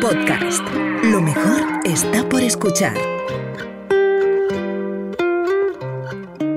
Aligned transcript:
Podcast. 0.00 0.62
Lo 1.04 1.20
mejor 1.20 1.62
está 1.84 2.26
por 2.26 2.40
escuchar. 2.40 2.96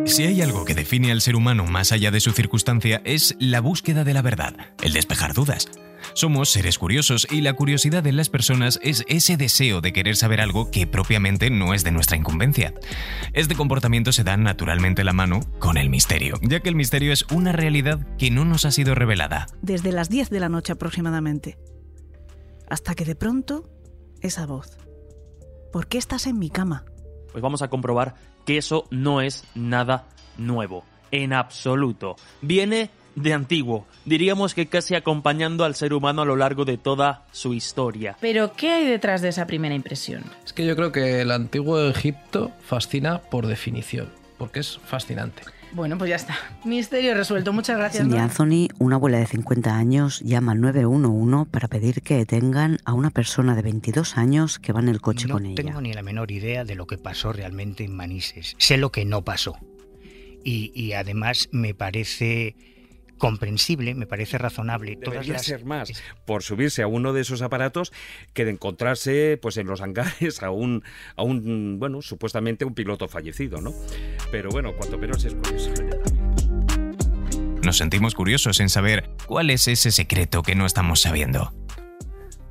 Si 0.06 0.24
hay 0.24 0.42
algo 0.42 0.64
que 0.64 0.74
define 0.74 1.12
al 1.12 1.20
ser 1.20 1.36
humano 1.36 1.66
más 1.66 1.92
allá 1.92 2.10
de 2.10 2.22
su 2.22 2.32
circunstancia 2.32 3.02
es 3.04 3.36
la 3.40 3.60
búsqueda 3.60 4.06
de 4.06 4.14
la 4.14 4.22
verdad, 4.22 4.56
el 4.82 4.94
despejar 4.94 5.34
dudas. 5.34 5.68
Somos 6.14 6.52
seres 6.52 6.78
curiosos 6.78 7.28
y 7.30 7.42
la 7.42 7.54
curiosidad 7.54 8.08
en 8.08 8.16
las 8.16 8.30
personas 8.30 8.80
es 8.82 9.04
ese 9.08 9.36
deseo 9.36 9.82
de 9.82 9.92
querer 9.92 10.16
saber 10.16 10.40
algo 10.40 10.72
que 10.72 10.88
propiamente 10.88 11.50
no 11.50 11.74
es 11.74 11.84
de 11.84 11.92
nuestra 11.92 12.16
incumbencia. 12.16 12.74
Este 13.34 13.56
comportamiento 13.56 14.14
se 14.14 14.24
da 14.24 14.38
naturalmente 14.38 15.04
la 15.04 15.14
mano 15.14 15.42
con 15.60 15.78
el 15.78 15.90
misterio, 15.90 16.40
ya 16.44 16.62
que 16.62 16.70
el 16.70 16.76
misterio 16.76 17.12
es 17.12 17.26
una 17.32 17.52
realidad 17.52 18.00
que 18.18 18.32
no 18.32 18.46
nos 18.46 18.64
ha 18.64 18.72
sido 18.72 18.96
revelada. 18.96 19.48
Desde 19.62 19.92
las 19.92 20.10
10 20.10 20.30
de 20.30 20.40
la 20.40 20.50
noche 20.50 20.72
aproximadamente. 20.72 21.58
Hasta 22.74 22.96
que 22.96 23.06
de 23.06 23.14
pronto, 23.14 23.70
esa 24.22 24.48
voz. 24.48 24.80
¿Por 25.72 25.86
qué 25.86 26.00
estás 26.00 26.26
en 26.26 26.40
mi 26.40 26.50
cama? 26.50 26.86
Pues 27.32 27.44
vamos 27.44 27.62
a 27.62 27.68
comprobar 27.68 28.16
que 28.48 28.58
eso 28.58 28.88
no 28.90 29.22
es 29.22 29.44
nada 29.54 30.08
nuevo, 30.40 30.84
en 31.12 31.34
absoluto. 31.34 32.16
Viene 32.42 32.90
de 33.14 33.32
antiguo, 33.32 33.86
diríamos 34.06 34.56
que 34.56 34.70
casi 34.70 34.96
acompañando 34.96 35.66
al 35.66 35.76
ser 35.76 35.94
humano 35.94 36.24
a 36.24 36.26
lo 36.26 36.36
largo 36.36 36.66
de 36.66 36.80
toda 36.80 37.28
su 37.32 37.54
historia. 37.54 38.18
Pero, 38.20 38.54
¿qué 38.54 38.72
hay 38.72 38.88
detrás 38.88 39.22
de 39.22 39.30
esa 39.30 39.46
primera 39.46 39.76
impresión? 39.76 40.24
Es 40.44 40.52
que 40.52 40.66
yo 40.66 40.76
creo 40.76 40.92
que 40.92 41.22
el 41.22 41.30
antiguo 41.30 41.80
Egipto 41.80 42.54
fascina 42.66 43.22
por 43.22 43.46
definición, 43.46 44.10
porque 44.40 44.62
es 44.62 44.80
fascinante. 44.84 45.44
Bueno, 45.74 45.98
pues 45.98 46.10
ya 46.10 46.16
está. 46.16 46.38
Misterio 46.66 47.16
resuelto. 47.16 47.52
Muchas 47.52 47.78
gracias. 47.78 48.04
Cindy. 48.04 48.18
Anthony, 48.18 48.68
una 48.78 48.98
abuela 48.98 49.18
de 49.18 49.26
50 49.26 49.76
años, 49.76 50.20
llama 50.22 50.52
al 50.52 50.62
911 50.62 51.50
para 51.50 51.68
pedir 51.68 52.02
que 52.04 52.16
detengan 52.16 52.78
a 52.86 52.94
una 52.94 53.10
persona 53.10 53.56
de 53.56 53.64
22 53.64 54.18
años 54.18 54.60
que 54.60 54.72
va 54.72 54.82
en 54.82 54.90
el 54.90 55.02
coche 55.02 55.28
no 55.28 55.34
con 55.34 55.46
ella. 55.48 55.56
tengo 55.56 55.82
ni 55.82 55.92
la 55.94 56.04
menor 56.04 56.32
idea 56.32 56.64
de 56.64 56.76
lo 56.76 56.86
que 56.86 56.98
pasó 56.98 57.34
realmente 57.34 57.84
en 57.84 57.96
Manises. 57.96 58.56
Sé 58.60 58.78
lo 58.78 58.92
que 58.92 59.04
no 59.06 59.24
pasó. 59.24 59.58
Y, 60.44 60.72
y 60.76 60.94
además 60.94 61.50
me 61.52 61.74
parece 61.74 62.56
comprensible, 63.24 63.96
me 63.96 64.06
parece 64.06 64.38
razonable. 64.38 64.98
Todas 64.98 65.12
Debería 65.14 65.34
las- 65.36 65.46
ser 65.46 65.64
más 65.64 65.94
por 66.26 66.44
subirse 66.44 66.82
a 66.82 66.88
uno 66.88 67.14
de 67.14 67.22
esos 67.22 67.42
aparatos 67.42 67.94
que 68.34 68.44
de 68.44 68.52
encontrarse 68.52 69.40
pues 69.42 69.56
en 69.56 69.66
los 69.68 69.80
hangares 69.80 70.44
a 70.44 70.52
un, 70.52 70.84
a 71.16 71.24
un 71.24 71.78
bueno, 71.80 72.02
supuestamente 72.02 72.66
un 72.66 72.74
piloto 72.74 73.08
fallecido, 73.08 73.62
¿no? 73.62 73.74
Pero 74.30 74.50
bueno, 74.50 74.74
cuanto 74.76 74.98
menos 74.98 75.24
es 75.24 75.36
curioso. 75.36 75.72
Nos 77.64 77.78
sentimos 77.78 78.14
curiosos 78.14 78.60
en 78.60 78.68
saber 78.68 79.10
cuál 79.26 79.52
es 79.52 79.70
ese 79.70 79.92
secreto 79.94 80.44
que 80.44 80.56
no 80.56 80.66
estamos 80.66 81.00
sabiendo. 81.00 81.54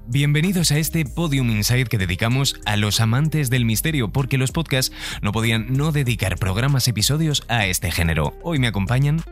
Bienvenidos 0.07 0.71
a 0.71 0.79
este 0.79 1.05
Podium 1.05 1.51
Insight 1.51 1.89
que 1.89 1.99
dedicamos 1.99 2.59
a 2.65 2.79
los 2.79 3.01
amantes 3.03 3.51
del 3.51 3.67
misterio, 3.67 4.11
porque 4.11 4.39
los 4.39 4.53
podcasts 4.53 4.91
no 5.21 5.33
podían 5.33 5.75
no 5.75 5.93
dedicar 5.93 6.39
programas 6.39 6.89
episodios 6.89 7.45
a 7.49 7.67
este 7.67 7.91
género. 7.91 8.33
Hoy 8.43 8.59
me 8.59 8.69
acompañan 8.69 9.23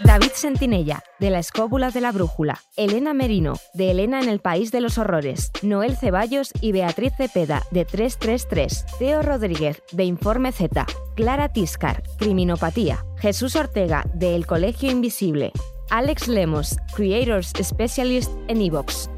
David 0.00 0.32
Sentinella, 0.34 1.04
de 1.20 1.30
La 1.30 1.38
Escóbula 1.38 1.90
de 1.90 2.00
la 2.00 2.10
Brújula, 2.10 2.60
Elena 2.76 3.14
Merino, 3.14 3.54
de 3.74 3.92
Elena 3.92 4.20
en 4.20 4.28
el 4.28 4.40
País 4.40 4.72
de 4.72 4.80
los 4.80 4.98
Horrores, 4.98 5.52
Noel 5.62 5.96
Ceballos 5.96 6.50
y 6.60 6.72
Beatriz 6.72 7.12
Cepeda, 7.16 7.62
de 7.70 7.84
333, 7.84 8.86
Teo 8.98 9.22
Rodríguez, 9.22 9.82
de 9.92 10.04
Informe 10.04 10.50
Z, 10.50 10.84
Clara 11.14 11.48
Tiscar, 11.48 12.02
Criminopatía, 12.18 13.04
Jesús 13.18 13.54
Ortega, 13.54 14.04
de 14.14 14.34
El 14.34 14.46
Colegio 14.46 14.90
Invisible, 14.90 15.52
Alex 15.90 16.26
Lemos, 16.26 16.76
Creators 16.96 17.52
Specialist 17.62 18.32
en 18.48 18.62
Evox. 18.62 19.08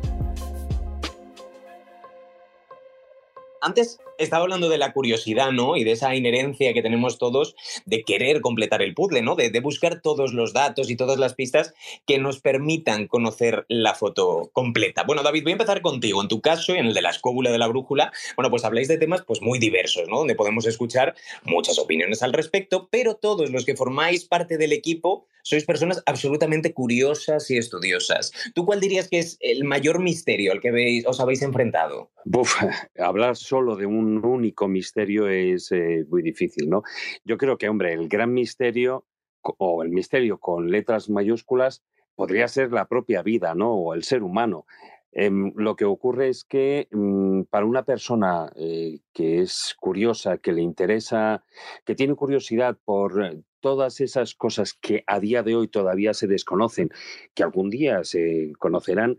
Antes 3.67 3.99
estaba 4.17 4.45
hablando 4.45 4.69
de 4.69 4.79
la 4.79 4.93
curiosidad, 4.93 5.51
¿no? 5.51 5.77
Y 5.77 5.83
de 5.83 5.91
esa 5.91 6.15
inherencia 6.15 6.73
que 6.73 6.83
tenemos 6.83 7.19
todos 7.19 7.57
de 7.85 8.05
querer 8.05 8.41
completar 8.41 8.81
el 8.81 8.95
puzzle, 8.95 9.23
¿no? 9.23 9.35
De, 9.35 9.51
buscar 9.59 10.01
todos 10.01 10.33
los 10.33 10.53
datos 10.53 10.89
y 10.89 10.95
todas 10.95 11.19
las 11.19 11.35
pistas 11.35 11.75
que 12.07 12.21
nos 12.21 12.39
permitan 12.39 13.09
conocer 13.09 13.67
la 13.69 13.95
foto 13.95 14.51
completa. 14.53 15.03
Bueno, 15.03 15.25
David, 15.25 15.43
voy 15.43 15.51
a 15.51 15.55
empezar 15.55 15.83
contigo. 15.83 16.23
En 16.23 16.29
tu 16.29 16.41
caso 16.41 16.77
y 16.77 16.79
en 16.79 16.87
el 16.87 16.95
de 16.95 17.03
la 17.03 17.11
escóbula 17.11 17.51
de 17.51 17.59
la 17.59 17.67
brújula, 17.67 18.13
bueno, 18.37 18.51
pues 18.51 18.65
habláis 18.65 18.87
de 18.87 18.99
temas 18.99 19.23
pues 19.23 19.43
muy 19.43 19.59
diversos, 19.59 20.09
¿no? 20.09 20.19
Donde 20.19 20.37
podemos 20.37 20.65
escuchar 20.65 21.17
muchas 21.43 21.81
opiniones 21.81 22.23
al 22.23 22.33
respecto, 22.33 22.87
pero 22.89 23.17
todos 23.17 23.51
los 23.51 23.65
que 23.65 23.75
formáis 23.75 24.27
parte 24.27 24.59
del 24.59 24.73
equipo 24.73 25.27
sois 25.47 25.65
personas 25.65 26.03
absolutamente 26.07 26.75
curiosas 26.75 27.49
y 27.53 27.57
estudiosas. 27.57 28.33
¿Tú 28.53 28.67
cuál 28.67 28.81
dirías 28.81 29.09
que 29.09 29.21
es 29.21 29.39
el 29.41 29.63
mayor 29.63 30.01
misterio 30.01 30.51
al 30.51 30.61
que 30.61 31.05
os 31.07 31.21
habéis 31.21 31.43
enfrentado? 31.43 32.11
Buf, 32.25 32.57
hablar 32.99 33.37
solo 33.57 33.75
de 33.75 33.87
un 33.87 34.23
único 34.23 34.69
misterio 34.69 35.29
es 35.29 35.73
eh, 35.73 36.05
muy 36.11 36.21
difícil, 36.21 36.69
¿no? 36.69 36.83
Yo 37.25 37.39
creo 37.39 37.57
que, 37.57 37.71
hombre, 37.71 37.95
el 37.95 38.07
gran 38.07 38.35
misterio 38.35 39.07
o 39.41 39.83
el 39.83 39.89
misterio 39.89 40.39
con 40.39 40.71
letras 40.71 41.09
mayúsculas 41.09 41.83
podría 42.15 42.49
ser 42.49 42.71
la 42.71 42.87
propia 42.87 43.23
vida, 43.23 43.55
¿no? 43.55 43.73
O 43.73 43.95
el 43.95 44.03
ser 44.03 44.23
humano. 44.23 44.67
Em, 45.11 45.55
lo 45.57 45.75
que 45.75 45.87
ocurre 45.87 46.29
es 46.29 46.45
que 46.45 46.89
mm, 46.91 47.45
para 47.45 47.65
una 47.65 47.85
persona 47.85 48.53
eh, 48.57 48.99
que 49.15 49.41
es 49.41 49.75
curiosa, 49.81 50.37
que 50.37 50.53
le 50.53 50.61
interesa, 50.61 51.43
que 51.87 51.95
tiene 51.95 52.15
curiosidad 52.15 52.77
por 52.85 53.25
eh, 53.25 53.41
todas 53.61 54.03
esas 54.03 54.35
cosas 54.35 54.75
que 54.75 55.03
a 55.07 55.19
día 55.19 55.43
de 55.43 55.57
hoy 55.57 55.69
todavía 55.69 56.13
se 56.13 56.27
desconocen, 56.27 56.91
que 57.33 57.43
algún 57.43 57.71
día 57.71 58.05
se 58.05 58.53
conocerán, 58.59 59.17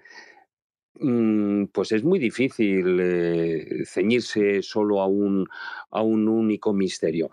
pues 1.72 1.92
es 1.92 2.04
muy 2.04 2.20
difícil 2.20 3.00
eh, 3.00 3.84
ceñirse 3.86 4.62
solo 4.62 5.02
a 5.02 5.08
un, 5.08 5.48
a 5.92 6.02
un 6.02 6.28
único 6.28 6.74
misterio. 6.74 7.30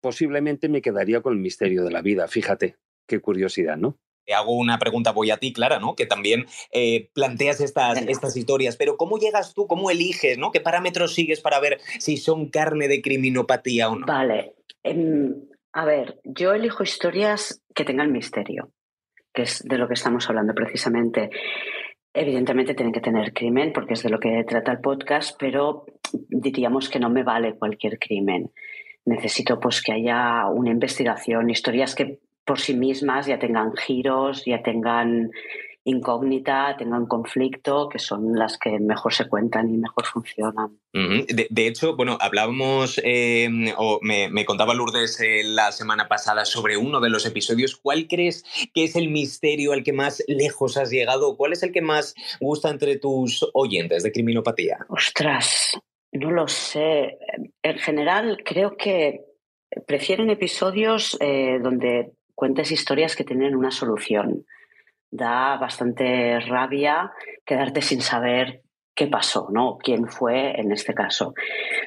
Posiblemente 0.00 0.68
me 0.68 0.82
quedaría 0.82 1.20
con 1.20 1.32
el 1.32 1.40
misterio 1.40 1.84
de 1.84 1.90
la 1.90 2.02
vida, 2.02 2.28
fíjate, 2.28 2.76
qué 3.06 3.20
curiosidad, 3.20 3.76
¿no? 3.76 3.98
Te 4.24 4.34
hago 4.34 4.56
una 4.56 4.78
pregunta, 4.78 5.12
voy 5.12 5.30
a 5.30 5.36
ti, 5.36 5.52
Clara, 5.52 5.78
¿no? 5.78 5.94
Que 5.94 6.04
también 6.04 6.46
eh, 6.72 7.10
planteas 7.14 7.60
estas, 7.60 8.02
estas 8.08 8.36
historias, 8.36 8.76
pero 8.76 8.96
¿cómo 8.96 9.18
llegas 9.18 9.54
tú, 9.54 9.68
cómo 9.68 9.88
eliges, 9.88 10.36
¿no? 10.36 10.50
¿Qué 10.50 10.60
parámetros 10.60 11.14
sigues 11.14 11.40
para 11.40 11.60
ver 11.60 11.78
si 12.00 12.16
son 12.16 12.48
carne 12.48 12.88
de 12.88 13.02
criminopatía 13.02 13.88
o 13.88 13.96
no? 13.96 14.06
Vale. 14.06 14.54
em, 14.82 15.32
a 15.72 15.84
ver, 15.84 16.18
yo 16.24 16.54
elijo 16.54 16.82
historias 16.82 17.62
que 17.74 17.84
tengan 17.84 18.10
misterio, 18.10 18.72
que 19.32 19.42
es 19.42 19.62
de 19.62 19.78
lo 19.78 19.86
que 19.86 19.94
estamos 19.94 20.28
hablando 20.28 20.54
precisamente. 20.54 21.30
Evidentemente 22.18 22.72
tienen 22.72 22.94
que 22.94 23.02
tener 23.02 23.34
crimen, 23.34 23.74
porque 23.74 23.92
es 23.92 24.02
de 24.02 24.08
lo 24.08 24.18
que 24.18 24.42
trata 24.48 24.72
el 24.72 24.80
podcast, 24.80 25.36
pero 25.38 25.84
diríamos 26.30 26.88
que 26.88 26.98
no 26.98 27.10
me 27.10 27.22
vale 27.22 27.58
cualquier 27.58 27.98
crimen. 27.98 28.50
Necesito 29.04 29.60
pues 29.60 29.82
que 29.82 29.92
haya 29.92 30.46
una 30.46 30.70
investigación, 30.70 31.50
historias 31.50 31.94
que 31.94 32.18
por 32.46 32.58
sí 32.58 32.74
mismas 32.74 33.26
ya 33.26 33.38
tengan 33.38 33.76
giros, 33.76 34.46
ya 34.46 34.62
tengan 34.62 35.30
incógnita, 35.86 36.74
tengan 36.76 37.06
conflicto, 37.06 37.88
que 37.88 38.00
son 38.00 38.34
las 38.34 38.58
que 38.58 38.78
mejor 38.80 39.14
se 39.14 39.28
cuentan 39.28 39.72
y 39.72 39.78
mejor 39.78 40.04
funcionan. 40.04 40.80
Ujú. 40.92 41.26
De, 41.28 41.46
de 41.48 41.66
hecho, 41.68 41.94
bueno, 41.94 42.18
hablábamos, 42.20 43.00
eh, 43.04 43.48
o 43.78 44.00
me, 44.02 44.28
me 44.28 44.44
contaba 44.44 44.74
Lourdes 44.74 45.20
eh, 45.20 45.42
la 45.44 45.70
semana 45.70 46.08
pasada 46.08 46.44
sobre 46.44 46.76
uno 46.76 47.00
de 47.00 47.08
los 47.08 47.24
episodios. 47.24 47.76
¿Cuál 47.76 48.08
crees 48.08 48.44
que 48.74 48.82
es 48.82 48.96
el 48.96 49.10
misterio 49.10 49.72
al 49.72 49.84
que 49.84 49.92
más 49.92 50.24
lejos 50.26 50.76
has 50.76 50.90
llegado? 50.90 51.36
¿Cuál 51.36 51.52
es 51.52 51.62
el 51.62 51.70
que 51.70 51.82
más 51.82 52.16
gusta 52.40 52.68
entre 52.68 52.98
tus 52.98 53.48
oyentes 53.54 54.02
de 54.02 54.10
criminopatía? 54.10 54.78
Ostras, 54.88 55.78
no 56.10 56.32
lo 56.32 56.48
sé. 56.48 57.16
En 57.62 57.78
general, 57.78 58.38
creo 58.44 58.76
que 58.76 59.20
prefieren 59.86 60.30
episodios 60.30 61.16
eh, 61.20 61.60
donde 61.62 62.10
cuentes 62.34 62.72
historias 62.72 63.14
que 63.14 63.24
tienen 63.24 63.54
una 63.54 63.70
solución. 63.70 64.44
Da 65.10 65.56
bastante 65.56 66.40
rabia 66.40 67.12
quedarte 67.44 67.80
sin 67.80 68.00
saber 68.00 68.62
qué 68.96 69.06
pasó, 69.06 69.48
¿no? 69.52 69.76
Quién 69.78 70.08
fue 70.08 70.58
en 70.58 70.72
este 70.72 70.94
caso. 70.94 71.34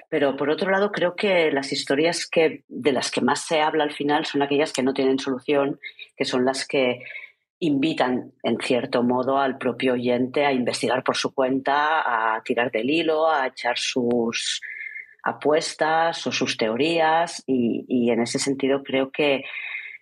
Pero 0.10 0.38
por 0.38 0.50
otro 0.50 0.70
lado, 0.70 0.92
creo 0.92 1.16
que 1.16 1.52
las 1.52 1.72
historias 1.72 2.28
que, 2.28 2.64
de 2.68 2.92
las 2.92 3.10
que 3.12 3.22
más 3.22 3.46
se 3.46 3.62
habla 3.62 3.84
al 3.84 3.92
final 3.92 4.26
son 4.26 4.44
aquellas 4.44 4.72
que 4.72 4.84
no 4.84 4.94
tienen 4.94 5.18
solución, 5.18 5.80
que 6.16 6.24
son 6.24 6.46
las 6.46 6.68
que 6.68 7.00
invitan, 7.60 8.32
en 8.44 8.58
cierto 8.60 9.04
modo, 9.04 9.40
al 9.40 9.58
propio 9.58 9.94
oyente 9.94 10.46
a 10.46 10.54
investigar 10.54 11.04
por 11.04 11.18
su 11.18 11.34
cuenta, 11.34 12.36
a 12.36 12.42
tirar 12.44 12.72
del 12.72 12.90
hilo, 12.90 13.30
a 13.30 13.48
echar 13.48 13.78
sus 13.78 14.62
apuestas 15.24 16.26
o 16.28 16.32
sus 16.32 16.58
teorías 16.58 17.44
y, 17.46 17.86
y 17.88 18.12
en 18.12 18.22
ese 18.22 18.40
sentido 18.40 18.84
creo 18.84 19.12
que 19.12 19.44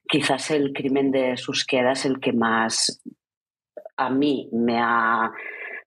quizás 0.07 0.51
el 0.51 0.73
crimen 0.73 1.11
de 1.11 1.37
Susqueda 1.37 1.91
es 1.91 2.05
el 2.05 2.19
que 2.19 2.33
más 2.33 3.01
a 3.97 4.09
mí 4.09 4.49
me 4.51 4.79
ha, 4.79 5.31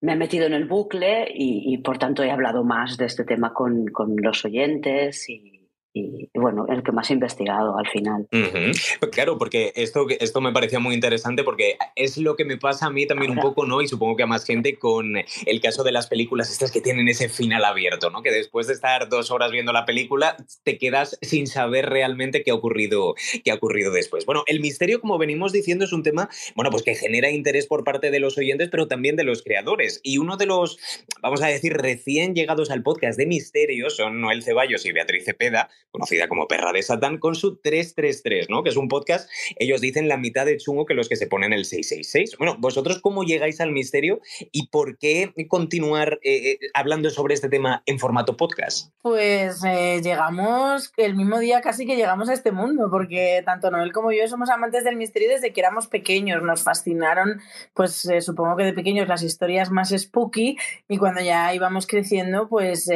me 0.01 0.13
ha 0.13 0.17
metido 0.17 0.47
en 0.47 0.53
el 0.53 0.67
bucle 0.67 1.27
y, 1.33 1.79
por 1.79 1.99
tanto 1.99 2.23
he 2.23 2.31
hablado 2.31 2.65
más 2.65 2.97
de 2.97 3.07
este 3.07 3.25
tema 3.25 3.53
con, 3.53 3.87
con 3.87 4.17
los 4.17 4.45
oyentes 4.45 5.29
y, 5.29 5.50
y, 5.93 6.31
bueno, 6.35 6.67
el 6.69 6.83
que 6.83 6.93
más 6.93 7.11
he 7.11 7.15
investigado 7.15 7.77
al 7.77 7.89
final. 7.89 8.29
Pues 8.31 9.11
claro, 9.11 9.39
porque 9.39 9.73
esto, 9.75 10.07
esto 10.09 10.41
me 10.41 10.53
parecía 10.53 10.79
muy 10.79 10.95
interesante 10.95 11.43
porque 11.43 11.77
es 11.97 12.17
lo 12.17 12.37
que 12.37 12.45
me 12.45 12.57
pasa 12.57 12.87
a 12.87 12.91
mí 12.91 13.07
también 13.07 13.33
un 13.33 13.39
poco, 13.39 13.67
¿no? 13.67 13.83
Y 13.83 13.89
supongo 13.89 14.17
que 14.17 14.23
a 14.23 14.27
más 14.27 14.45
gente 14.45 14.79
con 14.79 15.17
el 15.17 15.61
caso 15.61 15.83
de 15.83 15.93
las 15.93 16.07
películas 16.07 16.51
estas 16.51 16.71
que 16.71 16.81
tienen 16.81 17.09
ese 17.09 17.29
final 17.29 17.65
abierto, 17.65 18.11
¿no? 18.11 18.23
Que 18.23 18.31
después 18.31 18.67
de 18.67 18.75
estar 18.75 19.09
dos 19.09 19.31
horas 19.31 19.51
viendo 19.51 19.73
la 19.73 19.85
película 19.85 20.37
te 20.63 20.79
quedas 20.79 21.19
sin 21.23 21.47
saber 21.47 21.89
realmente 21.89 22.43
qué 22.43 22.51
ha 22.51 22.55
ocurrido, 22.55 23.15
qué 23.45 23.51
ha 23.51 23.55
ocurrido 23.55 23.93
después. 23.93 24.27
Bueno, 24.27 24.45
el 24.47 24.61
misterio, 24.61 25.01
como 25.01 25.19
venimos 25.19 25.53
diciendo, 25.53 25.85
es 25.85 25.93
un 25.93 26.03
tema, 26.03 26.29
bueno, 26.55 26.71
pues 26.71 26.83
que 26.83 26.95
genera 26.95 27.31
interés 27.31 27.67
por 27.67 27.85
parte 27.85 28.11
de 28.11 28.21
los 28.21 28.39
oyentes, 28.39 28.69
pero 28.71 28.87
también 28.87 29.17
de 29.17 29.25
los 29.25 29.43
creadores. 29.43 30.01
Y 30.03 30.19
uno 30.19 30.37
de 30.37 30.47
los, 30.47 30.79
vamos 31.21 31.43
a 31.43 31.47
decir, 31.47 31.73
recién 31.75 32.35
llegados 32.35 32.71
al 32.71 32.83
podcast 32.83 33.19
de 33.19 33.27
misterio 33.27 33.91
son 33.91 34.21
Noel 34.21 34.43
Ceballos 34.43 34.87
y 34.87 34.93
Beatriz 34.93 35.25
Cepeda, 35.25 35.69
conocida 35.91 36.29
como 36.29 36.47
Perra 36.47 36.73
de 36.73 36.83
Satán, 36.83 37.19
con 37.19 37.35
su 37.35 37.57
333, 37.57 38.49
¿no? 38.49 38.63
Que 38.63 38.71
es 38.71 38.77
un 38.77 38.89
podcast, 38.89 39.29
ellos 39.57 39.81
dicen 39.81 40.09
la 40.09 40.17
mitad 40.17 40.47
de 40.47 40.57
chungo 40.57 40.87
que 40.87 40.95
los 40.95 41.09
que 41.09 41.17
se 41.17 41.27
ponen 41.27 41.53
el 41.53 41.65
666. 41.65 42.39
Bueno, 42.39 42.57
vosotros 42.59 43.01
cómo 43.01 43.25
llegáis 43.25 43.61
al 43.61 43.73
misterio 43.73 44.21
y 44.53 44.69
por 44.69 44.99
qué 44.99 45.33
continuar 45.49 46.21
eh, 46.23 46.53
eh, 46.53 46.59
hablando 46.75 47.11
sobre 47.11 47.35
este 47.35 47.49
tema 47.49 47.83
en 47.87 47.99
formato 47.99 48.37
podcast? 48.37 48.93
Pues 49.03 49.63
eh, 49.65 50.01
llegamos 50.03 50.93
el 50.97 51.15
mismo 51.15 51.39
día 51.39 51.61
casi 51.61 51.87
que 51.87 51.97
llegamos 51.97 52.29
a 52.29 52.35
este 52.35 52.53
mundo, 52.53 52.89
porque 52.91 53.43
tanto 53.45 53.71
Noel 53.71 53.93
como 53.93 54.13
yo 54.13 54.27
somos 54.29 54.51
amantes 54.51 54.85
del 54.85 54.97
misterio 54.97 55.31
desde 55.31 55.53
que 55.53 55.61
éramos 55.61 55.87
pequeños. 55.87 56.43
Nos 56.43 56.63
fascinaron, 56.63 57.41
pues 57.75 58.09
supongo 58.21 58.57
que 58.57 58.65
de 58.65 58.73
pequeños 58.73 59.09
las 59.09 59.23
historias 59.23 59.71
más 59.71 59.91
spooky 59.91 60.57
y 60.89 60.99
cuando 60.99 61.21
ya 61.21 61.53
íbamos 61.55 61.87
creciendo, 61.87 62.49
pues, 62.49 62.89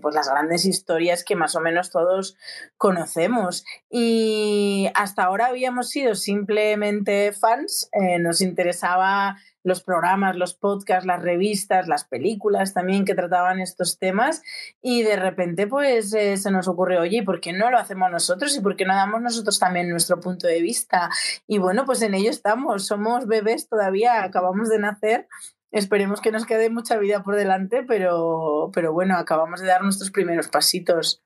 pues 0.00 0.14
las 0.14 0.28
grandes 0.28 0.64
historias 0.64 1.24
que 1.24 1.36
más 1.36 1.54
o 1.54 1.60
menos 1.60 1.90
todos 1.90 2.19
conocemos. 2.76 3.64
Y 3.90 4.88
hasta 4.94 5.24
ahora 5.24 5.46
habíamos 5.46 5.88
sido 5.88 6.14
simplemente 6.14 7.32
fans, 7.32 7.88
eh, 7.92 8.18
nos 8.18 8.40
interesaba 8.40 9.36
los 9.62 9.82
programas, 9.82 10.36
los 10.36 10.54
podcasts, 10.54 11.06
las 11.06 11.20
revistas, 11.20 11.86
las 11.86 12.04
películas 12.04 12.72
también 12.72 13.04
que 13.04 13.14
trataban 13.14 13.60
estos 13.60 13.98
temas 13.98 14.42
y 14.80 15.02
de 15.02 15.16
repente 15.16 15.66
pues 15.66 16.12
eh, 16.14 16.36
se 16.36 16.50
nos 16.50 16.68
ocurrió, 16.68 17.00
oye, 17.02 17.22
¿por 17.22 17.40
qué 17.40 17.52
no 17.52 17.70
lo 17.70 17.78
hacemos 17.78 18.10
nosotros 18.10 18.56
y 18.56 18.60
por 18.60 18.76
qué 18.76 18.84
no 18.84 18.94
damos 18.94 19.20
nosotros 19.20 19.58
también 19.58 19.90
nuestro 19.90 20.20
punto 20.20 20.46
de 20.46 20.62
vista? 20.62 21.10
Y 21.46 21.58
bueno, 21.58 21.84
pues 21.84 22.02
en 22.02 22.14
ello 22.14 22.30
estamos, 22.30 22.86
somos 22.86 23.26
bebés 23.26 23.68
todavía, 23.68 24.22
acabamos 24.22 24.68
de 24.68 24.78
nacer. 24.78 25.28
Esperemos 25.72 26.20
que 26.20 26.32
nos 26.32 26.46
quede 26.46 26.68
mucha 26.68 26.96
vida 26.96 27.22
por 27.22 27.36
delante, 27.36 27.84
pero, 27.86 28.70
pero 28.74 28.92
bueno, 28.92 29.16
acabamos 29.16 29.60
de 29.60 29.68
dar 29.68 29.82
nuestros 29.82 30.10
primeros 30.10 30.48
pasitos. 30.48 31.22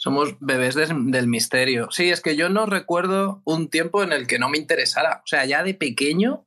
Somos 0.00 0.34
bebés 0.40 0.76
del 0.76 1.26
misterio. 1.26 1.90
Sí, 1.90 2.10
es 2.10 2.22
que 2.22 2.34
yo 2.34 2.48
no 2.48 2.64
recuerdo 2.64 3.42
un 3.44 3.68
tiempo 3.68 4.02
en 4.02 4.12
el 4.12 4.26
que 4.26 4.38
no 4.38 4.48
me 4.48 4.56
interesara. 4.56 5.20
O 5.22 5.26
sea, 5.26 5.44
ya 5.44 5.62
de 5.62 5.74
pequeño, 5.74 6.46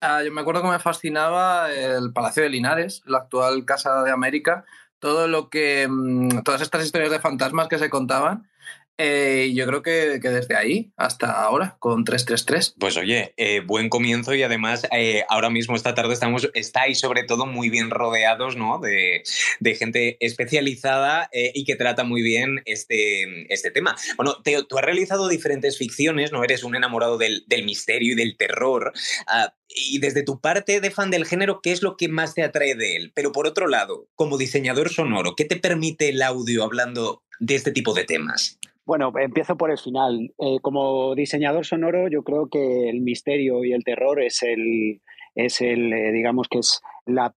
ah, 0.00 0.22
yo 0.22 0.32
me 0.32 0.40
acuerdo 0.40 0.62
que 0.62 0.68
me 0.68 0.78
fascinaba 0.78 1.70
el 1.70 2.14
Palacio 2.14 2.42
de 2.42 2.48
Linares, 2.48 3.02
la 3.04 3.18
actual 3.18 3.66
Casa 3.66 4.02
de 4.04 4.10
América, 4.10 4.64
todo 5.00 5.28
lo 5.28 5.50
que. 5.50 5.86
Mm, 5.86 6.44
todas 6.44 6.62
estas 6.62 6.82
historias 6.82 7.10
de 7.10 7.20
fantasmas 7.20 7.68
que 7.68 7.76
se 7.76 7.90
contaban. 7.90 8.48
Eh, 8.96 9.52
yo 9.54 9.66
creo 9.66 9.82
que, 9.82 10.20
desde 10.20 10.56
ahí 10.56 10.92
hasta 10.96 11.42
ahora, 11.42 11.76
con 11.80 12.04
333. 12.04 12.76
Pues 12.78 12.96
oye, 12.96 13.34
eh, 13.36 13.60
buen 13.60 13.88
comienzo 13.88 14.34
y 14.34 14.42
además 14.42 14.86
eh, 14.92 15.24
ahora 15.28 15.50
mismo 15.50 15.74
esta 15.74 15.94
tarde 15.94 16.14
estamos, 16.14 16.48
estáis 16.54 17.00
sobre 17.00 17.24
todo 17.24 17.46
muy 17.46 17.70
bien 17.70 17.90
rodeados 17.90 18.56
¿no? 18.56 18.78
de, 18.78 19.22
gente 19.76 20.16
especializada 20.20 21.28
y 21.32 21.64
que 21.64 21.74
trata 21.74 22.04
muy 22.04 22.22
bien 22.22 22.62
este, 22.64 23.52
este 23.52 23.72
tema. 23.72 23.96
Bueno, 24.16 24.36
tú 24.68 24.78
has 24.78 24.84
realizado 24.84 25.28
diferentes 25.28 25.76
ficciones, 25.76 26.30
¿no? 26.30 26.44
Eres 26.44 26.62
un 26.62 26.76
enamorado 26.76 27.18
del, 27.18 27.44
misterio 27.64 28.12
y 28.12 28.16
del 28.16 28.36
terror. 28.36 28.92
Ah, 29.26 29.54
y 29.68 29.98
desde 29.98 30.22
tu 30.22 30.40
parte 30.40 30.80
de 30.80 30.90
fan 30.90 31.10
del 31.10 31.26
género, 31.26 31.60
¿qué 31.60 31.72
es 31.72 31.82
lo 31.82 31.96
que 31.96 32.08
más 32.08 32.34
te 32.34 32.42
atrae 32.42 32.74
de 32.74 32.96
él? 32.96 33.12
Pero 33.14 33.32
por 33.32 33.46
otro 33.46 33.66
lado, 33.66 34.08
como 34.14 34.38
diseñador 34.38 34.90
sonoro, 34.90 35.34
¿qué 35.34 35.44
te 35.44 35.56
permite 35.56 36.10
el 36.10 36.22
audio 36.22 36.62
hablando 36.62 37.24
de 37.40 37.54
este 37.54 37.72
tipo 37.72 37.94
de 37.94 38.04
temas? 38.04 38.58
Bueno, 38.86 39.12
empiezo 39.18 39.56
por 39.56 39.70
el 39.70 39.78
final. 39.78 40.32
Eh, 40.38 40.58
como 40.60 41.14
diseñador 41.14 41.64
sonoro, 41.64 42.08
yo 42.08 42.22
creo 42.22 42.48
que 42.50 42.90
el 42.90 43.00
misterio 43.00 43.64
y 43.64 43.72
el 43.72 43.82
terror 43.82 44.22
es 44.22 44.42
el, 44.42 45.00
es 45.34 45.60
el, 45.60 45.92
eh, 45.92 46.12
digamos 46.12 46.48
que 46.48 46.58
es 46.58 46.82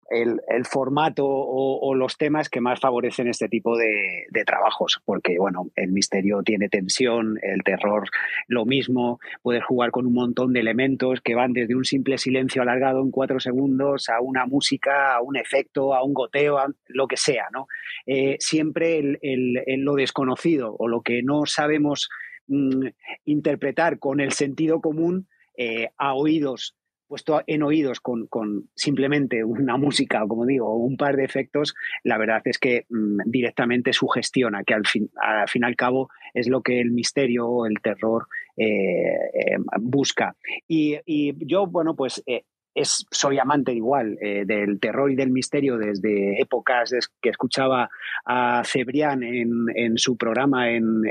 el, 0.10 0.66
formato 0.66 1.26
o, 1.28 1.94
los 1.96 2.18
temas 2.18 2.50
que 2.50 2.62
más 2.62 2.80
favorecen 2.80 3.28
este 3.28 3.50
tipo 3.50 3.78
de, 3.78 4.26
trabajos, 4.46 5.02
porque 5.04 5.38
bueno, 5.38 5.70
el 5.76 5.92
misterio 5.92 6.42
tiene 6.44 6.70
tensión, 6.70 7.38
el 7.42 7.64
terror 7.64 8.08
lo 8.48 8.66
mismo, 8.66 9.20
puedes 9.42 9.64
jugar 9.66 9.92
con 9.92 10.06
un 10.06 10.14
montón 10.14 10.54
de 10.54 10.62
elementos 10.62 11.20
que 11.22 11.36
van 11.36 11.54
desde 11.54 11.76
un 11.76 11.84
simple 11.84 12.18
silencio 12.18 12.62
alargado 12.62 13.02
en 13.02 13.12
cuatro 13.12 13.40
segundos 13.40 14.10
a 14.10 14.22
una 14.22 14.46
música, 14.46 15.16
a 15.16 15.22
un 15.22 15.36
efecto, 15.36 15.94
a 15.94 16.04
un 16.04 16.14
goteo, 16.14 16.58
a 16.60 16.68
lo 16.88 17.08
que 17.08 17.18
sea, 17.18 17.48
¿no? 17.52 17.68
Eh, 18.06 18.38
siempre 18.40 19.00
el, 19.00 19.64
lo 19.80 19.96
desconocido 19.96 20.76
o 20.78 20.88
lo 20.88 21.02
que 21.02 21.24
no 21.24 21.46
sabemos 21.46 22.10
mm, 22.48 22.88
interpretar 23.26 24.00
con 24.00 24.22
el 24.22 24.32
sentido 24.32 24.80
común 24.80 25.28
eh, 25.58 25.90
a 25.98 26.14
oídos 26.14 26.77
puesto 27.08 27.42
en 27.48 27.64
oídos 27.64 28.00
con, 28.00 28.28
simplemente 28.76 29.44
una 29.44 29.78
música, 29.78 30.24
como 30.28 30.46
digo, 30.46 30.68
o 30.68 30.78
un 30.78 30.98
par 30.98 31.16
de 31.16 31.24
efectos, 31.24 31.74
la 32.04 32.18
verdad 32.18 32.42
es 32.46 32.58
que 32.58 32.86
mm, 32.90 33.22
directamente 33.26 33.94
sugestiona, 33.94 34.64
que 34.64 34.74
al 34.74 34.86
fin, 34.86 35.10
al 35.22 35.48
fin 35.48 35.64
y 35.64 35.66
al 35.66 35.76
cabo 35.76 36.10
es 36.34 36.48
lo 36.48 36.62
que 36.62 36.80
el 36.80 36.92
misterio 36.92 37.48
o 37.48 37.66
el 37.66 37.80
terror 37.82 38.28
eh, 38.58 39.14
eh, 39.34 39.58
busca. 39.80 40.36
Y, 40.68 40.98
yo, 41.46 41.68
bueno, 41.68 41.96
pues 41.96 42.24
eh, 42.26 42.44
es, 42.74 43.06
soy 43.12 43.38
amante 43.38 43.72
igual 43.72 44.16
del 44.16 44.80
terror 44.80 45.12
y 45.12 45.16
del 45.16 45.32
misterio 45.32 45.78
desde 45.78 46.40
épocas 46.42 46.92
que 47.22 47.30
escuchaba 47.30 47.90
a 48.26 48.64
Cebrián 48.66 49.24
en, 49.24 49.98
su 49.98 50.16
programa 50.16 50.70
en, 50.70 51.02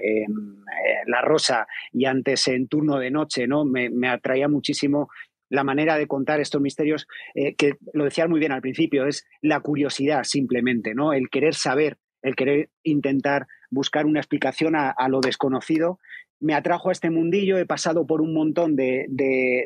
La 1.06 1.22
Rosa 1.22 1.66
y 1.92 2.04
antes 2.04 2.46
en 2.46 2.68
Turno 2.68 2.98
de 2.98 3.10
Noche, 3.10 3.48
¿no? 3.48 3.64
Me, 3.64 3.90
me 3.90 4.08
atraía 4.08 4.48
muchísimo 4.48 5.08
la 5.48 5.64
manera 5.64 5.96
de 5.96 6.06
contar 6.06 6.40
estos 6.40 6.60
misterios, 6.60 7.06
eh, 7.34 7.54
que 7.54 7.74
lo 7.92 8.04
decías 8.04 8.28
muy 8.28 8.40
bien 8.40 8.52
al 8.52 8.60
principio, 8.60 9.06
es 9.06 9.26
la 9.42 9.60
curiosidad 9.60 10.24
simplemente, 10.24 10.94
¿no? 10.94 11.12
El 11.12 11.28
querer 11.30 11.54
saber, 11.54 11.98
el 12.22 12.34
querer 12.34 12.70
intentar 12.82 13.46
buscar 13.70 14.06
una 14.06 14.20
explicación 14.20 14.74
a, 14.76 14.94
lo 15.08 15.20
desconocido 15.20 15.98
me 16.38 16.54
atrajo 16.54 16.90
a 16.90 16.92
este 16.92 17.10
mundillo, 17.10 17.58
he 17.58 17.64
pasado 17.64 18.06
por 18.06 18.20
un 18.20 18.34
montón 18.34 18.76
de, 18.76 19.06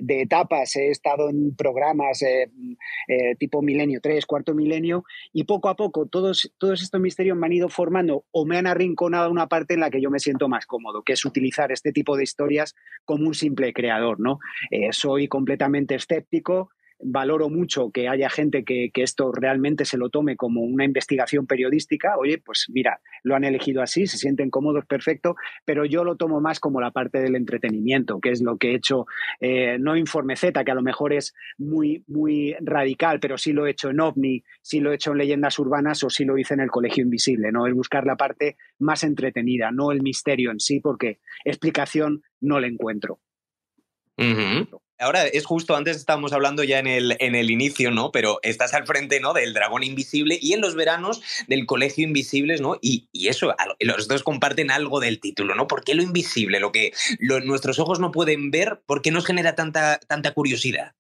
etapas, 0.09 0.77
he 0.77 0.91
estado 0.91 1.29
en 1.29 1.55
programas 1.57 2.23
eh, 2.23 2.49
eh, 3.09 3.35
tipo 3.39 3.61
Milenio 3.61 4.01
3, 4.01 4.25
Cuarto 4.27 4.55
Milenio, 4.55 5.05
y 5.33 5.45
poco 5.45 5.69
a 5.69 5.75
poco 5.75 6.07
todos, 6.07 6.53
estos 6.61 7.01
misterios 7.01 7.37
me 7.37 7.47
han 7.47 7.53
ido 7.53 7.69
formando 7.69 8.25
o 8.31 8.47
me 8.47 8.57
han 8.57 8.67
arrinconado 8.67 9.31
una 9.31 9.49
parte 9.49 9.75
en 9.75 9.81
la 9.81 9.91
que 9.91 10.01
yo 10.01 10.11
me 10.11 10.21
siento 10.21 10.49
más 10.49 10.67
cómodo, 10.67 11.03
que 11.03 11.15
es 11.15 11.25
utilizar 11.25 11.73
este 11.73 11.93
tipo 11.93 12.17
de 12.17 12.23
historias 12.23 12.75
como 13.05 13.27
un 13.27 13.35
simple 13.35 13.73
creador. 13.73 14.21
¿no? 14.21 14.39
Eh, 14.71 14.93
soy 14.93 15.27
completamente 15.27 15.97
escéptico, 15.97 16.71
valoro 17.03 17.49
mucho 17.49 17.91
que 17.91 18.09
haya 18.09 18.29
gente 18.31 18.65
que, 18.65 18.91
esto 18.95 19.33
realmente 19.33 19.87
se 19.87 19.97
lo 19.97 20.11
tome 20.11 20.37
como 20.37 20.61
una 20.61 20.85
investigación 20.85 21.47
periodística. 21.47 22.17
Oye, 22.19 22.39
pues 22.39 22.67
mira, 22.69 23.01
lo 23.23 23.35
han 23.35 23.45
elegido 23.45 23.83
así, 23.83 24.07
se 24.07 24.19
sienten 24.19 24.51
cómodos, 24.51 24.85
perfecto, 24.85 25.37
pero 25.65 25.87
yo 25.87 26.05
lo 26.05 26.17
tomo 26.17 26.41
más 26.41 26.61
como 26.61 26.81
la 26.81 26.91
parte 26.91 27.19
del 27.19 27.35
entretenimiento, 27.35 28.21
que 28.21 28.31
es 28.31 28.43
lo 28.43 28.59
que 28.59 28.73
he 28.73 28.75
hecho, 28.75 29.07
eh, 29.41 29.79
no 29.79 29.97
Informe 29.97 30.37
Z, 30.37 30.63
que 30.65 30.71
a 30.71 30.75
lo 30.75 30.83
mejor 30.83 31.15
es 31.15 31.35
muy, 31.57 32.05
muy 32.09 32.55
radical, 32.61 33.21
pero 33.21 33.39
sí 33.39 33.53
lo 33.53 33.67
he 33.67 33.71
hecho 33.71 33.91
en 33.91 34.01
OVNI, 34.01 34.45
sí 34.61 34.81
lo 34.81 34.93
he 34.93 34.97
hecho 34.97 35.13
en 35.13 35.19
Leyendas 35.19 35.59
Urbanas 35.59 36.05
o 36.05 36.11
sí 36.11 36.25
lo 36.25 36.37
hice 36.37 36.55
en 36.55 36.61
el 36.61 36.71
Colegio 36.71 37.03
Invisible, 37.03 37.53
¿no? 37.53 37.67
Es 37.67 37.75
buscar 37.75 38.05
la 38.05 38.17
parte 38.17 38.57
más 38.79 39.03
entretenida, 39.03 39.71
no 39.73 39.93
el 39.93 40.03
misterio 40.03 40.51
en 40.51 40.61
sí, 40.61 40.81
porque 40.81 41.21
explicación 41.45 42.23
no 42.41 42.61
le 42.61 42.69
encuentro. 42.69 43.21
Ahora 45.01 45.27
es 45.27 45.47
justo, 45.47 45.75
antes 45.75 45.97
estábamos 45.97 46.35
hablando 46.35 46.63
ya 46.63 46.79
en 46.79 46.87
el, 46.87 47.17
en 47.21 47.35
el 47.35 47.51
inicio, 47.51 47.91
¿no? 47.91 48.13
Pero 48.13 48.39
estás 48.43 48.75
al 48.75 48.87
frente, 48.87 49.19
¿no? 49.19 49.33
Del 49.33 49.55
dragón 49.55 49.83
invisible 49.83 50.39
y 50.41 50.53
en 50.53 50.61
los 50.61 50.75
veranos 50.75 51.23
del 51.49 51.65
colegio 51.65 52.05
invisibles, 52.05 52.61
¿no? 52.61 52.77
Y, 52.83 53.09
eso, 53.13 53.55
los 53.81 54.09
dos 54.09 54.23
comparten 54.23 54.71
algo 54.71 55.01
del 55.01 55.19
título, 55.19 55.55
¿no? 55.55 55.67
¿Por 55.67 55.85
qué 55.85 55.95
lo 55.95 56.03
invisible? 56.03 56.61
Lo 56.61 56.71
que 56.71 56.93
nuestros 57.45 57.79
ojos 57.79 57.99
no 57.99 58.13
pueden 58.13 58.51
ver, 58.51 58.83
¿por 58.85 59.01
qué 59.01 59.11
nos 59.11 59.25
genera 59.25 59.55
tanta, 59.55 59.99
tanta 60.07 60.33
curiosidad? 60.33 60.95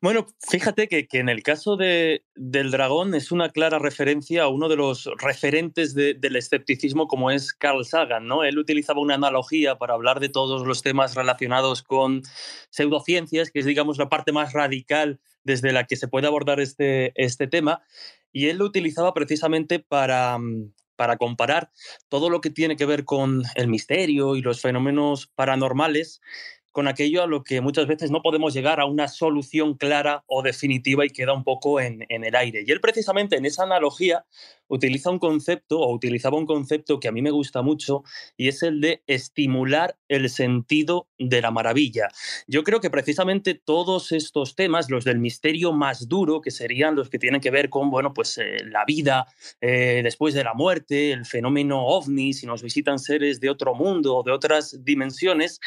Bueno, 0.00 0.26
fíjate 0.48 0.86
que, 0.86 1.06
en 1.12 1.28
el 1.28 1.42
caso 1.42 1.76
de, 1.76 2.24
del 2.36 2.70
dragón 2.70 3.14
es 3.14 3.32
una 3.32 3.50
clara 3.50 3.80
referencia 3.80 4.44
a 4.44 4.48
uno 4.48 4.68
de 4.68 4.76
los 4.76 5.10
referentes 5.18 5.94
del 5.94 6.36
escepticismo 6.36 7.08
como 7.08 7.30
es 7.32 7.52
Carl 7.52 7.84
Sagan, 7.84 8.26
¿no? 8.26 8.44
Él 8.44 8.58
utilizaba 8.58 9.00
una 9.00 9.16
analogía 9.16 9.76
para 9.76 9.94
hablar 9.94 10.20
de 10.20 10.28
todos 10.28 10.66
los 10.66 10.82
temas 10.82 11.16
relacionados 11.16 11.82
con 11.82 12.22
pseudociencias, 12.70 13.50
que 13.50 13.58
es 13.60 13.66
digamos 13.66 13.98
la 13.98 14.08
parte 14.08 14.30
más 14.30 14.52
radical 14.52 15.18
desde 15.42 15.72
la 15.72 15.84
que 15.84 15.96
se 15.96 16.08
puede 16.08 16.28
abordar 16.28 16.60
este, 16.60 17.12
este 17.16 17.48
tema, 17.48 17.82
y 18.32 18.48
él 18.48 18.58
lo 18.58 18.66
utilizaba 18.66 19.14
precisamente 19.14 19.80
para, 19.80 20.38
para 20.94 21.16
comparar 21.16 21.70
todo 22.08 22.28
lo 22.30 22.40
que 22.40 22.50
tiene 22.50 22.76
que 22.76 22.86
ver 22.86 23.04
con 23.04 23.42
el 23.54 23.68
misterio 23.68 24.36
y 24.36 24.42
los 24.42 24.60
fenómenos 24.60 25.26
paranormales 25.28 26.20
con 26.78 26.86
aquello 26.86 27.24
a 27.24 27.26
lo 27.26 27.42
que 27.42 27.60
muchas 27.60 27.88
veces 27.88 28.12
no 28.12 28.22
podemos 28.22 28.54
llegar 28.54 28.78
a 28.78 28.84
una 28.84 29.08
solución 29.08 29.74
clara 29.74 30.22
o 30.28 30.42
definitiva 30.42 31.04
y 31.04 31.10
queda 31.10 31.32
un 31.32 31.42
poco 31.42 31.80
en, 31.80 32.06
el 32.08 32.36
aire. 32.36 32.62
Y 32.64 32.70
él 32.70 32.80
precisamente 32.80 33.34
en 33.34 33.46
esa 33.46 33.64
analogía 33.64 34.26
utiliza 34.68 35.10
un 35.10 35.18
concepto 35.18 35.80
o 35.80 35.92
utilizaba 35.92 36.38
un 36.38 36.46
concepto 36.46 37.00
que 37.00 37.08
a 37.08 37.12
mí 37.12 37.22
me 37.22 37.30
gusta 37.30 37.62
mucho 37.62 38.02
y 38.36 38.48
es 38.48 38.62
el 38.62 38.80
de 38.80 39.02
estimular 39.06 39.96
el 40.08 40.28
sentido 40.30 41.08
de 41.18 41.42
la 41.42 41.50
maravilla. 41.50 42.08
Yo 42.46 42.62
creo 42.62 42.80
que 42.80 42.90
precisamente 42.90 43.54
todos 43.54 44.12
estos 44.12 44.54
temas, 44.54 44.90
los 44.90 45.04
del 45.04 45.18
misterio 45.18 45.72
más 45.72 46.08
duro, 46.08 46.40
que 46.40 46.50
serían 46.50 46.94
los 46.94 47.10
que 47.10 47.18
tienen 47.18 47.40
que 47.40 47.50
ver 47.50 47.70
con, 47.70 47.90
bueno, 47.90 48.12
pues 48.14 48.38
eh, 48.38 48.58
la 48.64 48.84
vida 48.84 49.26
eh, 49.60 50.00
después 50.02 50.34
de 50.34 50.44
la 50.44 50.54
muerte, 50.54 51.12
el 51.12 51.24
fenómeno 51.24 51.84
ovni, 51.84 52.32
si 52.32 52.46
nos 52.46 52.62
visitan 52.62 52.98
seres 52.98 53.40
de 53.40 53.50
otro 53.50 53.74
mundo 53.74 54.16
o 54.16 54.22
de 54.22 54.32
otras 54.32 54.84
dimensiones, 54.84 55.60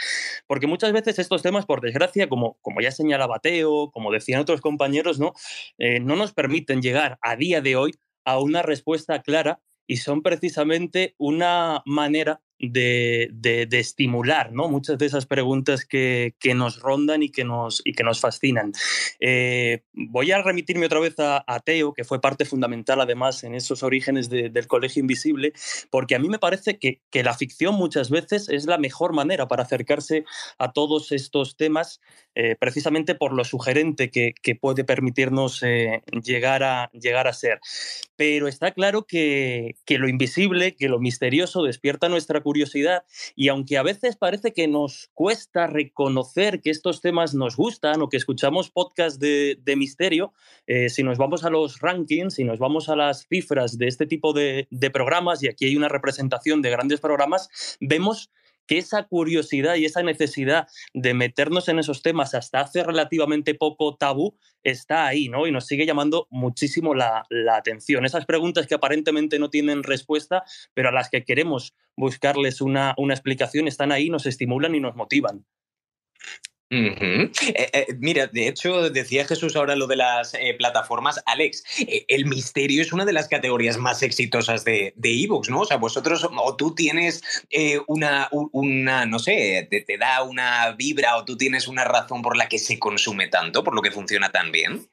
porque 0.47 0.67
muchas 0.67 0.91
veces 0.93 1.19
estos 1.19 1.41
temas, 1.41 1.65
por 1.65 1.81
desgracia, 1.81 2.29
como, 2.29 2.57
como 2.61 2.81
ya 2.81 2.91
señalaba 2.91 3.39
Teo, 3.39 3.91
como 3.91 4.11
decían 4.11 4.41
otros 4.41 4.61
compañeros, 4.61 5.19
¿no? 5.19 5.33
Eh, 5.77 5.99
no 5.99 6.15
nos 6.15 6.33
permiten 6.33 6.81
llegar 6.81 7.17
a 7.21 7.35
día 7.35 7.61
de 7.61 7.75
hoy 7.75 7.91
a 8.25 8.39
una 8.39 8.61
respuesta 8.61 9.21
clara 9.21 9.61
y 9.87 9.97
son 9.97 10.21
precisamente 10.21 11.15
una 11.17 11.81
manera 11.85 12.41
de, 12.69 13.67
estimular 13.71 14.51
¿no? 14.51 14.69
muchas 14.69 14.97
de 14.97 15.05
esas 15.05 15.25
preguntas 15.25 15.85
que, 15.85 16.33
nos 16.55 16.79
rondan 16.79 17.23
y 17.23 17.29
que 17.29 17.43
nos, 17.43 17.81
y 17.85 17.93
que 17.93 18.03
nos 18.03 18.19
fascinan. 18.19 18.73
Eh, 19.19 19.83
voy 19.93 20.31
a 20.31 20.41
remitirme 20.41 20.85
otra 20.85 20.99
vez 20.99 21.15
a, 21.17 21.59
Teo, 21.63 21.93
que 21.93 22.03
fue 22.03 22.21
parte 22.21 22.45
fundamental 22.45 22.99
además 23.01 23.43
en 23.43 23.55
esos 23.55 23.83
orígenes 23.83 24.29
del 24.29 24.67
Colegio 24.67 24.99
Invisible, 24.99 25.53
porque 25.89 26.15
a 26.15 26.19
mí 26.19 26.27
me 26.27 26.39
parece 26.39 26.77
que, 26.77 26.99
la 27.21 27.33
ficción 27.35 27.75
muchas 27.75 28.09
veces 28.09 28.49
es 28.49 28.65
la 28.65 28.79
mejor 28.79 29.13
manera 29.13 29.47
para 29.47 29.63
acercarse 29.63 30.25
a 30.57 30.71
todos 30.71 31.11
estos 31.11 31.55
temas, 31.55 32.01
eh, 32.33 32.55
precisamente 32.59 33.13
por 33.13 33.33
lo 33.33 33.43
sugerente 33.43 34.09
que, 34.09 34.33
puede 34.59 34.83
permitirnos 34.83 35.63
eh, 35.63 36.03
llegar, 36.23 36.63
a, 36.63 36.89
llegar 36.91 37.27
a 37.27 37.33
ser. 37.33 37.59
Pero 38.15 38.47
está 38.47 38.71
claro 38.71 39.05
que, 39.05 39.75
que 39.85 39.97
lo 39.97 40.09
invisible, 40.09 40.75
que 40.75 40.89
lo 40.89 40.99
misterioso 40.99 41.63
despierta 41.63 42.09
nuestra 42.09 42.41
curiosidad 42.41 42.50
curiosidad 42.51 43.05
y 43.33 43.47
aunque 43.47 43.77
a 43.77 43.83
veces 43.83 44.17
parece 44.17 44.51
que 44.51 44.67
nos 44.67 45.09
cuesta 45.13 45.67
reconocer 45.67 46.59
que 46.59 46.69
estos 46.69 46.99
temas 46.99 47.33
nos 47.33 47.55
gustan 47.55 48.01
o 48.01 48.09
que 48.09 48.17
escuchamos 48.17 48.69
podcasts 48.69 49.19
de, 49.19 49.57
misterio, 49.77 50.33
eh, 50.67 50.89
si 50.89 51.01
nos 51.01 51.17
vamos 51.17 51.45
a 51.45 51.49
los 51.49 51.79
rankings, 51.79 52.33
si 52.33 52.43
nos 52.43 52.59
vamos 52.59 52.89
a 52.89 52.97
las 52.97 53.25
cifras 53.29 53.77
de 53.77 53.87
este 53.87 54.05
tipo 54.05 54.33
de, 54.33 54.67
de 54.69 54.91
programas, 54.91 55.41
y 55.41 55.47
aquí 55.47 55.63
hay 55.65 55.77
una 55.77 55.87
representación 55.87 56.61
de 56.61 56.71
grandes 56.71 56.99
programas, 56.99 57.77
vemos 57.79 58.31
que 58.67 58.77
esa 58.77 59.03
curiosidad 59.03 59.75
y 59.75 59.85
esa 59.85 60.03
necesidad 60.03 60.67
de 60.93 61.13
meternos 61.13 61.67
en 61.69 61.79
esos 61.79 62.01
temas 62.01 62.33
hasta 62.33 62.61
hace 62.61 62.83
relativamente 62.83 63.53
poco 63.53 63.95
tabú 63.95 64.37
está 64.63 65.07
ahí, 65.07 65.29
¿no? 65.29 65.47
Y 65.47 65.51
nos 65.51 65.65
sigue 65.65 65.85
llamando 65.85 66.27
muchísimo 66.29 66.93
la, 66.93 67.25
atención. 67.51 68.05
Esas 68.05 68.25
preguntas 68.25 68.67
que 68.67 68.75
aparentemente 68.75 69.39
no 69.39 69.49
tienen 69.49 69.83
respuesta, 69.83 70.43
pero 70.73 70.89
a 70.89 70.91
las 70.91 71.09
que 71.09 71.23
queremos 71.23 71.73
buscarles 71.95 72.61
una, 72.61 72.93
una 72.97 73.13
explicación, 73.13 73.67
están 73.67 73.91
ahí, 73.91 74.09
nos 74.09 74.25
estimulan 74.25 74.75
y 74.75 74.79
nos 74.79 74.95
motivan. 74.95 75.45
Eh, 76.73 77.29
eh, 77.55 77.85
mira, 77.99 78.27
de 78.27 78.47
hecho, 78.47 78.89
decía 78.89 79.25
Jesús 79.25 79.57
ahora 79.57 79.75
lo 79.75 79.87
de 79.87 79.97
las 79.97 80.33
eh, 80.35 80.55
plataformas. 80.57 81.21
Alex, 81.25 81.63
el 82.07 82.25
misterio 82.25 82.81
es 82.81 82.93
una 82.93 83.03
de 83.03 83.11
las 83.11 83.27
categorías 83.27 83.77
más 83.77 84.01
exitosas 84.03 84.63
de 84.63 84.93
Evox, 85.03 85.49
¿no? 85.49 85.61
O 85.61 85.65
sea, 85.65 85.77
vosotros, 85.77 86.25
o 86.31 86.55
tú 86.55 86.73
tienes 86.73 87.21
una, 87.87 88.29
una, 88.31 89.05
no 89.05 89.19
sé, 89.19 89.67
te, 89.69 89.81
te, 89.81 89.97
da 89.97 90.23
una 90.23 90.71
vibra 90.71 91.17
o 91.17 91.25
tú 91.25 91.35
tienes 91.35 91.67
una 91.67 91.83
razón 91.83 92.21
por 92.21 92.37
la 92.37 92.47
que 92.47 92.57
se 92.57 92.79
consume 92.79 93.27
tanto, 93.27 93.63
por 93.63 93.75
lo 93.75 93.81
que 93.81 93.91
funciona 93.91 94.31
tan 94.31 94.51
bien. 94.53 94.87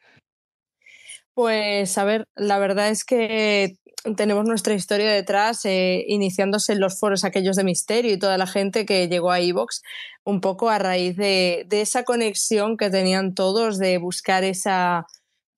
Pues, 1.35 1.97
a 1.97 2.05
ver, 2.05 2.27
la 2.35 2.59
verdad 2.59 2.89
es 2.89 3.05
que 3.05 3.77
tenemos 4.17 4.45
nuestra 4.45 4.75
historia 4.75 5.13
detrás, 5.13 5.65
eh, 5.65 6.05
iniciándose 6.07 6.73
en 6.73 6.81
los 6.81 6.99
foros 6.99 7.25
aquellos 7.25 7.57
de 7.57 7.65
misterio 7.65 8.13
y 8.13 8.19
toda 8.19 8.39
la 8.39 8.47
gente 8.47 8.87
que 8.87 9.09
llegó 9.09 9.31
a 9.31 9.41
Evox, 9.41 9.83
un 10.25 10.41
poco 10.41 10.71
a 10.71 10.79
raíz 10.79 11.17
de, 11.17 11.65
de, 11.69 11.81
esa 11.81 12.05
conexión 12.05 12.77
que 12.77 12.91
tenían 12.91 13.35
todos 13.35 13.79
de 13.79 13.99
buscar 13.99 14.45
esa, 14.45 15.07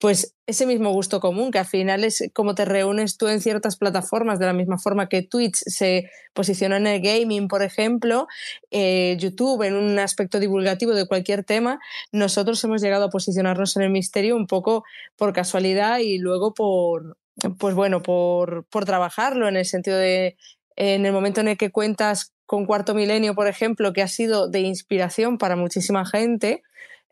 pues 0.01 0.35
ese 0.47 0.65
mismo 0.65 0.91
gusto 0.91 1.19
común, 1.19 1.51
que 1.51 1.59
al 1.59 1.67
final 1.67 2.03
es 2.03 2.23
como 2.33 2.55
te 2.55 2.65
reúnes 2.65 3.17
tú 3.17 3.27
en 3.27 3.39
ciertas 3.39 3.77
plataformas, 3.77 4.39
de 4.39 4.47
la 4.47 4.53
misma 4.53 4.79
forma 4.79 5.07
que 5.07 5.21
Twitch 5.21 5.57
se 5.57 6.09
posiciona 6.33 6.77
en 6.77 6.87
el 6.87 7.01
gaming, 7.01 7.47
por 7.47 7.61
ejemplo, 7.61 8.27
eh, 8.71 9.15
YouTube 9.19 9.61
en 9.61 9.75
un 9.75 9.99
aspecto 9.99 10.39
divulgativo 10.39 10.93
de 10.95 11.07
cualquier 11.07 11.43
tema, 11.43 11.79
nosotros 12.11 12.61
hemos 12.63 12.81
llegado 12.81 13.05
a 13.05 13.09
posicionarnos 13.09 13.77
en 13.77 13.83
el 13.83 13.91
misterio 13.91 14.35
un 14.35 14.47
poco 14.47 14.83
por 15.15 15.33
casualidad 15.33 15.99
y 15.99 16.17
luego 16.17 16.55
por, 16.55 17.17
pues 17.59 17.75
bueno, 17.75 18.01
por, 18.01 18.65
por 18.65 18.85
trabajarlo 18.85 19.47
en 19.47 19.57
el 19.57 19.65
sentido 19.65 19.97
de, 19.97 20.37
en 20.75 21.05
el 21.05 21.13
momento 21.13 21.41
en 21.41 21.49
el 21.49 21.57
que 21.57 21.71
cuentas 21.71 22.33
con 22.45 22.65
Cuarto 22.65 22.93
Milenio, 22.93 23.35
por 23.35 23.47
ejemplo, 23.47 23.93
que 23.93 24.01
ha 24.01 24.07
sido 24.07 24.49
de 24.49 24.59
inspiración 24.59 25.37
para 25.37 25.55
muchísima 25.55 26.05
gente, 26.05 26.63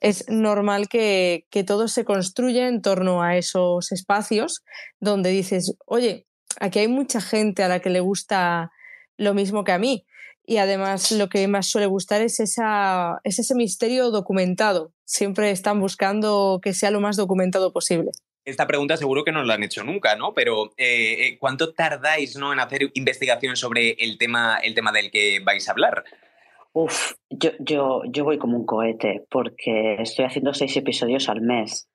es 0.02 0.30
normal 0.30 0.88
que, 0.88 1.46
todo 1.66 1.88
se 1.88 2.06
construya 2.06 2.68
en 2.68 2.82
torno 2.82 3.22
a 3.22 3.38
esos 3.38 3.92
espacios 3.92 4.64
donde 5.00 5.30
dices, 5.30 5.76
oye, 5.86 6.26
aquí 6.60 6.80
hay 6.80 6.88
mucha 6.88 7.22
gente 7.22 7.64
a 7.64 7.68
la 7.68 7.80
que 7.80 7.90
le 7.90 8.00
gusta 8.00 8.72
lo 9.18 9.34
mismo 9.34 9.64
que 9.64 9.72
a 9.72 9.80
mí. 9.80 10.06
Y 10.46 10.58
además 10.58 11.12
lo 11.12 11.30
que 11.30 11.48
más 11.48 11.68
suele 11.68 11.86
gustar 11.86 12.22
es, 12.22 12.40
esa, 12.40 13.20
es 13.24 13.40
ese 13.40 13.54
misterio 13.56 14.10
documentado. 14.10 14.94
Siempre 15.06 15.52
están 15.52 15.80
buscando 15.80 16.60
que 16.64 16.74
sea 16.74 16.92
lo 16.92 17.02
más 17.02 17.18
documentado 17.18 17.72
posible. 17.72 18.12
Esta 18.50 18.66
pregunta 18.66 18.98
seguro 18.98 19.24
que 19.24 19.32
no 19.32 19.44
la 19.44 19.54
han 19.54 19.64
hecho 19.64 19.84
nunca, 19.84 20.16
¿no? 20.16 20.34
Pero 20.34 20.72
eh, 20.78 21.28
eh, 21.28 21.38
¿cuánto 21.40 21.74
tardáis 21.74 22.36
¿no? 22.36 22.52
en 22.52 22.60
hacer 22.60 22.90
investigación 22.96 23.56
sobre 23.56 23.92
el 24.00 24.18
tema, 24.18 24.58
el 24.64 24.74
tema 24.74 24.92
del 24.92 25.12
que 25.12 25.40
vais 25.44 25.68
a 25.68 25.72
hablar? 25.72 26.04
Uf, 26.74 27.14
yo, 27.30 27.52
yo, 27.60 28.02
yo 28.06 28.24
voy 28.24 28.38
como 28.38 28.58
un 28.58 28.66
cohete 28.66 29.26
porque 29.30 29.98
estoy 30.02 30.26
haciendo 30.26 30.54
seis 30.54 30.76
episodios 30.78 31.30
al 31.30 31.42
mes. 31.42 31.88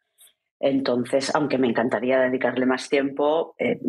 Entonces, 0.60 1.34
aunque 1.34 1.58
me 1.58 1.66
encantaría 1.66 2.20
dedicarle 2.20 2.66
más 2.66 2.88
tiempo, 2.88 3.54
eh, 3.58 3.80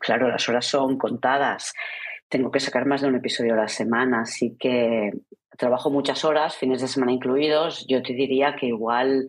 claro, 0.00 0.28
las 0.28 0.48
horas 0.48 0.66
son 0.66 0.98
contadas. 0.98 1.72
Tengo 2.28 2.50
que 2.50 2.60
sacar 2.60 2.84
más 2.84 3.00
de 3.00 3.08
un 3.08 3.16
episodio 3.16 3.54
a 3.54 3.58
la 3.58 3.68
semana, 3.68 4.22
así 4.22 4.56
que 4.58 5.12
trabajo 5.56 5.90
muchas 5.90 6.24
horas, 6.24 6.56
fines 6.56 6.80
de 6.80 6.88
semana 6.88 7.12
incluidos. 7.12 7.86
Yo 7.88 8.02
te 8.02 8.12
diría 8.12 8.56
que 8.56 8.66
igual 8.66 9.28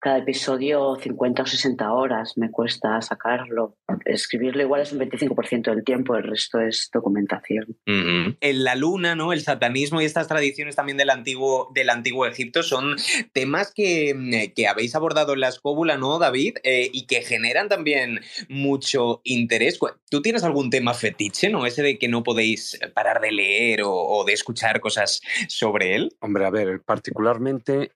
cada 0.00 0.18
episodio 0.18 0.96
50 0.96 1.42
o 1.42 1.46
60 1.46 1.92
horas 1.92 2.32
me 2.36 2.50
cuesta 2.50 3.00
sacarlo. 3.02 3.76
Escribirlo 4.06 4.62
igual 4.62 4.80
es 4.80 4.92
un 4.92 5.00
25% 5.00 5.74
del 5.74 5.84
tiempo, 5.84 6.16
el 6.16 6.24
resto 6.24 6.58
es 6.58 6.88
documentación. 6.92 7.76
En 7.84 8.64
la 8.64 8.74
luna, 8.74 9.14
¿no? 9.14 9.34
El 9.34 9.42
satanismo 9.42 10.00
y 10.00 10.06
estas 10.06 10.26
tradiciones 10.26 10.74
también 10.74 10.96
del 10.96 11.10
antiguo, 11.10 11.70
del 11.74 11.90
antiguo 11.90 12.26
Egipto 12.26 12.62
son 12.62 12.96
temas 13.32 13.72
que, 13.74 14.14
mm, 14.14 14.54
que 14.56 14.66
habéis 14.66 14.94
abordado 14.94 15.34
en 15.34 15.40
la 15.40 15.48
escóbula, 15.48 15.98
¿no, 15.98 16.18
David? 16.18 16.56
Eh, 16.62 16.88
y 16.92 17.06
que 17.06 17.20
generan 17.20 17.68
también 17.68 18.20
mucho 18.48 19.20
interés. 19.24 19.78
¿Tú 20.08 20.22
tienes 20.22 20.44
algún 20.44 20.70
tema 20.70 20.94
fetiche, 20.94 21.50
¿no? 21.50 21.66
Ese 21.66 21.82
de 21.82 21.98
que 21.98 22.08
no 22.08 22.22
podéis 22.22 22.80
parar 22.94 23.20
de 23.20 23.32
leer 23.32 23.82
o, 23.82 23.92
o 23.92 24.24
de 24.24 24.32
escuchar 24.32 24.80
cosas 24.80 25.20
sobre 25.48 25.94
él. 25.94 26.16
Hombre, 26.20 26.46
a 26.46 26.50
ver, 26.50 26.80
particularmente 26.80 27.92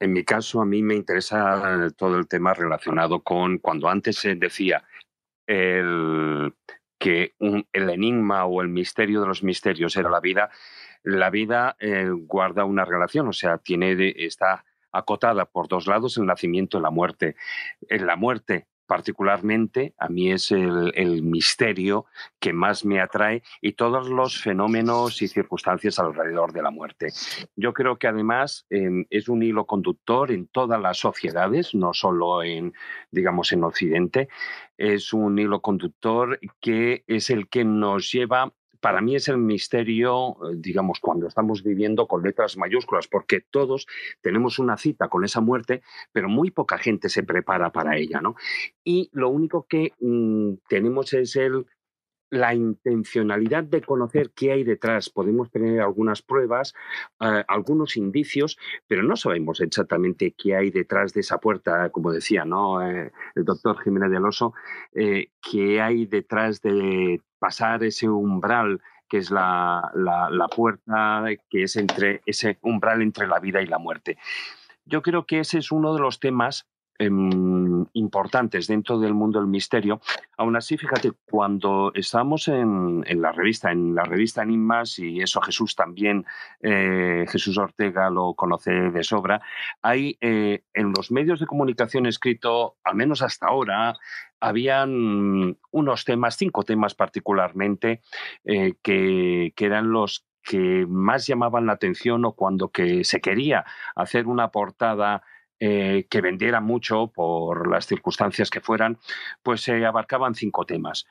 en 0.00 0.12
mi 0.12 0.24
caso, 0.24 0.60
a 0.60 0.66
mí 0.66 0.82
me 0.82 0.94
interesa 0.94 1.88
todo 1.96 2.18
el 2.18 2.28
tema 2.28 2.54
relacionado 2.54 3.22
con 3.22 3.58
cuando 3.58 3.88
antes 3.88 4.16
se 4.16 4.36
decía 4.36 4.84
el, 5.46 6.54
que 6.98 7.34
el 7.38 7.90
enigma 7.90 8.44
o 8.44 8.62
el 8.62 8.68
misterio 8.68 9.20
de 9.20 9.26
los 9.26 9.42
misterios 9.42 9.96
era 9.96 10.10
la 10.10 10.20
vida. 10.20 10.50
La 11.02 11.30
vida 11.30 11.76
eh, 11.80 12.08
guarda 12.10 12.64
una 12.64 12.84
relación, 12.84 13.28
o 13.28 13.32
sea, 13.32 13.58
tiene 13.58 14.14
está 14.16 14.64
acotada 14.92 15.44
por 15.46 15.68
dos 15.68 15.86
lados 15.86 16.16
el 16.16 16.26
nacimiento 16.26 16.78
y 16.78 16.82
la 16.82 16.90
muerte. 16.90 17.36
En 17.88 18.06
la 18.06 18.16
muerte 18.16 18.66
particularmente 18.88 19.94
a 19.98 20.08
mí 20.08 20.32
es 20.32 20.50
el, 20.50 21.22
misterio 21.22 22.06
que 22.40 22.52
más 22.52 22.84
me 22.84 23.00
atrae 23.00 23.42
y 23.60 23.72
todos 23.72 24.08
los 24.08 24.40
fenómenos 24.40 25.20
y 25.20 25.28
circunstancias 25.28 25.98
alrededor 25.98 26.52
de 26.52 26.62
la 26.62 26.70
muerte. 26.70 27.12
Yo 27.54 27.74
creo 27.74 27.98
que 27.98 28.08
además 28.08 28.66
em, 28.70 29.04
es 29.10 29.28
un 29.28 29.42
hilo 29.42 29.66
conductor 29.66 30.32
en 30.32 30.48
todas 30.48 30.80
las 30.80 30.98
sociedades, 30.98 31.74
no 31.74 31.92
solo 31.92 32.42
en, 32.42 32.72
digamos, 33.10 33.52
en 33.52 33.64
Occidente, 33.64 34.28
es 34.78 35.12
un 35.12 35.38
hilo 35.38 35.60
conductor 35.60 36.40
que 36.60 37.04
es 37.06 37.28
el 37.28 37.48
que 37.48 37.64
nos 37.64 38.10
lleva 38.10 38.54
para 38.80 39.00
mí 39.00 39.16
es 39.16 39.28
el 39.28 39.38
misterio, 39.38 40.36
eh, 40.44 40.54
digamos, 40.56 41.00
cuando 41.00 41.26
estamos 41.26 41.62
viviendo 41.62 42.06
con 42.06 42.22
letras 42.22 42.56
mayúsculas, 42.56 43.08
porque 43.08 43.40
todos 43.40 43.86
tenemos 44.20 44.58
una 44.58 44.76
cita 44.76 45.08
con 45.08 45.24
esa 45.24 45.40
muerte, 45.40 45.82
pero 46.12 46.28
muy 46.28 46.50
poca 46.50 46.78
gente 46.78 47.08
se 47.08 47.22
prepara 47.22 47.70
para 47.72 47.96
ella, 47.96 48.20
¿no? 48.20 48.36
Y 48.84 49.10
lo 49.12 49.30
único 49.30 49.66
que 49.66 49.92
mm, 50.00 50.54
tenemos 50.68 51.12
es 51.12 51.36
el, 51.36 51.66
la 52.30 52.54
intencionalidad 52.54 53.64
de 53.64 53.80
conocer 53.80 54.32
qué 54.34 54.52
hay 54.52 54.64
detrás. 54.64 55.08
Podemos 55.10 55.50
tener 55.50 55.80
algunas 55.80 56.22
pruebas, 56.22 56.74
eh, 57.20 57.44
algunos 57.48 57.96
indicios, 57.96 58.58
pero 58.86 59.02
no 59.02 59.16
sabemos 59.16 59.60
exactamente 59.60 60.34
qué 60.36 60.54
hay 60.56 60.70
detrás 60.70 61.14
de 61.14 61.20
esa 61.20 61.38
puerta, 61.38 61.90
como 61.90 62.12
decía 62.12 62.44
¿no? 62.44 62.82
Eh, 62.86 63.12
el 63.34 63.44
doctor 63.44 63.82
Jiménez 63.82 64.10
del 64.10 64.26
Oso, 64.26 64.52
qué 64.92 65.80
hay 65.80 66.06
detrás 66.06 66.60
de 66.60 67.20
pasar 67.38 67.84
ese 67.84 68.08
umbral 68.08 68.80
que 69.08 69.18
es 69.18 69.30
la, 69.30 69.90
la 69.94 70.48
puerta 70.48 71.24
que 71.48 71.62
es 71.62 71.76
entre 71.76 72.20
ese 72.26 72.58
umbral 72.62 73.00
entre 73.00 73.26
la 73.26 73.38
vida 73.38 73.62
y 73.62 73.66
la 73.66 73.78
muerte. 73.78 74.18
Yo 74.84 75.02
creo 75.02 75.26
que 75.26 75.40
ese 75.40 75.58
es 75.58 75.72
uno 75.72 75.94
de 75.94 76.00
los 76.00 76.20
temas 76.20 76.66
Em, 77.00 77.86
importantes 77.92 78.66
dentro 78.66 78.98
del 78.98 79.14
mundo 79.14 79.38
del 79.38 79.46
misterio. 79.46 80.00
Aún 80.36 80.56
así, 80.56 80.76
fíjate, 80.76 81.12
cuando 81.30 81.92
estábamos 81.94 82.48
en, 82.48 83.04
la 83.06 83.30
revista, 83.30 83.70
en 83.70 83.94
la 83.94 84.02
revista 84.02 84.42
Enigmas, 84.42 84.98
y 84.98 85.20
eso 85.20 85.40
Jesús 85.40 85.76
también, 85.76 86.26
eh, 86.60 87.24
Jesús 87.28 87.56
Ortega 87.56 88.10
lo 88.10 88.34
conoce 88.34 88.72
de 88.72 89.04
sobra, 89.04 89.40
hay 89.80 90.18
eh, 90.20 90.64
en 90.74 90.92
los 90.96 91.12
medios 91.12 91.38
de 91.38 91.46
comunicación 91.46 92.04
escrito, 92.06 92.78
al 92.82 92.96
menos 92.96 93.22
hasta 93.22 93.46
ahora, 93.46 93.94
habían 94.40 95.56
unos 95.70 96.04
temas, 96.04 96.36
cinco 96.36 96.64
temas 96.64 96.96
particularmente, 96.96 98.02
eh, 98.44 98.74
que, 98.82 99.52
que 99.54 99.66
eran 99.66 99.92
los 99.92 100.26
que 100.42 100.84
más 100.88 101.28
llamaban 101.28 101.66
la 101.66 101.74
atención 101.74 102.24
o 102.24 102.32
cuando 102.32 102.70
que 102.70 103.04
se 103.04 103.20
quería 103.20 103.64
hacer 103.94 104.26
una 104.26 104.50
portada 104.50 105.22
eh, 105.60 106.06
que 106.08 106.20
vendiera 106.20 106.60
mucho 106.60 107.08
por 107.08 107.68
las 107.68 107.86
circunstancias 107.86 108.48
que 108.48 108.60
fueran, 108.60 108.98
pues 109.42 109.60
se 109.62 109.84
abarcaban 109.84 110.34
cinco 110.34 110.64
temas. 110.64 111.06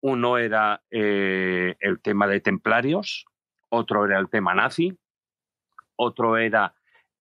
Uno 0.00 0.38
era 0.38 0.82
eh, 0.90 1.76
el 1.80 2.00
tema 2.00 2.26
de 2.28 2.40
templarios, 2.40 3.26
otro 3.68 4.06
era 4.06 4.18
el 4.18 4.28
tema 4.28 4.54
nazi, 4.54 4.96
otro 5.96 6.36
era 6.36 6.74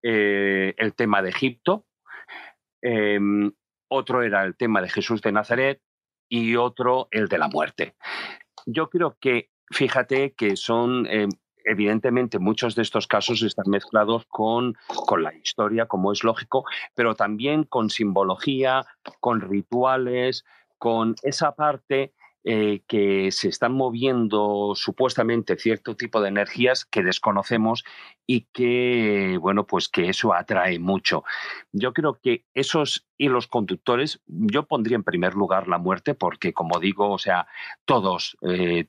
eh, 0.02 0.74
el 0.78 0.94
tema 0.94 1.22
de 1.22 1.30
Egipto, 1.30 1.86
em, 2.82 3.52
otro 3.88 4.22
era 4.22 4.42
el 4.44 4.56
tema 4.56 4.80
de 4.80 4.88
Jesús 4.88 5.20
de 5.20 5.32
Nazaret 5.32 5.82
y 6.28 6.56
otro 6.56 7.08
el 7.10 7.28
de 7.28 7.38
la 7.38 7.48
muerte. 7.48 7.94
Yo 8.66 8.88
creo 8.88 9.16
que, 9.20 9.50
fíjate 9.70 10.32
que 10.32 10.56
son 10.56 11.06
em, 11.06 11.28
evidentemente 11.64 12.38
muchos 12.38 12.74
de 12.74 12.82
estos 12.82 13.06
casos 13.06 13.42
están 13.42 13.68
mezclados 13.68 14.24
con, 14.26 14.76
con, 15.06 15.22
la 15.22 15.34
historia, 15.34 15.86
como 15.86 16.12
es 16.12 16.24
lógico, 16.24 16.64
pero 16.94 17.14
también 17.14 17.64
con 17.64 17.90
simbología, 17.90 18.86
con 19.20 19.40
rituales, 19.40 20.44
con 20.78 21.14
esa 21.22 21.54
parte 21.54 22.12
eh, 22.46 22.82
que 22.86 23.32
se 23.32 23.48
están 23.48 23.72
moviendo 23.72 24.74
supuestamente 24.74 25.56
cierto 25.56 25.96
tipo 25.96 26.20
de 26.20 26.28
energías 26.28 26.84
que 26.84 27.02
desconocemos 27.02 27.84
y 28.26 28.42
que, 28.52 29.38
bueno, 29.40 29.66
pues 29.66 29.88
que 29.88 30.10
eso 30.10 30.34
atrae 30.34 30.78
mucho. 30.78 31.24
Yo 31.72 31.94
creo 31.94 32.18
que 32.22 32.44
esos 32.52 33.06
hilos 33.16 33.46
conductores, 33.46 34.20
yo 34.26 34.66
pondría 34.66 34.96
en 34.96 35.04
primer 35.04 35.32
lugar 35.32 35.68
la 35.68 35.78
muerte, 35.78 36.12
porque 36.12 36.52
como 36.52 36.80
digo, 36.80 37.12
o 37.12 37.18
sea, 37.18 37.46
todos... 37.86 38.36
Eh, 38.42 38.88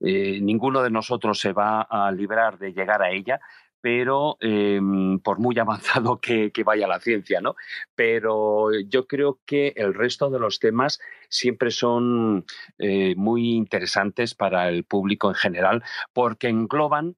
eh, 0.00 0.38
ninguno 0.40 0.82
de 0.82 0.90
nosotros 0.90 1.38
se 1.38 1.52
va 1.52 1.82
a 1.82 2.10
librar 2.12 2.58
de 2.58 2.72
llegar 2.72 3.02
a 3.02 3.10
ella, 3.10 3.40
pero 3.80 4.36
em, 4.40 5.20
por 5.20 5.38
muy 5.38 5.56
avanzado 5.60 6.20
que, 6.20 6.50
vaya 6.64 6.88
la 6.88 7.00
ciencia, 7.00 7.40
¿no? 7.40 7.54
Pero 7.94 8.70
yo 8.88 9.06
creo 9.06 9.38
que 9.46 9.74
el 9.76 9.94
resto 9.94 10.30
de 10.30 10.40
los 10.40 10.58
temas 10.58 10.98
siempre 11.28 11.70
son 11.70 12.44
eh, 12.78 13.14
muy 13.16 13.54
interesantes 13.54 14.34
para 14.34 14.68
el 14.68 14.84
público 14.84 15.28
en 15.28 15.34
general 15.34 15.84
porque 16.12 16.48
engloban 16.48 17.16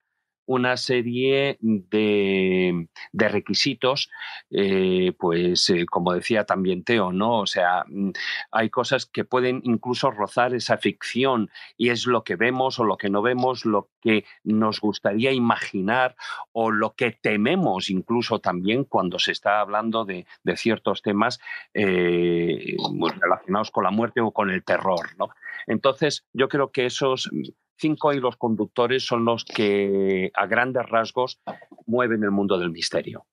una 0.49 0.79
serie 0.79 1.59
de, 1.61 2.89
requisitos, 3.13 4.11
eh, 4.51 5.13
pues 5.19 5.69
eh, 5.69 5.85
como 5.85 6.15
decía 6.15 6.45
también 6.45 6.85
Teo, 6.85 7.13
¿no? 7.13 7.41
O 7.41 7.47
sea, 7.47 7.85
mm, 7.87 8.13
hay 8.51 8.71
cosas 8.71 9.05
que 9.05 9.27
pueden 9.27 9.61
incluso 9.65 10.11
rozar 10.11 10.55
esa 10.55 10.79
ficción 10.79 11.51
y 11.77 11.91
es 11.91 12.07
lo 12.07 12.25
que 12.25 12.37
vemos 12.37 12.79
o 12.79 12.85
lo 12.85 12.97
que 12.97 13.11
no 13.11 13.21
vemos, 13.21 13.67
lo 13.67 13.91
que 14.01 14.25
nos 14.43 14.81
gustaría 14.81 15.33
imaginar 15.33 16.17
o 16.53 16.71
lo 16.71 16.95
que 16.95 17.13
tememos 17.13 17.91
incluso 17.91 18.39
también 18.39 18.85
cuando 18.85 19.19
se 19.19 19.33
está 19.33 19.61
hablando 19.61 20.07
de, 20.07 20.27
ciertos 20.57 21.03
temas 21.03 21.41
eh, 21.75 22.75
relacionados 23.21 23.71
con 23.71 23.85
la 23.85 23.91
muerte 23.91 24.23
o 24.23 24.33
con 24.33 24.51
el 24.51 24.65
terror, 24.65 25.15
¿no? 25.19 25.29
Entonces, 25.67 26.25
yo 26.33 26.49
creo 26.49 26.73
que 26.73 26.87
esos 26.87 27.31
cinco 27.79 28.13
hilos 28.13 28.37
conductores 28.37 29.05
son 29.07 29.25
los 29.25 29.45
que 29.45 30.31
a 30.35 30.47
grandes 30.47 30.87
rasgos 30.87 31.41
mueven 31.87 32.23
el 32.23 32.31
mundo 32.31 32.59
del 32.59 32.71
misterio. 32.71 33.27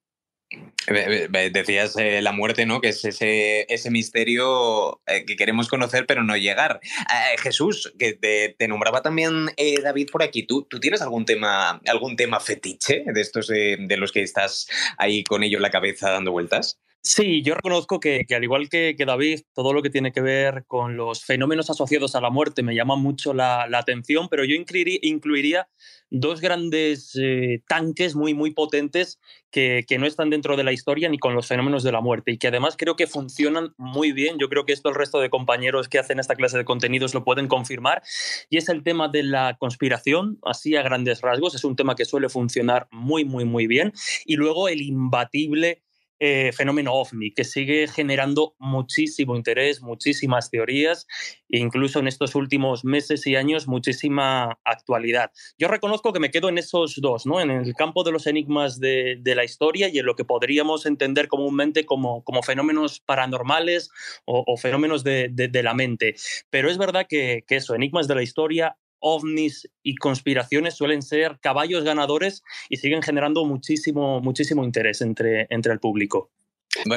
Decías 1.51 1.97
eh, 1.97 2.21
la 2.21 2.31
muerte, 2.31 2.65
¿no? 2.65 2.79
Que 2.79 2.89
es 2.89 3.03
ese, 3.03 3.89
misterio 3.89 5.01
eh, 5.08 5.25
que 5.25 5.36
queremos 5.36 5.67
conocer 5.67 6.05
pero 6.05 6.23
no 6.23 6.38
llegar. 6.38 6.79
Eh, 6.84 7.38
Jesús, 7.39 7.93
que 7.97 8.13
te, 8.13 8.67
nombraba 8.67 9.01
también 9.01 9.49
David 9.84 10.10
por 10.12 10.23
aquí. 10.23 10.43
¿Tú, 10.43 10.63
¿Tú, 10.69 10.79
tienes 10.79 11.01
algún 11.01 11.25
tema, 11.25 11.81
algún 11.88 12.15
tema 12.15 12.39
fetiche 12.39 13.03
de 13.08 13.21
estos 13.21 13.47
de 13.47 13.97
los 13.97 14.12
que 14.12 14.21
estás 14.21 14.67
ahí 14.97 15.23
con 15.23 15.43
ello 15.43 15.58
en 15.58 15.63
la 15.63 15.71
cabeza 15.71 16.12
dando 16.12 16.31
vueltas? 16.31 16.79
Sí, 17.08 17.44
yo 17.44 17.54
reconozco 17.54 18.00
que, 18.00 18.26
al 18.36 18.44
igual 18.44 18.68
que, 18.68 18.96
David, 18.98 19.41
todo 19.54 19.74
lo 19.74 19.84
que 19.84 19.91
tiene 19.91 20.12
que 20.12 20.22
ver 20.22 20.65
con 20.65 20.98
los 20.98 21.24
fenómenos 21.24 21.70
asociados 21.70 22.15
a 22.15 22.20
la 22.20 22.32
muerte 22.32 22.63
me 22.63 22.74
llama 22.74 22.96
mucho 22.96 23.32
la, 23.32 23.68
atención, 23.78 24.28
pero 24.28 24.44
yo 24.44 24.56
incluiría, 24.56 25.70
dos 26.10 26.41
grandes 26.41 27.15
eh, 27.22 27.62
tanques 27.68 28.15
muy, 28.15 28.34
muy 28.34 28.52
potentes 28.56 29.20
que, 29.52 29.86
no 30.00 30.08
están 30.08 30.32
dentro 30.32 30.58
de 30.58 30.63
la 30.63 30.74
historia 30.74 31.08
ni 31.08 31.20
con 31.20 31.36
los 31.36 31.48
fenómenos 31.48 31.84
de 31.84 31.91
la 31.91 32.02
muerte 32.02 32.32
y 32.32 32.38
que 32.39 32.48
además 32.48 32.76
creo 32.76 32.96
que 32.96 33.06
funcionan 33.06 33.76
muy 33.78 34.12
bien. 34.12 34.38
Yo 34.39 34.50
creo 34.50 34.65
que 34.65 34.74
esto 34.74 34.89
el 34.89 34.96
resto 34.96 35.20
de 35.20 35.30
compañeros 35.30 35.88
que 35.88 36.00
hacen 36.00 36.20
esta 36.20 36.36
clase 36.36 36.58
de 36.58 36.65
contenidos 36.65 37.13
lo 37.13 37.24
pueden 37.24 37.48
confirmar. 37.48 38.02
Y 38.50 38.58
es 38.58 38.68
el 38.68 38.82
tema 38.82 39.10
de 39.10 39.22
la 39.22 39.58
conspiración, 39.60 40.39
así 40.44 40.76
a 40.76 40.82
grandes 40.82 41.22
rasgos. 41.22 41.54
Es 41.54 41.63
un 41.63 41.76
tema 41.76 41.96
que 41.96 42.04
suele 42.04 42.30
funcionar 42.30 42.88
muy, 42.91 43.26
muy, 43.26 43.46
muy 43.46 43.68
bien. 43.68 43.94
Y 44.26 44.36
luego 44.38 44.68
el 44.68 44.82
imbatible 44.82 45.85
eh, 46.19 46.51
fenómeno 46.54 46.93
ovni, 46.93 47.34
que 47.34 47.43
sigue 47.43 47.88
generando 47.88 48.56
muchísimo 48.58 49.36
interés, 49.36 49.82
muchísimas 49.82 50.49
teorías 50.49 51.08
e 51.49 51.60
incluso 51.60 51.99
en 51.99 52.08
estos 52.08 52.36
últimos 52.36 52.86
meses 52.86 53.28
y 53.28 53.36
años 53.36 53.67
muchísima 53.67 54.58
actualidad. 54.63 55.32
Yo 55.58 55.67
reconozco 55.67 56.13
que 56.13 56.19
me 56.19 56.32
quedo 56.32 56.49
en 56.49 56.58
esos 56.58 56.95
dos, 57.01 57.25
¿no? 57.25 57.41
en 57.41 57.51
el 57.51 57.73
campo 57.75 58.04
de 58.04 58.12
los 58.12 58.28
enigmas 58.28 58.80
de, 58.80 59.21
la 59.25 59.43
historia 59.43 59.89
y 59.89 59.99
en 59.99 60.06
lo 60.06 60.15
que 60.15 60.23
podríamos 60.23 60.86
entender 60.86 61.28
comúnmente 61.28 61.86
como, 61.86 62.23
como 62.23 62.41
fenómenos 62.43 63.01
paranormales 63.01 63.89
o, 64.25 64.56
fenómenos 64.58 65.04
de, 65.04 65.49
la 65.63 65.73
mente. 65.73 66.15
Pero 66.49 66.69
es 66.69 66.78
verdad 66.78 67.06
que, 67.10 67.43
que 67.47 67.58
eso, 67.58 67.75
enigmas 67.75 68.08
de 68.08 68.15
la 68.15 68.23
historia 68.23 68.78
ovnis 68.99 69.69
y 69.84 69.95
conspiraciones 69.95 70.75
suelen 70.75 71.01
ser 71.01 71.39
caballos 71.41 71.84
ganadores 71.84 72.43
y 72.69 72.77
siguen 72.77 73.01
generando 73.01 73.45
muchísimo, 73.45 74.21
muchísimo 74.21 74.63
interés 74.63 75.01
entre, 75.01 75.47
entre 75.49 75.73
el 75.73 75.79
público. 75.79 76.31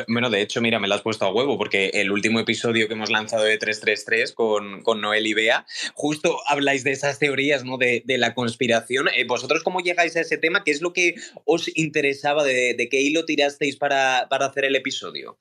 Bueno, 0.09 0.29
de 0.29 0.43
hecho, 0.43 0.61
mira, 0.61 0.81
me 0.81 0.89
lo 0.89 0.95
has 0.95 1.03
puesto 1.03 1.25
a 1.25 1.33
huevo, 1.33 1.57
porque 1.57 1.91
el 1.95 2.11
último 2.11 2.41
episodio 2.41 2.89
que 2.89 2.95
hemos 2.95 3.11
lanzado 3.11 3.45
de 3.45 3.59
333 3.59 4.33
con, 4.33 4.83
con 4.83 5.01
Noel 5.01 5.27
y 5.27 5.35
Bea, 5.35 5.67
justo 5.95 6.39
habláis 6.47 6.83
de 6.83 6.93
esas 6.93 7.19
teorías, 7.19 7.65
¿no? 7.65 7.79
De, 7.79 8.03
la 8.07 8.35
conspiración. 8.35 9.09
Eh, 9.15 9.25
¿Vosotros 9.25 9.63
cómo 9.63 9.81
llegáis 9.81 10.17
a 10.17 10.21
ese 10.21 10.39
tema? 10.39 10.65
¿Qué 10.65 10.73
es 10.73 10.83
lo 10.83 10.93
que 10.93 11.15
os 11.45 11.71
interesaba? 11.77 12.43
¿De, 12.43 12.75
de 12.75 12.89
qué 12.89 13.01
hilo 13.01 13.25
tirasteis 13.25 13.77
para, 13.77 14.27
para 14.29 14.47
hacer 14.47 14.65
el 14.65 14.75
episodio? 14.75 15.39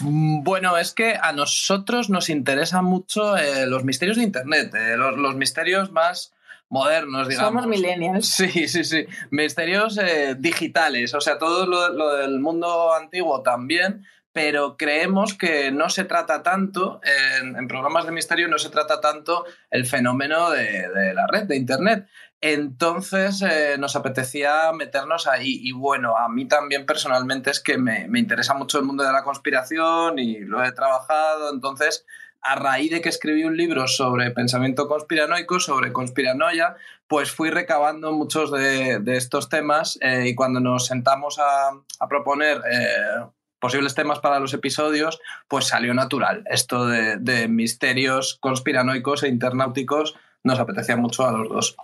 Mm, 0.00 0.42
bueno, 0.42 0.76
es 0.76 0.92
que 0.92 1.18
a 1.20 1.32
nosotros 1.32 2.10
nos 2.10 2.28
interesan 2.28 2.84
mucho 2.84 3.36
eh, 3.36 3.66
los 3.66 3.84
misterios 3.84 4.16
de 4.16 4.24
Internet, 4.24 4.74
eh, 4.74 4.96
los, 4.96 5.34
misterios 5.34 5.90
más 5.90 6.34
modernos, 6.68 7.28
digamos. 7.28 7.62
Somos 7.62 7.66
millennials. 7.66 8.28
Sí, 8.36 8.68
sí, 8.68 8.84
sí. 8.84 9.06
Misterios 9.30 9.98
eh, 9.98 10.36
digitales, 10.38 11.14
o 11.14 11.20
sea, 11.20 11.38
todo 11.38 11.66
lo, 11.66 12.16
del 12.16 12.40
mundo 12.40 12.92
antiguo 12.94 13.42
también, 13.42 14.04
pero 14.32 14.76
creemos 14.76 15.34
que 15.34 15.72
no 15.72 15.88
se 15.88 16.04
trata 16.04 16.42
tanto, 16.42 17.00
en, 17.02 17.66
programas 17.66 18.04
de 18.04 18.12
misterio 18.12 18.46
no 18.46 18.58
se 18.58 18.68
trata 18.68 19.00
tanto 19.00 19.44
el 19.70 19.86
fenómeno 19.86 20.50
de, 20.50 20.88
de 20.88 21.14
la 21.14 21.26
red, 21.26 21.44
de 21.44 21.56
Internet, 21.56 22.06
entonces 22.40 23.42
eh, 23.42 23.76
nos 23.78 23.96
apetecía 23.96 24.72
meternos 24.72 25.26
ahí 25.26 25.58
y 25.60 25.72
bueno, 25.72 26.16
a 26.16 26.28
mí 26.28 26.46
también 26.46 26.86
personalmente 26.86 27.50
es 27.50 27.60
que 27.60 27.78
me, 27.78 28.06
interesa 28.18 28.54
mucho 28.54 28.78
el 28.78 28.84
mundo 28.84 29.02
de 29.02 29.12
la 29.12 29.24
conspiración 29.24 30.18
y 30.20 30.40
lo 30.40 30.64
he 30.64 30.70
trabajado, 30.72 31.52
entonces 31.52 32.06
a 32.40 32.54
raíz 32.54 32.92
de 32.92 33.00
que 33.00 33.08
escribí 33.08 33.42
un 33.42 33.56
libro 33.56 33.88
sobre 33.88 34.30
pensamiento 34.30 34.86
conspiranoico, 34.86 35.58
sobre 35.58 35.92
conspiranoia, 35.92 36.76
pues 37.08 37.32
fui 37.32 37.50
recabando 37.50 38.12
muchos 38.12 38.52
de, 38.52 39.02
estos 39.16 39.48
temas 39.48 39.98
eh, 40.00 40.28
y 40.28 40.34
cuando 40.36 40.60
nos 40.60 40.86
sentamos 40.86 41.40
a, 41.40 41.72
proponer 42.08 42.58
eh, 42.70 43.26
posibles 43.58 43.96
temas 43.96 44.20
para 44.20 44.38
los 44.38 44.54
episodios, 44.54 45.20
pues 45.48 45.66
salió 45.66 45.92
natural. 45.92 46.44
Esto 46.46 46.86
de, 46.86 47.16
de 47.16 47.48
misterios 47.48 48.38
conspiranoicos 48.40 49.24
e 49.24 49.28
internauticos 49.28 50.14
nos 50.44 50.60
apetecía 50.60 50.96
mucho 50.96 51.26
a 51.26 51.32
los 51.32 51.48
dos. 51.48 51.76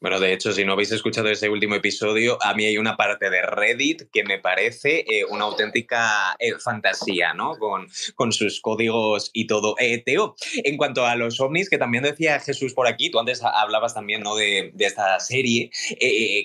Bueno, 0.00 0.18
de 0.18 0.32
hecho, 0.32 0.50
si 0.54 0.64
no 0.64 0.72
habéis 0.72 0.92
escuchado 0.92 1.28
ese 1.28 1.50
último 1.50 1.74
episodio, 1.74 2.38
a 2.42 2.54
mí 2.54 2.64
hay 2.64 2.78
una 2.78 2.96
parte 2.96 3.28
de 3.28 3.42
Reddit 3.42 4.04
que 4.10 4.24
me 4.24 4.38
parece 4.38 5.00
eh, 5.00 5.26
una 5.28 5.44
auténtica 5.44 6.34
eh, 6.38 6.52
fantasía, 6.58 7.34
¿no? 7.34 7.58
Con, 7.58 7.86
con, 8.14 8.32
sus 8.32 8.62
códigos 8.62 9.28
y 9.34 9.46
todo. 9.46 9.74
Eh, 9.78 9.98
Teo, 9.98 10.36
en 10.64 10.78
cuanto 10.78 11.04
a 11.04 11.16
los 11.16 11.38
ovnis, 11.38 11.68
que 11.68 11.76
también 11.76 12.02
decía 12.02 12.40
Jesús 12.40 12.72
por 12.72 12.86
aquí, 12.86 13.10
tú 13.10 13.18
antes 13.18 13.42
hablabas 13.42 13.92
también, 13.92 14.22
¿no? 14.22 14.36
De, 14.36 14.70
de 14.72 14.86
esta 14.86 15.20
serie. 15.20 15.70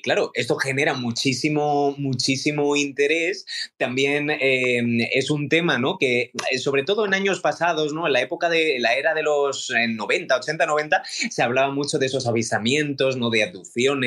claro, 0.04 0.32
esto 0.34 0.58
genera 0.58 0.94
muchísimo, 0.94 1.96
muchísimo 1.98 2.76
interés. 2.76 3.46
También 3.78 4.32
es 4.32 5.30
un 5.30 5.48
tema, 5.48 5.78
¿no? 5.78 5.98
Que 5.98 6.32
sobre 6.62 6.84
todo 6.84 7.06
en 7.06 7.14
años 7.14 7.40
pasados, 7.40 7.94
¿no? 7.94 8.06
En 8.06 8.12
la 8.12 8.20
época 8.20 8.50
de 8.50 8.80
la 8.80 8.96
era 8.96 9.14
de 9.14 9.24
los 9.24 9.72
90, 9.72 10.36
80, 10.36 10.66
90, 10.66 11.04
se 11.06 11.42
hablaba 11.42 11.72
mucho 11.72 11.98
de 12.00 12.08
esos 12.08 12.28
avistamientos, 12.28 13.16
¿no? 13.16 13.30
De 13.30 13.45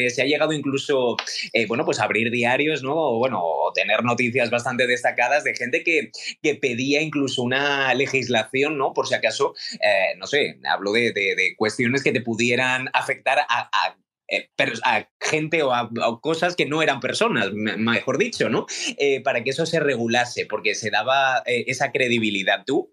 se 0.08 0.22
ha 0.22 0.26
llegado 0.26 0.52
incluso, 0.52 1.16
eh, 1.52 1.66
bueno, 1.66 1.84
pues 1.84 2.00
a 2.00 2.04
abrir 2.04 2.30
diarios, 2.30 2.82
¿no? 2.82 2.94
O, 2.94 3.18
bueno, 3.18 3.42
tener 3.74 4.02
noticias 4.04 4.50
bastante 4.50 4.86
destacadas 4.86 5.44
de 5.44 5.54
gente 5.54 5.82
que, 5.82 6.10
que 6.42 6.54
pedía 6.54 7.02
incluso 7.02 7.42
una 7.42 7.92
legislación, 7.94 8.78
¿no? 8.78 8.92
Por 8.92 9.06
si 9.06 9.14
acaso, 9.14 9.54
eh, 9.80 10.16
no 10.16 10.26
sé, 10.26 10.58
hablo 10.68 10.92
de, 10.92 11.12
de, 11.12 11.54
cuestiones 11.56 12.02
que 12.02 12.12
te 12.12 12.20
pudieran 12.20 12.88
afectar 12.92 13.38
a 13.48 13.96
eh, 14.28 14.50
a 14.84 15.08
gente 15.20 15.62
o 15.62 15.72
a, 15.72 15.90
cosas 16.20 16.54
que 16.54 16.66
no 16.66 16.82
eran 16.82 17.00
personas, 17.00 17.52
mejor 17.52 18.18
dicho, 18.18 18.50
¿no? 18.50 18.66
Eh, 18.98 19.22
para 19.22 19.42
que 19.42 19.50
eso 19.50 19.64
se 19.64 19.80
regulase, 19.80 20.46
porque 20.46 20.74
se 20.74 20.90
daba 20.90 21.42
eh, 21.46 21.64
esa 21.66 21.92
credibilidad. 21.92 22.64
¿Tú 22.66 22.90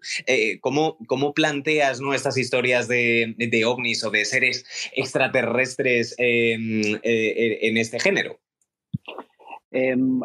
¿cómo, 0.60 0.96
¿cómo, 1.06 1.34
planteas 1.34 2.00
¿no? 2.00 2.14
estas 2.14 2.38
historias 2.38 2.88
de, 2.88 3.34
de, 3.36 3.64
ovnis 3.64 4.02
o 4.04 4.10
de 4.10 4.24
seres 4.24 4.64
extraterrestres 4.94 6.14
em, 6.18 6.98
en 7.02 7.76
este 7.76 8.00
género? 8.00 8.40
Em, 9.70 10.20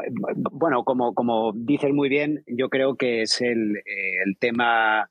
bueno, 0.52 0.84
como, 0.86 1.13
como 1.13 1.52
dices 1.54 1.91
muy 1.91 2.08
bien, 2.08 2.43
yo 2.47 2.69
creo 2.69 2.95
que 2.95 3.24
es 3.24 3.41
el, 3.41 3.82
el 3.86 4.38
tema 4.39 5.10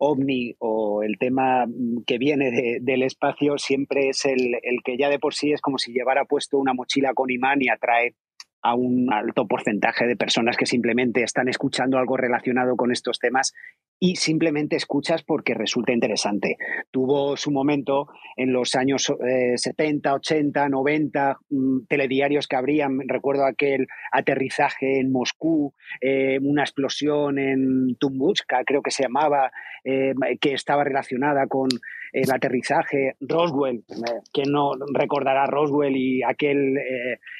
ovni 0.00 0.54
o 0.58 1.02
el 1.02 1.18
tema 1.18 1.66
mm, 1.66 2.04
que 2.06 2.18
viene 2.18 2.80
del 2.80 3.02
espacio 3.02 3.58
siempre 3.58 4.08
es 4.08 4.24
el, 4.24 4.54
el, 4.62 4.82
que 4.82 4.96
ya 4.96 5.08
de 5.08 5.18
por 5.18 5.34
sí 5.34 5.52
es 5.52 5.60
como 5.60 5.78
si 5.78 5.92
llevara 5.92 6.24
puesto 6.24 6.58
una 6.58 6.72
mochila 6.72 7.12
con 7.14 7.30
imán 7.30 7.60
y 7.60 7.68
atrae 7.68 8.14
a 8.62 8.74
un 8.74 9.12
alto 9.12 9.46
porcentaje 9.46 10.06
de 10.06 10.16
personas 10.16 10.56
que 10.56 10.66
simplemente 10.66 11.22
están 11.22 11.48
escuchando 11.48 11.98
algo 11.98 12.16
relacionado 12.16 12.76
con 12.76 12.92
estos 12.92 13.18
temas 13.18 13.52
y 14.02 14.16
simplemente 14.16 14.76
escuchas 14.76 15.22
porque 15.22 15.52
resulta 15.52 15.92
interesante. 15.92 16.56
Tuvo 16.90 17.36
su 17.36 17.50
momento 17.50 18.08
en 18.34 18.50
los 18.50 18.74
años 18.74 19.12
70, 19.56 20.14
80, 20.14 20.68
90, 20.70 21.38
telediarios 21.86 22.48
que 22.48 22.56
habrían, 22.56 22.98
recuerdo 23.06 23.44
aquel 23.44 23.86
aterrizaje 24.10 25.00
en 25.00 25.12
Moscú, 25.12 25.74
eh, 26.00 26.38
una 26.40 26.62
explosión 26.62 27.38
en 27.38 27.96
Tunguska, 27.96 28.62
creo 28.64 28.80
que 28.80 28.90
se 28.90 29.02
llamaba, 29.02 29.52
eh, 29.84 30.14
que 30.40 30.54
estaba 30.54 30.82
relacionada 30.82 31.46
con 31.46 31.68
el 32.12 32.30
aterrizaje, 32.32 33.16
Roswell, 33.20 33.84
eh, 33.90 34.20
que 34.32 34.44
no 34.46 34.72
recordará 34.94 35.44
Roswell 35.46 35.94
y 35.94 36.22
aquel 36.22 36.78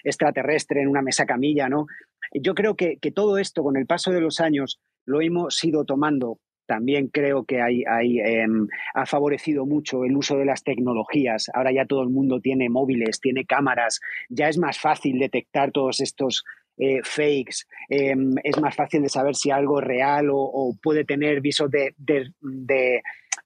extraterrestre 0.05 0.83
en 0.83 0.89
una 0.89 1.01
mesa 1.01 1.25
camilla, 1.25 1.71
¿no? 1.71 1.87
Yo 2.35 2.55
creo 2.55 2.77
que, 2.77 2.99
que 2.99 3.11
todo 3.11 3.39
esto, 3.39 3.63
con 3.63 3.79
el 3.79 3.87
paso 3.87 4.13
de 4.13 4.21
los 4.21 4.41
años, 4.41 4.79
lo 5.07 5.23
hemos 5.23 5.65
ido 5.65 5.85
tomando 5.85 6.39
también 6.71 7.09
creo 7.09 7.43
que 7.43 7.61
hay, 7.61 7.83
em, 8.21 8.69
ha 8.95 9.05
favorecido 9.05 9.67
mucho 9.67 10.05
el 10.05 10.17
uso 10.17 10.37
de 10.37 10.45
las 10.45 10.63
tecnologías. 10.63 11.51
Ahora 11.53 11.73
ya 11.73 11.85
todo 11.85 12.05
el 12.05 12.11
mundo 12.11 12.39
tiene 12.41 12.69
móviles, 12.69 13.19
tiene 13.19 13.45
cámaras, 13.45 13.99
ya 14.29 14.49
es 14.49 14.57
más 14.57 14.79
fácil 14.79 15.19
detectar 15.19 15.73
todos 15.73 16.01
estos 16.01 16.45
eh, 16.79 17.01
fakes, 17.03 17.67
em, 17.89 18.37
es 18.45 18.61
más 18.61 18.77
fácil 18.77 19.03
de 19.03 19.09
saber 19.09 19.35
si 19.35 19.51
algo 19.51 19.81
es 19.81 19.85
real 19.85 20.29
o, 20.31 20.77
puede 20.81 21.05
tener 21.05 21.41
visos 21.41 21.69
de, 21.73 23.03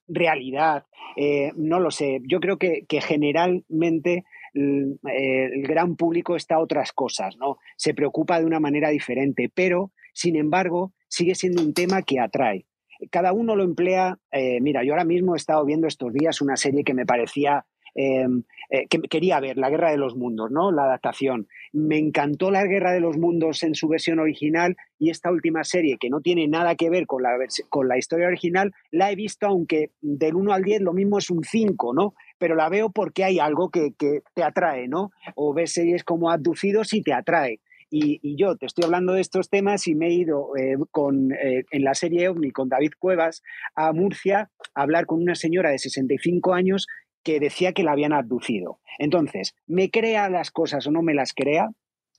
realidad. 0.07 0.83
Eh, 1.17 1.51
no 1.55 1.79
lo 1.79 1.89
sé, 1.89 2.21
yo 2.29 2.39
creo 2.39 2.59
que, 2.59 2.85
generalmente 3.01 4.23
el, 4.53 4.99
el, 5.11 5.63
gran 5.63 5.95
público 5.95 6.35
está 6.35 6.55
a 6.55 6.59
otras 6.59 6.91
cosas, 6.93 7.37
¿no? 7.37 7.57
Se 7.75 7.95
preocupa 7.95 8.39
de 8.39 8.45
una 8.45 8.59
manera 8.59 8.89
diferente, 8.89 9.49
pero, 9.51 9.91
sin 10.13 10.35
embargo, 10.35 10.93
sigue 11.07 11.33
siendo 11.33 11.63
un 11.63 11.73
tema 11.73 12.03
que 12.03 12.19
atrae 12.19 12.67
cada 13.09 13.33
uno 13.33 13.55
lo 13.55 13.63
emplea. 13.63 14.17
Eh, 14.31 14.59
mira, 14.61 14.83
yo 14.83 14.93
ahora 14.93 15.05
mismo 15.05 15.35
he 15.35 15.37
estado 15.37 15.65
viendo 15.65 15.87
estos 15.87 16.13
días 16.13 16.41
una 16.41 16.55
serie 16.55 16.83
que 16.83 16.93
me 16.93 17.05
parecía 17.05 17.65
em, 17.93 18.43
eh, 18.69 18.87
que 18.87 18.99
quería 19.01 19.39
ver, 19.39 19.57
La 19.57 19.69
Guerra 19.69 19.91
de 19.91 19.97
los 19.97 20.15
Mundos, 20.15 20.51
¿no? 20.51 20.71
La 20.71 20.83
adaptación. 20.83 21.47
Me 21.71 21.97
encantó 21.97 22.51
La 22.51 22.65
Guerra 22.65 22.91
de 22.91 22.99
los 22.99 23.17
Mundos 23.17 23.63
en 23.63 23.75
su 23.75 23.87
versión 23.87 24.19
original 24.19 24.75
y 24.99 25.11
esta 25.11 25.31
última 25.31 25.63
serie, 25.63 25.97
que 25.99 26.09
no 26.09 26.19
tiene 26.21 26.47
nada 26.47 26.75
que 26.75 26.89
ver 26.89 27.05
con 27.05 27.23
la, 27.23 27.37
con 27.69 27.87
la 27.87 27.97
historia 27.97 28.27
original, 28.27 28.73
la 28.91 29.11
he 29.11 29.15
visto, 29.15 29.47
aunque 29.47 29.91
del 30.01 30.35
1 30.35 30.53
al 30.53 30.63
10 30.63 30.81
lo 30.81 30.93
mismo 30.93 31.19
es 31.19 31.29
un 31.29 31.43
5, 31.43 31.93
¿no? 31.93 32.15
Pero 32.37 32.55
la 32.55 32.69
veo 32.69 32.89
porque 32.89 33.23
hay 33.23 33.39
algo 33.39 33.69
que, 33.69 33.93
que 33.97 34.21
te 34.33 34.43
atrae, 34.43 34.87
¿no? 34.87 35.11
O 35.35 35.53
ves 35.53 35.73
series 35.73 36.03
como 36.03 36.31
Abducidos 36.31 36.93
y 36.93 37.01
te 37.01 37.13
atrae. 37.13 37.59
Y, 37.97 38.35
yo 38.35 38.57
te 38.57 38.65
estoy 38.65 38.83
hablando 38.83 39.13
de 39.13 39.21
estos 39.21 39.49
temas 39.49 39.87
y 39.87 39.95
me 39.95 40.07
he 40.07 40.13
ido 40.13 40.49
eh, 40.57 40.75
con, 40.91 41.31
eh, 41.31 41.63
en 41.71 41.83
la 41.85 41.93
serie 41.93 42.27
OVNI 42.27 42.51
con 42.51 42.67
David 42.67 42.91
Cuevas 42.99 43.41
a 43.73 43.93
Murcia 43.93 44.51
a 44.73 44.81
hablar 44.81 45.05
con 45.05 45.21
una 45.21 45.35
señora 45.35 45.69
de 45.69 45.79
65 45.79 46.53
años 46.53 46.87
que 47.23 47.39
decía 47.39 47.71
que 47.71 47.83
la 47.83 47.93
habían 47.93 48.11
abducido. 48.11 48.81
Entonces, 48.99 49.55
me 49.65 49.91
crea 49.91 50.29
las 50.29 50.51
cosas 50.51 50.85
o 50.87 50.91
no 50.91 51.03
me 51.03 51.13
las 51.13 51.31
crea, 51.33 51.69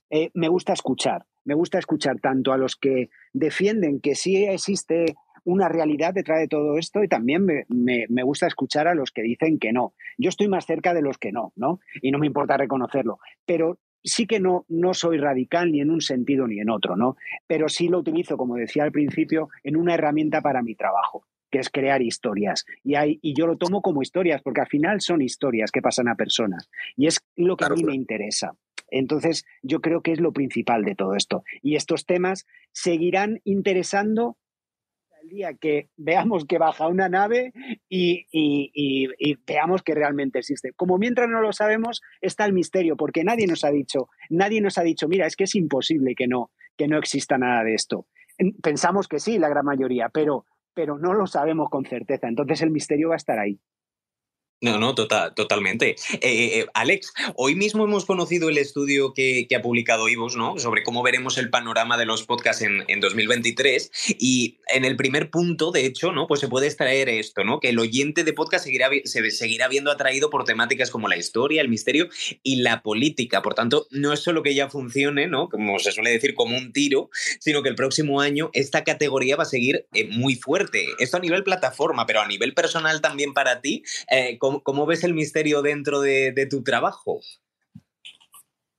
eh, 0.08 0.30
me 0.32 0.48
gusta 0.48 0.72
escuchar. 0.72 1.26
Me 1.44 1.54
gusta 1.54 1.78
escuchar 1.78 2.20
tanto 2.20 2.54
a 2.54 2.56
los 2.56 2.76
que 2.76 3.10
defienden 3.34 4.00
que 4.00 4.14
sí 4.14 4.46
existe 4.46 5.14
una 5.44 5.68
realidad 5.68 6.14
detrás 6.14 6.40
de 6.40 6.48
todo 6.48 6.78
esto 6.78 7.04
y 7.04 7.08
también 7.08 7.44
me, 7.44 7.66
me, 7.68 8.06
me, 8.08 8.22
gusta 8.22 8.46
escuchar 8.46 8.88
a 8.88 8.94
los 8.94 9.12
que 9.12 9.22
dicen 9.22 9.58
que 9.58 9.72
no. 9.72 9.92
Yo 10.16 10.30
estoy 10.30 10.48
más 10.48 10.64
cerca 10.64 10.94
de 10.94 11.02
los 11.02 11.18
que 11.18 11.32
no, 11.32 11.52
¿no? 11.54 11.80
Y 12.00 12.10
no 12.12 12.18
me 12.18 12.26
importa 12.26 12.56
reconocerlo. 12.56 13.18
Pero 13.44 13.78
sí 14.06 14.26
que 14.26 14.40
no, 14.40 14.64
no 14.68 14.94
soy 14.94 15.18
radical 15.18 15.72
ni 15.72 15.80
en 15.80 15.90
un 15.90 16.00
sentido 16.00 16.46
ni 16.46 16.60
en 16.60 16.70
otro, 16.70 16.96
¿no? 16.96 17.16
Pero 17.46 17.68
sí 17.68 17.88
lo 17.88 17.98
utilizo, 17.98 18.36
como 18.36 18.56
decía 18.56 18.84
al 18.84 18.92
principio, 18.92 19.48
en 19.62 19.76
una 19.76 19.94
herramienta 19.94 20.40
para 20.40 20.62
mi 20.62 20.74
trabajo 20.74 21.24
que 21.50 21.60
es 21.60 21.70
crear 21.70 22.02
historias. 22.02 22.64
Y, 22.82 22.96
hay, 22.96 23.18
y 23.22 23.34
yo 23.34 23.46
lo 23.46 23.56
tomo 23.56 23.80
como 23.80 24.02
historias, 24.02 24.42
porque 24.42 24.62
al 24.62 24.66
final 24.66 25.00
son 25.00 25.22
historias 25.22 25.70
que 25.70 25.80
pasan 25.80 26.08
a 26.08 26.16
personas. 26.16 26.68
Y 26.96 27.06
es 27.06 27.20
lo 27.36 27.56
que 27.56 27.66
a 27.66 27.68
mí 27.68 27.84
me 27.84 27.94
interesa. 27.94 28.56
Entonces, 28.90 29.44
yo 29.62 29.80
creo 29.80 30.02
que 30.02 30.12
es 30.12 30.20
lo 30.20 30.32
principal 30.32 30.84
de 30.84 30.94
todo 30.94 31.14
esto. 31.14 31.44
Y 31.62 31.76
estos 31.76 32.04
temas 32.04 32.46
seguirán 32.72 33.40
interesando 33.44 34.36
día 35.28 35.54
que 35.54 35.88
veamos 35.96 36.44
que 36.44 36.58
baja 36.58 36.88
una 36.88 37.08
nave 37.08 37.52
y, 37.88 38.26
veamos 39.46 39.82
que 39.82 39.94
realmente 39.94 40.38
existe. 40.38 40.72
Como 40.74 40.98
mientras 40.98 41.28
no 41.28 41.40
lo 41.40 41.52
sabemos, 41.52 42.02
está 42.20 42.44
el 42.44 42.52
misterio, 42.52 42.96
porque 42.96 43.24
nadie 43.24 43.46
nos 43.46 43.64
ha 43.64 43.70
dicho, 43.70 44.08
nadie 44.30 44.60
nos 44.60 44.78
ha 44.78 44.82
dicho, 44.82 45.08
mira, 45.08 45.26
es 45.26 45.36
que 45.36 45.44
es 45.44 45.54
imposible 45.54 46.14
que 46.14 46.26
no, 46.26 46.50
que 46.76 46.88
no 46.88 46.98
exista 46.98 47.38
nada 47.38 47.64
de 47.64 47.74
esto. 47.74 48.06
Pensamos 48.62 49.08
que 49.08 49.18
sí, 49.18 49.38
la 49.38 49.48
gran 49.48 49.64
mayoría, 49.64 50.08
pero, 50.10 50.44
pero 50.74 50.98
no 50.98 51.14
lo 51.14 51.26
sabemos 51.26 51.70
con 51.70 51.84
certeza. 51.84 52.28
Entonces 52.28 52.62
el 52.62 52.70
misterio 52.70 53.08
va 53.08 53.14
a 53.14 53.16
estar 53.16 53.38
ahí. 53.38 53.60
No, 54.62 54.78
no, 54.78 54.94
tota-, 54.94 55.34
totalmente. 55.34 55.90
Eh, 55.90 56.18
eh, 56.22 56.60
eh, 56.60 56.66
Alex, 56.72 57.12
hoy 57.34 57.54
mismo 57.54 57.84
hemos 57.84 58.06
conocido 58.06 58.48
el 58.48 58.56
estudio 58.56 59.12
que, 59.12 59.46
ha 59.54 59.60
publicado 59.60 60.08
Ivos, 60.08 60.34
¿no? 60.34 60.58
Sobre 60.58 60.82
cómo 60.82 61.02
veremos 61.02 61.36
el 61.36 61.50
panorama 61.50 61.98
de 61.98 62.06
los 62.06 62.22
podcasts 62.22 62.62
en, 62.62 62.82
en, 62.88 63.00
2023. 63.00 64.16
Y 64.18 64.58
en 64.68 64.86
el 64.86 64.96
primer 64.96 65.30
punto, 65.30 65.72
de 65.72 65.84
hecho, 65.84 66.12
¿no? 66.12 66.26
Pues 66.26 66.40
se 66.40 66.48
puede 66.48 66.68
extraer 66.68 67.10
esto, 67.10 67.44
¿no? 67.44 67.60
Que 67.60 67.68
el 67.68 67.78
oyente 67.78 68.24
de 68.24 68.32
podcast 68.32 68.64
seguirá, 68.64 68.88
se 69.04 69.30
seguirá 69.30 69.68
viendo 69.68 69.90
atraído 69.90 70.30
por 70.30 70.44
temáticas 70.44 70.90
como 70.90 71.06
la 71.06 71.18
historia, 71.18 71.60
el 71.60 71.68
misterio 71.68 72.08
y 72.42 72.56
la 72.56 72.82
política. 72.82 73.42
Por 73.42 73.52
tanto, 73.52 73.86
no 73.90 74.14
es 74.14 74.20
solo 74.20 74.42
que 74.42 74.54
ya 74.54 74.70
funcione, 74.70 75.26
¿no? 75.26 75.50
Como 75.50 75.78
se 75.78 75.92
suele 75.92 76.10
decir, 76.10 76.34
como 76.34 76.56
un 76.56 76.72
tiro, 76.72 77.10
sino 77.40 77.62
que 77.62 77.68
el 77.68 77.74
próximo 77.74 78.22
año 78.22 78.48
esta 78.54 78.84
categoría 78.84 79.36
va 79.36 79.42
a 79.42 79.46
seguir 79.46 79.86
muy 80.12 80.34
fuerte. 80.34 80.86
Esto 80.98 81.18
a 81.18 81.20
nivel 81.20 81.44
plataforma, 81.44 82.06
pero 82.06 82.22
a 82.22 82.26
nivel 82.26 82.54
personal 82.54 83.02
también 83.02 83.34
para 83.34 83.60
ti. 83.60 83.82
¿Cómo, 84.62 84.86
ves 84.86 85.04
el 85.04 85.14
misterio 85.14 85.62
dentro 85.62 86.00
de, 86.00 86.46
tu 86.50 86.62
trabajo? 86.62 87.20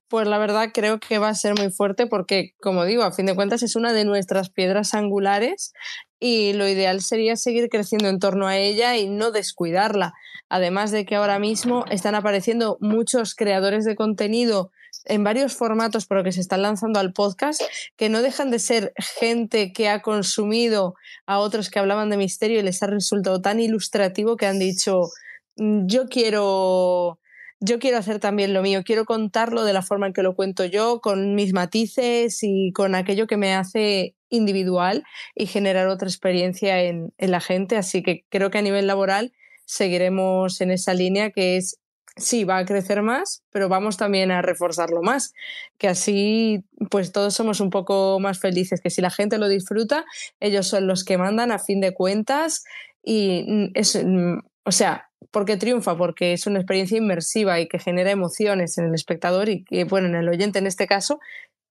Pues 0.09 0.27
la 0.27 0.37
verdad 0.37 0.69
creo 0.73 0.99
que 0.99 1.17
va 1.17 1.29
a 1.29 1.35
ser 1.35 1.55
muy 1.55 1.69
fuerte 1.69 2.07
porque, 2.07 2.53
como 2.61 2.85
digo, 2.85 3.03
a 3.03 3.11
fin 3.11 3.25
de 3.25 3.35
cuentas 3.35 3.61
es 3.61 3.75
una 3.75 3.91
de 3.91 4.05
nuestras 4.05 4.49
piedras 4.49 4.93
angulares 4.93 5.73
y 6.19 6.53
lo 6.53 6.67
ideal 6.67 7.01
sería 7.01 7.35
seguir 7.35 7.69
creciendo 7.69 8.07
en 8.07 8.19
torno 8.19 8.47
a 8.47 8.57
ella 8.57 8.95
y 8.95 9.09
no 9.09 9.31
descuidarla. 9.31 10.13
Además 10.49 10.91
de 10.91 11.05
que 11.05 11.15
ahora 11.15 11.39
mismo 11.39 11.85
están 11.89 12.15
apareciendo 12.15 12.77
muchos 12.79 13.35
creadores 13.35 13.83
de 13.83 13.95
contenido 13.95 14.71
en 15.05 15.23
varios 15.23 15.55
formatos 15.55 16.05
por 16.05 16.17
lo 16.17 16.23
que 16.23 16.31
se 16.31 16.41
están 16.41 16.61
lanzando 16.61 16.99
al 16.99 17.13
podcast, 17.13 17.61
que 17.95 18.09
no 18.09 18.21
dejan 18.21 18.51
de 18.51 18.59
ser 18.59 18.93
gente 18.97 19.71
que 19.73 19.89
ha 19.89 20.01
consumido 20.01 20.95
a 21.25 21.39
otros 21.39 21.69
que 21.69 21.79
hablaban 21.79 22.09
de 22.09 22.17
misterio 22.17 22.59
y 22.59 22.63
les 22.63 22.81
ha 22.83 22.87
resultado 22.87 23.41
tan 23.41 23.59
ilustrativo 23.59 24.37
que 24.37 24.45
han 24.45 24.59
dicho, 24.59 25.01
"Mm, 25.01 25.26
yo 25.57 26.07
quiero 26.07 27.19
yo 27.59 27.79
quiero 27.79 27.97
hacer 27.97 28.19
también 28.19 28.53
lo 28.53 28.61
mío, 28.61 28.83
quiero 28.85 29.05
contarlo 29.05 29.63
de 29.63 29.73
la 29.73 29.81
forma 29.81 30.07
en 30.07 30.13
que 30.13 30.21
lo 30.21 30.35
cuento 30.35 30.63
yo, 30.65 31.01
con 31.01 31.33
mis 31.33 31.53
matices 31.53 32.39
y 32.43 32.71
con 32.71 32.93
aquello 32.93 33.25
que 33.25 33.37
me 33.37 33.55
hace 33.55 34.15
individual 34.29 35.03
y 35.33 35.47
generar 35.47 35.87
otra 35.87 36.07
experiencia 36.07 36.83
en, 36.83 37.13
en 37.17 37.31
la 37.31 37.39
gente. 37.39 37.75
Así 37.75 38.03
que 38.03 38.25
creo 38.29 38.51
que 38.51 38.59
a 38.59 38.61
nivel 38.61 38.85
laboral 38.85 39.33
seguiremos 39.65 40.61
en 40.61 40.69
esa 40.69 40.93
línea 40.93 41.31
que 41.31 41.57
es 41.57 41.79
sí, 42.17 42.43
va 42.43 42.57
a 42.57 42.65
crecer 42.65 43.01
más, 43.01 43.43
pero 43.51 43.69
vamos 43.69 43.97
también 43.97 44.31
a 44.31 44.41
reforzarlo 44.41 45.01
más, 45.01 45.33
que 45.77 45.87
así 45.87 46.63
pues 46.89 47.11
todos 47.11 47.33
somos 47.33 47.59
un 47.59 47.69
poco 47.69 48.19
más 48.19 48.39
felices, 48.39 48.81
que 48.81 48.89
si 48.89 49.01
la 49.01 49.11
gente 49.11 49.37
lo 49.37 49.47
disfruta, 49.47 50.05
ellos 50.39 50.67
son 50.67 50.87
los 50.87 51.03
que 51.03 51.17
mandan 51.17 51.51
a 51.51 51.59
fin 51.59 51.79
de 51.79 51.93
cuentas 51.93 52.63
y 53.03 53.45
mm, 53.47 53.71
es, 53.75 54.03
mm, 54.03 54.39
o 54.63 54.71
sea, 54.71 55.06
porque 55.31 55.57
triunfa, 55.57 55.97
porque 55.97 56.33
es 56.33 56.47
una 56.47 56.59
experiencia 56.59 56.97
inmersiva 56.97 57.59
y 57.59 57.67
que 57.67 57.79
genera 57.79 58.11
emociones 58.11 58.77
en 58.77 58.85
el 58.85 58.95
espectador 58.95 59.49
y 59.49 59.63
que, 59.63 59.83
bueno, 59.83 60.07
en 60.07 60.15
el 60.15 60.29
oyente 60.29 60.59
en 60.59 60.67
este 60.67 60.87
caso, 60.87 61.19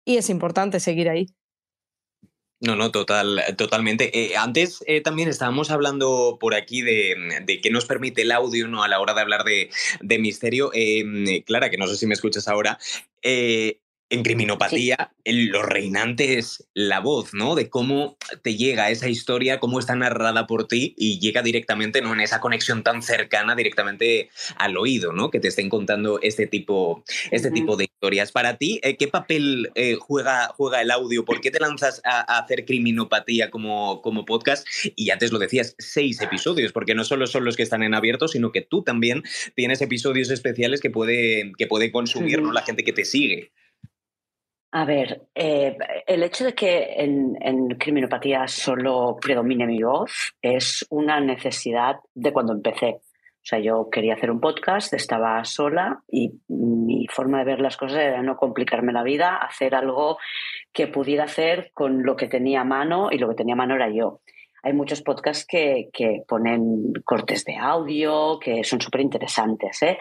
y 0.05 0.17
es 0.17 0.31
importante 0.31 0.81
seguir 0.81 1.09
ahí. 1.09 1.27
No, 2.61 2.77
no, 2.77 2.93
total, 2.93 3.43
totalmente. 3.57 4.17
Eh, 4.17 4.37
antes 4.37 4.85
eh, 4.87 5.01
también 5.01 5.29
estábamos 5.29 5.73
hablando 5.73 6.39
por 6.41 6.55
aquí 6.55 6.81
de, 6.81 7.17
de 7.45 7.61
qué 7.61 7.71
nos 7.71 7.87
permite 7.87 8.23
el 8.23 8.31
audio 8.31 8.69
¿no? 8.69 8.85
a 8.85 8.89
la 8.89 9.01
hora 9.01 9.15
de 9.15 9.21
hablar 9.21 9.43
de, 9.43 9.69
de 10.01 10.19
misterio. 10.21 10.71
Eh, 10.73 11.43
Clara, 11.45 11.71
que 11.71 11.77
no 11.77 11.89
sé 11.89 11.97
si 11.97 12.07
me 12.07 12.15
escuchas 12.15 12.47
ahora. 12.47 12.79
En 14.13 14.23
criminopatía, 14.23 15.11
lo 15.25 15.63
reinante 15.63 16.37
es 16.37 16.69
la 16.75 17.01
voz, 17.01 17.33
¿no? 17.33 17.55
De 17.55 17.71
cómo 17.71 18.19
te 18.43 18.57
llega 18.57 18.91
esa 18.91 19.09
historia, 19.09 19.59
cómo 19.59 19.79
está 19.79 19.95
narrada 19.97 20.47
por 20.47 20.69
ti 20.69 20.95
y 20.99 21.19
llega 21.19 21.41
directamente, 21.41 22.03
¿no? 22.03 22.13
En 22.13 22.21
esa 22.21 22.39
conexión 22.39 22.83
tan 22.83 23.03
cercana 23.03 23.57
directamente 23.57 24.29
al 24.57 24.77
oído, 24.77 25.15
¿no? 25.15 25.31
Que 25.31 25.41
te 25.41 25.49
estén 25.49 25.71
contando 25.71 26.21
este 26.21 26.47
tipo, 26.47 27.03
este 27.31 27.51
tipo 27.51 27.77
de 27.77 27.85
historias. 27.85 28.33
Para 28.33 28.59
ti, 28.59 28.81
eh, 28.83 28.99
¿qué 28.99 29.09
papel 29.09 29.71
eh, 29.75 29.97
juega, 29.99 30.49
juega 30.59 30.83
el 30.83 30.91
audio? 30.91 31.25
¿Por 31.25 31.41
qué 31.41 31.51
te 31.51 31.59
lanzas 31.59 32.03
a, 32.05 32.21
a 32.21 32.41
hacer 32.41 32.67
criminopatía 32.67 33.51
como, 33.51 34.03
como 34.03 34.27
podcast? 34.27 34.67
Y 34.95 35.09
antes 35.09 35.33
lo 35.33 35.39
decías, 35.39 35.75
seis 35.79 36.21
episodios, 36.21 36.73
porque 36.73 36.95
no 36.95 37.05
solo 37.05 37.27
son 37.27 37.47
los 37.47 37.57
que 37.57 37.63
están 37.63 37.83
en 37.83 37.95
abierto, 37.95 38.29
sino 38.29 38.53
que 38.53 38.61
tú 38.61 38.83
también 38.83 39.23
tienes 39.57 39.81
episodios 39.81 40.29
especiales 40.29 40.83
que 40.83 40.91
puede, 40.91 41.53
que 41.57 41.67
puede 41.67 41.91
consumir 41.91 42.43
la 42.43 42.61
gente 42.61 42.85
que 42.85 42.93
te 42.93 43.07
sigue. 43.07 43.53
A 44.75 44.87
ver, 44.87 45.21
eh, 45.35 45.77
el 46.07 46.23
hecho 46.23 46.47
de 46.47 46.55
que 46.55 46.95
en, 46.97 47.37
en 47.43 47.69
criminopatía 47.79 48.49
solo 48.49 49.19
predomine 49.21 49.67
mi 49.67 49.83
voz 49.83 50.35
es 50.41 50.87
una 50.89 51.21
necesidad 51.21 51.97
de 52.15 52.33
cuando 52.33 52.55
empecé. 52.55 53.01
O 53.43 53.45
sea, 53.45 53.59
yo 53.59 53.91
quería 53.91 54.15
hacer 54.15 54.31
un 54.31 54.41
podcast, 54.41 54.95
estaba 54.95 55.45
sola 55.45 56.03
y 56.09 56.31
mi 56.49 57.07
forma 57.11 57.39
de 57.41 57.45
ver 57.45 57.61
las 57.61 57.77
cosas 57.77 57.99
era 57.99 58.23
no 58.23 58.37
complicarme 58.37 58.95
la 58.95 59.03
vida, 59.03 59.37
hacer 59.37 59.75
algo 59.75 60.17
que 60.73 60.87
pudiera 60.87 61.25
hacer 61.25 61.71
con 61.75 62.03
lo 62.05 62.17
que 62.17 62.29
tenía 62.29 62.63
a 62.63 62.65
mano 62.65 63.09
y 63.11 63.19
lo 63.19 63.29
que 63.29 63.35
tenía 63.35 63.55
a 63.55 63.59
mano 63.59 63.75
era 63.75 63.91
yo. 63.91 64.21
Hay 64.63 64.73
muchos 64.73 65.03
podcasts 65.03 65.45
que, 65.45 65.91
que 65.93 66.23
ponen 66.27 66.93
cortes 67.05 67.45
de 67.45 67.57
audio, 67.57 68.39
que 68.39 68.65
son 68.65 68.81
súper 68.81 69.01
interesantes, 69.01 69.83
¿eh? 69.83 69.99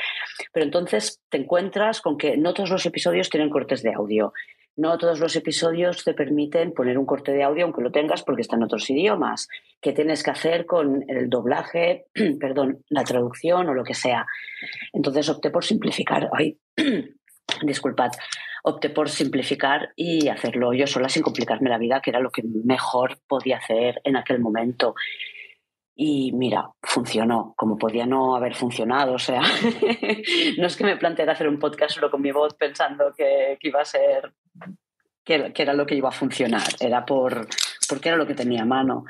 Pero 0.53 0.63
entonces 0.63 1.19
te 1.29 1.39
encuentras 1.39 1.99
con 1.99 2.17
que 2.17 2.37
no 2.37 2.53
todos 2.53 2.69
los 2.69 2.85
episodios 2.85 3.29
tienen 3.29 3.49
cortes 3.49 3.81
de 3.81 3.91
audio. 3.91 4.33
No 4.77 4.97
todos 4.97 5.19
los 5.19 5.35
episodios 5.35 6.03
te 6.03 6.13
permiten 6.13 6.73
poner 6.73 6.97
un 6.97 7.05
corte 7.05 7.31
de 7.31 7.43
audio, 7.43 7.65
aunque 7.65 7.81
lo 7.81 7.91
tengas 7.91 8.23
porque 8.23 8.41
está 8.41 8.55
en 8.55 8.63
otros 8.63 8.89
idiomas. 8.89 9.47
¿Qué 9.81 9.91
tienes 9.91 10.23
que 10.23 10.31
hacer 10.31 10.65
con 10.65 11.03
el 11.09 11.29
doblaje, 11.29 12.05
perdón, 12.39 12.83
la 12.89 13.03
traducción 13.03 13.67
o 13.67 13.73
lo 13.73 13.83
que 13.83 13.93
sea? 13.93 14.25
Entonces 14.93 15.27
opté 15.29 15.49
por 15.49 15.65
simplificar. 15.65 16.29
Ay, 16.31 16.57
disculpad. 17.63 18.11
Opté 18.63 18.91
por 18.91 19.09
simplificar 19.09 19.89
y 19.95 20.27
hacerlo 20.27 20.73
yo 20.73 20.85
sola 20.85 21.09
sin 21.09 21.23
complicarme 21.23 21.69
la 21.69 21.79
vida, 21.79 21.99
que 22.01 22.11
era 22.11 22.19
lo 22.19 22.31
que 22.31 22.43
mejor 22.43 23.17
podía 23.27 23.57
hacer 23.57 23.99
en 24.03 24.15
aquel 24.15 24.39
momento. 24.39 24.93
Y 26.03 26.31
mira, 26.31 26.67
funcionó, 26.81 27.53
como 27.55 27.77
podía 27.77 28.07
no 28.07 28.35
haber 28.35 28.55
funcionado. 28.55 29.13
O 29.13 29.19
sea, 29.19 29.41
no 30.57 30.65
es 30.65 30.75
que 30.75 30.83
me 30.83 30.97
planteara 30.97 31.33
hacer 31.33 31.47
un 31.47 31.59
podcast 31.59 31.93
solo 31.93 32.09
con 32.09 32.23
mi 32.23 32.31
voz 32.31 32.55
pensando 32.55 33.13
que, 33.15 33.59
iba 33.61 33.81
a 33.81 33.85
ser, 33.85 34.33
que, 35.23 35.53
que 35.53 35.61
era 35.61 35.75
lo 35.75 35.85
que 35.85 35.93
iba 35.93 36.09
a 36.09 36.11
funcionar, 36.11 36.67
era 36.79 37.05
por, 37.05 37.47
porque 37.87 38.09
era 38.09 38.17
lo 38.17 38.25
que 38.25 38.33
tenía 38.33 38.63
a 38.63 38.65
mano. 38.65 39.05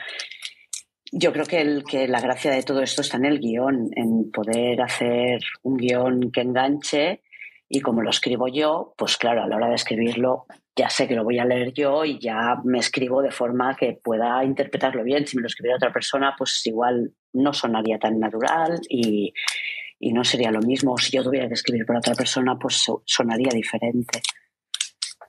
Yo 1.13 1.31
creo 1.31 1.45
que, 1.45 1.61
el, 1.61 1.85
que 1.85 2.09
la 2.09 2.19
gracia 2.19 2.51
de 2.51 2.63
todo 2.63 2.81
esto 2.81 3.03
está 3.03 3.15
en 3.15 3.25
el 3.25 3.39
guion, 3.39 3.87
en 3.95 4.29
poder 4.29 4.81
hacer 4.81 5.39
un 5.63 5.77
guion 5.77 6.29
que 6.29 6.41
enganche 6.41 7.21
y 7.69 7.79
como 7.79 8.01
lo 8.01 8.09
escribo 8.09 8.49
yo, 8.49 8.95
pues 8.97 9.15
claro, 9.15 9.43
a 9.43 9.47
la 9.47 9.55
hora 9.55 9.69
de 9.69 9.75
escribirlo 9.75 10.45
ya 10.75 10.89
sé 10.89 11.07
que 11.07 11.15
lo 11.15 11.23
voy 11.23 11.37
a 11.39 11.45
leer 11.45 11.73
yo 11.73 12.05
y 12.05 12.17
ya 12.19 12.57
me 12.63 12.79
escribo 12.79 13.21
de 13.21 13.31
forma 13.31 13.75
que 13.75 13.99
pueda 14.01 14.43
interpretarlo 14.43 15.03
bien. 15.03 15.27
Si 15.27 15.35
me 15.35 15.41
lo 15.41 15.47
escribiera 15.47 15.77
otra 15.77 15.91
persona, 15.91 16.33
pues 16.37 16.65
igual 16.65 17.11
no 17.33 17.53
sonaría 17.53 17.99
tan 17.99 18.19
natural 18.19 18.79
y, 18.89 19.33
y 19.99 20.13
no 20.13 20.23
sería 20.23 20.51
lo 20.51 20.61
mismo. 20.61 20.97
Si 20.97 21.11
yo 21.11 21.23
tuviera 21.23 21.47
que 21.47 21.55
escribir 21.55 21.85
para 21.85 21.99
otra 21.99 22.15
persona, 22.15 22.57
pues 22.57 22.75
so- 22.75 23.03
sonaría 23.05 23.49
diferente. 23.53 24.21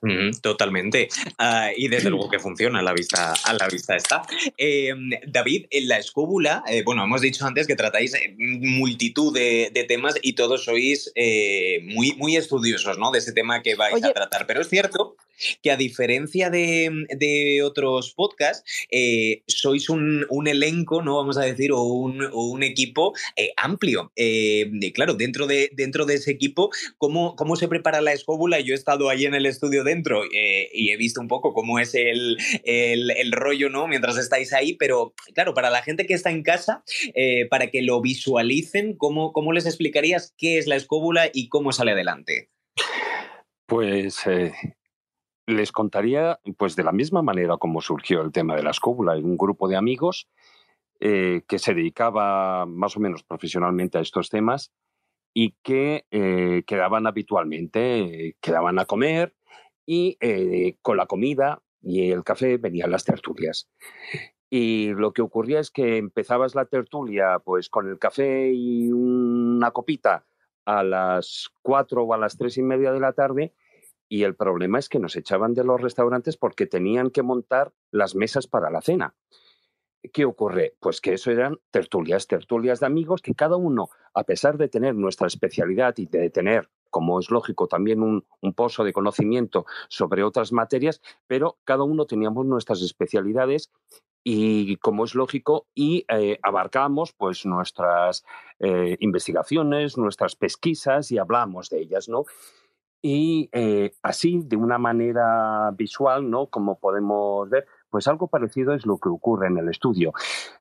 Mm, 0.05 0.41
totalmente. 0.43 1.09
Ah, 1.39 1.71
y 1.77 1.87
desde 1.87 2.11
luego 2.11 2.29
que 2.29 2.41
funciona, 2.41 2.81
a 2.81 2.83
la 2.83 2.93
vista, 2.93 3.35
a 3.45 3.53
la 3.55 3.69
vista 3.69 3.95
está. 3.95 4.23
Eh, 4.59 4.93
David, 5.29 5.67
en 5.71 5.87
la 5.87 5.99
escóbula, 5.99 6.65
eh, 6.69 6.83
bueno, 6.85 7.05
hemos 7.05 7.21
dicho 7.21 7.47
antes 7.47 7.69
que 7.69 7.77
tratáis 7.77 8.15
eh, 8.15 8.35
multitud 8.37 9.33
de, 9.33 9.71
de 9.73 9.85
temas 9.85 10.17
y 10.21 10.33
todos 10.35 10.65
sois 10.65 11.13
eh, 11.15 11.81
muy, 11.85 12.13
muy 12.17 12.37
estudiosos 12.37 12.99
¿no? 12.99 13.13
de 13.13 13.19
ese 13.21 13.33
tema 13.33 13.63
que 13.63 13.77
vais 13.77 14.03
a 14.03 14.13
tratar. 14.13 14.47
Pero 14.49 14.61
es 14.63 14.69
cierto 14.69 15.17
que 15.63 15.71
a 15.71 15.77
diferencia 15.77 16.51
de, 16.51 16.91
de 17.17 17.63
otros 17.63 18.15
podcasts, 18.15 18.65
eh, 18.91 19.43
sois 19.47 19.89
un, 19.89 20.27
un 20.29 20.49
elenco, 20.49 21.03
¿no? 21.03 21.17
Vamos 21.17 21.39
a 21.39 21.43
decir, 21.43 21.73
o 21.73 21.83
un, 21.83 22.23
un 22.33 22.63
equipo 22.63 23.13
eh, 23.37 23.53
amplio. 23.57 24.13
Eh, 24.17 24.71
y 24.73 24.93
claro, 24.93 25.15
dentro 25.15 25.47
de, 25.47 25.71
dentro 25.75 26.05
de 26.05 26.15
ese 26.15 26.31
equipo, 26.31 26.71
¿cómo, 26.99 27.37
¿cómo 27.37 27.57
se 27.57 27.69
prepara 27.69 28.01
la 28.01 28.13
escóbula? 28.13 28.61
Yo 28.61 28.75
he 28.75 28.77
estado 28.77 29.09
ahí 29.09 29.25
en 29.25 29.35
el 29.35 29.47
estudio 29.47 29.85
dentro 29.85 30.23
y 30.25 30.91
he 30.91 30.97
visto 30.97 31.21
un 31.21 31.29
poco 31.29 31.53
cómo 31.53 31.79
es 31.79 31.95
el, 31.95 32.37
el, 32.65 33.33
rollo, 33.33 33.71
¿no? 33.71 33.89
Mientras 33.89 34.19
estáis 34.19 34.53
ahí, 34.53 34.75
pero 34.75 35.15
claro, 35.35 35.55
para 35.55 35.71
la 35.71 35.83
gente 35.83 36.07
que 36.07 36.15
está 36.15 36.31
en 36.31 36.43
casa, 36.43 36.85
para 37.51 37.71
que 37.71 37.83
lo 37.83 38.01
visualicen, 38.01 38.97
¿cómo, 38.97 39.33
¿cómo 39.33 39.53
les 39.53 39.67
explicarías 39.67 40.35
qué 40.37 40.59
es 40.59 40.67
la 40.67 40.77
escóbula 40.77 41.31
y 41.33 41.49
cómo 41.49 41.73
sale 41.73 41.93
adelante? 41.93 42.51
Pues 43.67 44.25
les 45.47 45.73
contaría, 45.73 46.39
pues 46.57 46.77
de 46.77 46.85
la 46.85 46.93
misma 46.93 47.23
manera 47.23 47.57
como 47.57 47.81
surgió 47.81 48.23
el 48.23 48.33
tema 48.33 48.57
de 48.57 48.63
la 48.63 48.71
escóbula, 48.71 49.17
un 49.17 49.37
grupo 49.37 49.69
de 49.69 49.77
amigos 49.77 50.29
eh, 51.01 51.43
que 51.49 51.59
se 51.59 51.75
dedicaba 51.75 52.65
más 52.67 52.97
o 52.97 53.01
menos 53.01 53.25
profesionalmente 53.25 53.99
a 53.99 54.03
estos 54.03 54.31
temas 54.31 54.73
y 55.35 55.57
que 55.63 56.07
eh, 56.11 56.63
quedaban 56.67 57.07
habitualmente, 57.07 58.29
eh, 58.29 58.37
quedaban 58.41 58.79
a 58.79 58.85
comer 58.85 59.35
y 59.85 60.17
con 60.81 60.97
la 60.97 61.07
comida 61.07 61.61
y 61.83 62.13
el 62.13 62.23
café 62.23 62.57
venían 62.57 62.93
las 62.93 63.05
tertulias. 63.05 63.69
Y 64.49 64.93
lo 64.93 65.13
que 65.13 65.23
ocurría 65.23 65.59
es 65.59 65.73
que 65.73 65.97
empezabas 65.97 66.55
la 66.55 66.67
tertulia 66.67 67.41
pues 67.41 67.69
con 67.69 67.89
el 67.89 67.99
café 67.99 68.53
y 68.53 68.93
una 68.93 69.73
copita 69.73 70.25
a 70.65 70.85
las 70.85 71.51
cuatro 71.63 72.05
o 72.05 72.15
a 72.15 72.19
las 72.19 72.37
tres 72.37 72.59
y 72.59 72.63
media 72.63 72.93
de 72.93 73.01
la 73.01 73.13
tarde 73.13 73.53
y 74.13 74.25
el 74.25 74.35
problema 74.35 74.79
es 74.79 74.91
que 74.91 74.99
nos 74.99 75.17
echaban 75.17 75.55
de 75.55 75.65
los 75.65 75.81
restaurantes 75.81 76.37
porque 76.37 76.67
tenían 76.67 77.09
que 77.09 77.23
montar 77.23 77.73
las 77.91 78.15
mesas 78.15 78.47
para 78.47 78.69
la 78.69 78.83
cena. 78.83 79.15
¿Qué 80.13 80.27
ocurre? 80.27 80.75
Pues 80.81 81.01
que 81.01 81.15
eso 81.15 81.31
eran 81.31 81.57
tertulias, 81.71 82.27
tertulias 82.27 82.81
de 82.81 82.85
amigos 82.85 83.23
que 83.23 83.35
cada 83.35 83.57
uno, 83.57 83.89
a 84.13 84.25
pesar 84.25 84.59
de 84.59 84.69
tener 84.69 84.95
nuestra 84.95 85.29
especialidad 85.29 85.95
y 85.97 86.05
de 86.05 86.29
tener, 86.29 86.69
como 86.91 87.21
es 87.21 87.31
lógico, 87.31 87.69
también 87.69 88.03
un, 88.03 88.27
pozo 88.55 88.85
de 88.85 88.93
conocimiento 88.93 89.65
sobre 89.89 90.25
otras 90.25 90.53
materias, 90.53 91.01
pero 91.27 91.57
cada 91.65 91.85
uno 91.85 92.05
teníamos 92.05 92.45
nuestras 92.45 92.83
especialidades 92.83 93.73
y 94.23 94.77
como 94.77 95.05
es 95.05 95.15
lógico, 95.15 95.69
y 95.75 96.05
eh, 96.09 96.39
abarcamos 96.43 97.15
pues 97.15 97.47
nuestras 97.47 98.25
eh, 98.61 98.99
investigaciones, 99.01 99.97
nuestras 99.97 100.37
pesquisas 100.37 101.11
y 101.11 101.19
hablamos 101.19 101.71
de 101.71 101.81
ellas, 101.81 102.11
¿no? 102.11 102.27
Y 103.03 103.51
eh, 103.53 103.93
así, 104.03 104.43
de 104.45 104.57
una 104.57 104.79
manera 104.79 105.71
visual, 105.73 106.31
¿no? 106.31 106.47
Como 106.47 106.79
podemos 106.79 107.51
ver, 107.51 107.67
pues 107.91 108.07
algo 108.07 108.29
parecido 108.29 108.75
es 108.75 108.87
lo 108.87 108.99
que 108.99 109.09
ocurre 109.09 109.49
en 109.49 109.59
el 109.59 109.69
estudio. 109.69 110.13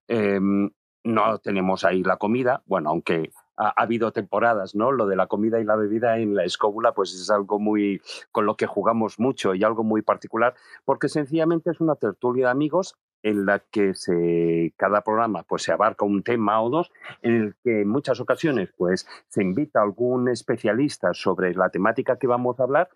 Em, 0.08 0.72
no 1.04 1.38
tenemos 1.38 1.84
ahí 1.84 2.04
la 2.04 2.18
comida, 2.18 2.64
bueno, 2.66 2.90
aunque 2.90 3.32
ha, 3.58 3.70
habido 3.76 4.12
temporadas, 4.12 4.76
¿no? 4.76 4.92
Lo 4.92 5.06
de 5.06 5.16
la 5.16 5.28
comida 5.28 5.60
y 5.60 5.64
la 5.64 5.76
bebida 5.76 6.18
en 6.18 6.36
la 6.36 6.44
escóbula, 6.44 6.94
pues 6.94 7.14
es 7.14 7.30
algo 7.30 7.60
muy 7.60 8.02
con 8.32 8.46
lo 8.46 8.56
que 8.56 8.66
jugamos 8.66 9.20
mucho 9.20 9.54
y 9.54 9.64
algo 9.64 9.84
muy 9.84 10.02
particular, 10.02 10.56
porque 10.84 11.10
sencillamente 11.10 11.70
es 11.70 11.80
una 11.80 11.96
tertulia 11.96 12.48
de 12.48 12.52
amigos 12.52 12.96
en 13.24 13.46
la 13.46 13.60
que 13.60 13.94
cada 14.78 15.02
programa 15.02 15.44
pues, 15.44 15.64
se 15.64 15.72
abarca 15.72 16.06
un 16.06 16.24
tema 16.24 16.62
o 16.62 16.70
dos, 16.70 16.92
en 17.22 17.36
el 17.36 17.56
que 17.64 17.82
en 17.82 17.88
muchas 17.88 18.20
ocasiones 18.20 18.70
pues, 18.78 19.08
se 19.30 19.42
invita 19.42 19.80
a 19.80 19.84
algún 19.84 20.30
especialista 20.30 21.14
sobre 21.14 21.54
la 21.54 21.70
temática 21.70 22.18
que 22.18 22.28
vamos 22.28 22.60
a 22.60 22.64
hablar 22.64 22.90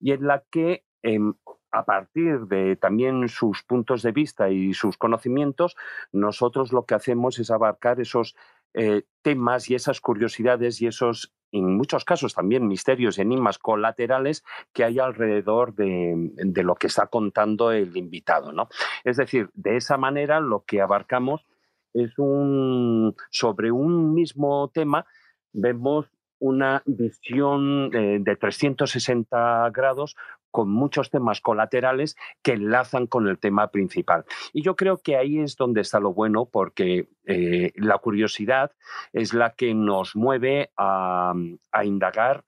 y 0.00 0.12
en 0.12 0.26
la 0.26 0.42
que 0.50 0.84
em, 1.02 1.34
a 1.70 1.84
partir 1.84 2.46
de 2.46 2.76
también 2.76 3.28
sus 3.28 3.62
puntos 3.62 4.02
de 4.02 4.12
vista 4.12 4.50
y 4.50 4.74
sus 4.74 4.96
conocimientos, 4.96 5.76
nosotros 6.12 6.72
lo 6.72 6.84
que 6.84 6.94
hacemos 6.94 7.38
es 7.38 7.50
abarcar 7.50 8.00
esos 8.00 8.34
eh, 8.74 9.02
temas 9.22 9.70
y 9.70 9.74
esas 9.74 10.00
curiosidades 10.00 10.80
y 10.80 10.86
esos, 10.86 11.32
en 11.52 11.76
muchos 11.76 12.04
casos 12.04 12.34
también 12.34 12.68
misterios 12.68 13.18
y 13.18 13.22
enigmas 13.22 13.58
colaterales 13.58 14.44
que 14.72 14.84
hay 14.84 14.98
alrededor 14.98 15.74
de, 15.74 16.32
lo 16.62 16.74
que 16.76 16.86
está 16.86 17.06
contando 17.06 17.72
el 17.72 17.96
invitado. 17.96 18.52
¿no? 18.52 18.68
Es 19.04 19.16
decir, 19.16 19.50
de 19.54 19.76
esa 19.76 19.96
manera 19.96 20.40
lo 20.40 20.64
que 20.64 20.80
abarcamos 20.80 21.44
es 21.92 22.18
un, 22.18 23.14
sobre 23.30 23.72
un 23.72 24.14
mismo 24.14 24.70
tema, 24.72 25.06
vemos 25.52 26.06
una 26.38 26.82
visión 26.86 27.90
eh, 27.94 28.18
de 28.20 28.36
360 28.36 29.70
grados 29.70 30.16
con 30.50 30.70
muchos 30.70 31.10
temas 31.10 31.40
colaterales 31.40 32.16
que 32.42 32.52
enlazan 32.52 33.06
con 33.06 33.28
el 33.28 33.38
tema 33.38 33.68
principal. 33.68 34.24
Y 34.52 34.62
yo 34.62 34.76
creo 34.76 34.98
que 34.98 35.16
ahí 35.16 35.38
es 35.38 35.56
donde 35.56 35.80
está 35.80 36.00
lo 36.00 36.12
bueno, 36.12 36.46
porque 36.46 37.08
eh, 37.26 37.72
la 37.76 37.98
curiosidad 37.98 38.72
es 39.12 39.34
la 39.34 39.50
que 39.50 39.74
nos 39.74 40.16
mueve 40.16 40.70
a, 40.76 41.34
a 41.72 41.84
indagar 41.84 42.44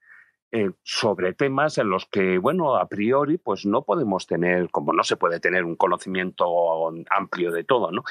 eh, 0.55 0.69
sobre 0.83 1.33
temas 1.33 1.79
en 1.79 1.89
los 1.89 2.05
que, 2.05 2.37
bueno, 2.37 2.75
a 2.75 2.87
priori, 2.87 3.39
pues 3.39 3.65
no 3.65 3.81
podemos 3.85 4.27
tener, 4.27 4.69
como 4.69 4.93
no 4.93 5.03
se 5.03 5.17
puede 5.17 5.39
tener 5.39 5.63
un 5.63 5.75
conocimiento 5.75 6.91
amplio 7.09 7.51
de 7.51 7.63
todo, 7.63 7.91
¿no? 7.91 8.03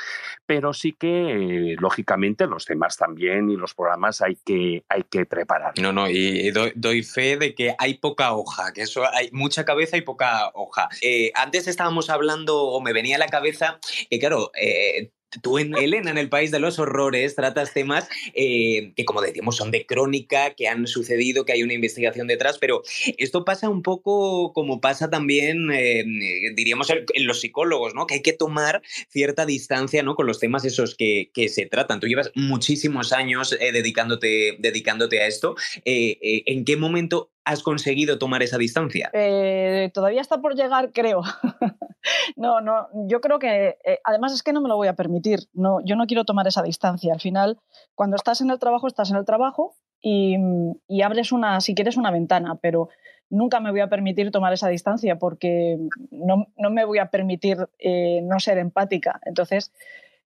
Pero 0.44 0.72
sí 0.72 0.92
que, 0.92 1.72
eh, 1.72 1.76
lógicamente, 1.78 2.48
los 2.48 2.64
temas 2.64 2.96
también 2.96 3.48
y 3.48 3.56
los 3.56 3.74
programas 3.74 4.22
hay 4.22 4.34
que, 4.44 4.82
hay 4.88 5.04
que 5.04 5.24
preparar. 5.24 5.74
No, 5.80 5.92
no, 5.92 6.10
y 6.10 6.50
doy, 6.50 7.04
fe 7.04 7.36
de 7.36 7.54
que 7.54 7.76
hay 7.78 7.94
poca 7.98 8.32
hoja, 8.32 8.72
que 8.72 8.82
eso 8.82 9.04
hay 9.14 9.30
mucha 9.30 9.64
cabeza 9.64 9.96
y 9.96 10.00
poca 10.00 10.50
hoja. 10.54 10.88
Eh, 11.00 11.30
antes 11.36 11.68
estábamos 11.68 12.10
hablando, 12.10 12.60
o 12.60 12.80
me 12.80 12.92
venía 12.92 13.14
a 13.14 13.20
la 13.20 13.28
cabeza, 13.28 13.78
que 14.10 14.18
claro, 14.18 14.50
Tú 15.40 15.58
en 15.58 15.76
Elena, 15.76 16.10
en 16.10 16.18
el 16.18 16.28
País 16.28 16.50
de 16.50 16.60
los 16.60 16.78
Horrores, 16.78 17.34
tratas 17.34 17.72
temas 17.72 18.08
eh, 18.34 18.92
que, 18.94 19.04
como 19.04 19.22
decíamos, 19.22 19.56
son 19.56 19.70
de 19.70 19.86
crónica, 19.86 20.54
que 20.54 20.68
han 20.68 20.86
sucedido, 20.86 21.44
que 21.44 21.52
hay 21.52 21.62
una 21.62 21.72
investigación 21.72 22.26
detrás, 22.26 22.58
pero 22.58 22.82
esto 23.16 23.44
pasa 23.44 23.68
un 23.68 23.82
poco 23.82 24.52
como 24.52 24.80
pasa 24.80 25.08
también, 25.08 25.70
eh, 25.72 26.04
diríamos, 26.54 26.90
en 26.90 27.26
los 27.26 27.40
psicólogos, 27.40 27.94
¿no? 27.94 28.06
Que 28.06 28.14
hay 28.14 28.22
que 28.22 28.32
tomar 28.32 28.82
cierta 29.08 29.46
distancia, 29.46 30.02
¿no? 30.02 30.14
Con 30.14 30.26
los 30.26 30.38
temas 30.38 30.64
esos 30.64 30.94
que, 30.94 31.30
que 31.32 31.48
se 31.48 31.66
tratan. 31.66 32.00
Tú 32.00 32.06
llevas 32.06 32.30
muchísimos 32.34 33.12
años 33.12 33.56
eh, 33.58 33.72
dedicándote, 33.72 34.56
dedicándote 34.58 35.22
a 35.22 35.26
esto. 35.26 35.54
¿En 35.84 36.64
qué 36.64 36.76
momento 36.76 37.30
has 37.44 37.62
conseguido 37.62 38.18
tomar 38.18 38.42
esa 38.42 38.58
distancia? 38.58 39.10
todavía 39.94 40.20
está 40.20 40.40
por 40.40 40.54
llegar, 40.54 40.90
creo. 40.92 41.22
no, 42.36 42.60
no, 42.60 42.88
yo 43.06 43.20
creo 43.20 43.38
que, 43.38 43.78
eh, 43.84 43.98
además 44.04 44.32
es 44.32 44.42
que 44.42 44.52
no 44.52 44.60
me 44.60 44.68
lo 44.68 44.76
voy 44.76 44.88
a 44.88 44.94
permitir, 44.94 45.40
no, 45.52 45.78
yo 45.84 45.96
no 45.96 46.06
quiero 46.06 46.24
tomar 46.24 46.46
esa 46.46 46.62
distancia. 46.62 47.12
Al 47.12 47.20
final, 47.20 47.58
cuando 47.94 48.16
estás 48.16 48.40
en 48.40 48.50
el 48.50 48.58
trabajo, 48.58 48.86
estás 48.86 49.10
en 49.10 49.16
el 49.16 49.24
trabajo 49.24 49.76
y, 50.00 50.36
abres 51.02 51.32
una, 51.32 51.60
si 51.60 51.74
quieres, 51.74 51.96
una 51.96 52.10
ventana, 52.10 52.56
pero 52.60 52.88
nunca 53.30 53.60
me 53.60 53.70
voy 53.70 53.80
a 53.80 53.88
permitir 53.88 54.30
tomar 54.30 54.52
esa 54.52 54.68
distancia 54.68 55.18
porque 55.18 55.78
no, 56.10 56.46
me 56.70 56.84
voy 56.84 56.98
a 56.98 57.06
permitir 57.06 57.68
eh, 57.78 58.20
no 58.22 58.40
ser 58.40 58.58
empática. 58.58 59.20
Entonces, 59.24 59.72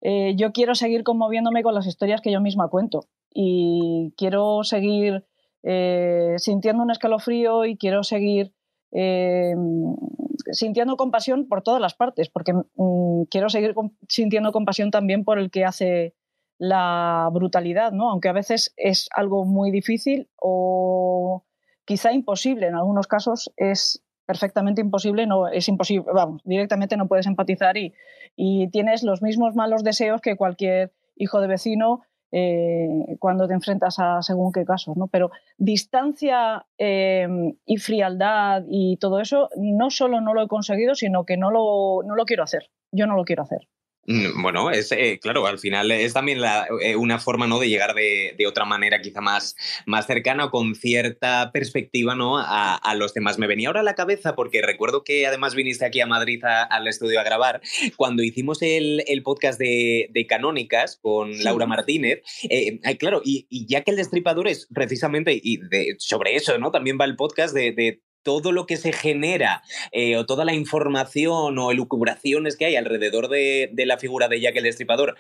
eh, 0.03 0.35
yo 0.37 0.53
quiero 0.53 0.75
seguir 0.75 1.05
conmoviéndome 1.05 1.63
con 1.63 1.75
las 1.75 1.87
historias 1.87 2.21
que 2.21 2.33
yo 2.33 2.41
misma 2.41 2.69
cuento 2.69 3.07
y 3.33 4.13
quiero 4.17 4.63
seguir 4.65 5.25
sintiendo 6.39 6.83
un 6.83 6.91
escalofrío 6.91 7.65
y 7.65 7.77
quiero 7.77 8.03
seguir 8.03 8.53
sintiendo 10.51 10.97
compasión 10.97 11.49
por 11.49 11.63
todas 11.63 11.81
las 11.81 11.95
partes, 11.95 12.29
porque 12.29 12.53
mm, 12.53 13.25
quiero 13.31 13.49
seguir 13.49 13.75
sintiendo 14.09 14.53
compasión 14.53 14.91
también 14.91 15.25
por 15.25 15.39
el 15.39 15.51
que 15.51 15.65
hace 15.65 16.15
la 16.59 17.29
brutalidad, 17.33 17.93
¿no? 17.93 18.11
Aunque 18.11 18.29
a 18.29 18.33
veces 18.33 18.73
es 18.77 19.09
algo 19.15 19.45
muy 19.45 19.71
difícil 19.71 20.29
o 20.37 21.45
quizá 21.85 22.13
imposible, 22.13 22.69
en 22.69 22.77
algunos 22.77 23.07
casos 23.07 23.53
es 23.57 24.03
perfectamente 24.27 24.81
imposible, 24.81 25.27
no 25.27 25.49
es 25.49 25.69
imposible, 25.69 26.13
vamos, 26.13 26.43
directamente 26.45 26.97
no 26.97 27.09
puedes 27.09 27.27
empatizar 27.27 27.77
y, 27.77 27.95
y 28.37 28.69
tienes 28.71 29.03
los 29.03 29.23
mismos 29.23 29.57
malos 29.57 29.83
deseos 29.83 30.21
que 30.21 30.37
cualquier 30.37 30.93
hijo 31.17 31.41
de 31.41 31.49
vecino 31.49 32.03
eh, 32.33 33.17
cuando 33.19 33.47
te 33.47 33.55
enfrentas 33.55 33.99
a 33.99 34.23
según 34.23 34.53
qué 34.53 34.65
casos, 34.65 34.97
¿no? 34.97 35.07
Pero 35.07 35.31
distancia 35.59 36.67
eh, 36.79 37.29
y 37.67 37.77
frialdad 37.77 38.65
y 38.69 38.97
todo 38.97 39.21
eso, 39.21 39.51
no 39.57 39.91
solo 39.91 40.21
no 40.21 40.33
lo 40.33 40.43
he 40.43 40.49
conseguido, 40.49 40.95
sino 40.95 41.25
que 41.25 41.37
no 41.37 41.51
lo, 41.51 42.03
no 42.07 42.17
lo 42.17 42.25
quiero 42.25 42.43
hacer. 42.43 42.71
Yo 42.91 43.07
no 43.07 43.17
lo 43.17 43.25
quiero 43.25 43.43
hacer. 43.43 43.69
Mm, 44.07 44.43
bueno, 44.43 44.71
es 44.73 44.91
eh, 44.91 45.21
claro, 45.23 45.47
al 45.47 45.61
final 45.61 45.93
es 45.93 46.13
también 46.13 46.41
eh, 46.81 46.97
una 46.97 47.21
forma 47.21 47.47
¿no? 47.47 47.61
de 47.61 47.69
llegar 47.69 47.95
de, 47.95 48.35
otra 48.49 48.65
manera 48.65 49.01
quizá 49.01 49.21
más, 49.21 49.55
más 49.87 50.07
cercana 50.07 50.47
o 50.47 50.51
con 50.51 50.75
cierta 50.75 51.53
perspectiva 51.53 52.17
¿no? 52.17 52.39
a, 52.39 52.95
los 52.97 53.15
temas. 53.15 53.39
Me 53.39 53.47
venía 53.47 53.69
ahora 53.69 53.81
a 53.81 53.85
la 53.85 53.95
cabeza 53.95 54.35
porque 54.35 54.61
recuerdo 54.61 55.05
que 55.05 55.27
además 55.27 55.55
viniste 55.55 55.85
aquí 55.85 56.01
a 56.01 56.07
Madrid 56.07 56.43
al 56.45 56.89
estudio 56.89 57.21
a 57.21 57.23
grabar 57.23 57.61
cuando 57.97 58.23
hicimos 58.23 58.59
el, 58.63 59.23
podcast 59.25 59.59
de, 59.59 60.27
Canónicas 60.29 60.99
con 61.01 61.43
Laura 61.43 61.67
Martínez. 61.67 62.23
Eh, 62.49 62.81
claro, 62.99 63.23
y, 63.25 63.47
ya 63.67 63.83
que 63.83 63.93
el 63.93 63.97
destripador 63.97 64.49
es 64.49 64.67
precisamente, 64.73 65.33
y 65.33 65.61
sobre 65.99 66.35
eso 66.35 66.59
¿no? 66.59 66.71
también 66.71 66.99
va 67.01 67.05
el 67.05 67.17
podcast 67.17 67.55
de 67.55 68.01
todo 68.23 68.53
lo 68.53 68.67
que 68.67 68.77
se 68.77 68.93
genera 68.93 69.63
eh, 69.91 70.17
o 70.17 70.27
toda 70.27 70.45
la 70.45 70.55
información 70.55 71.59
o 71.59 71.71
elucubraciones 71.71 72.57
que 72.57 72.67
hay 72.67 72.77
alrededor 72.77 73.29
de, 73.29 73.71
de 73.73 73.87
la 73.87 73.99
figura 73.99 74.29
de 74.29 74.41
Jack 74.41 74.57
el 74.57 74.65
Destripador 74.65 75.17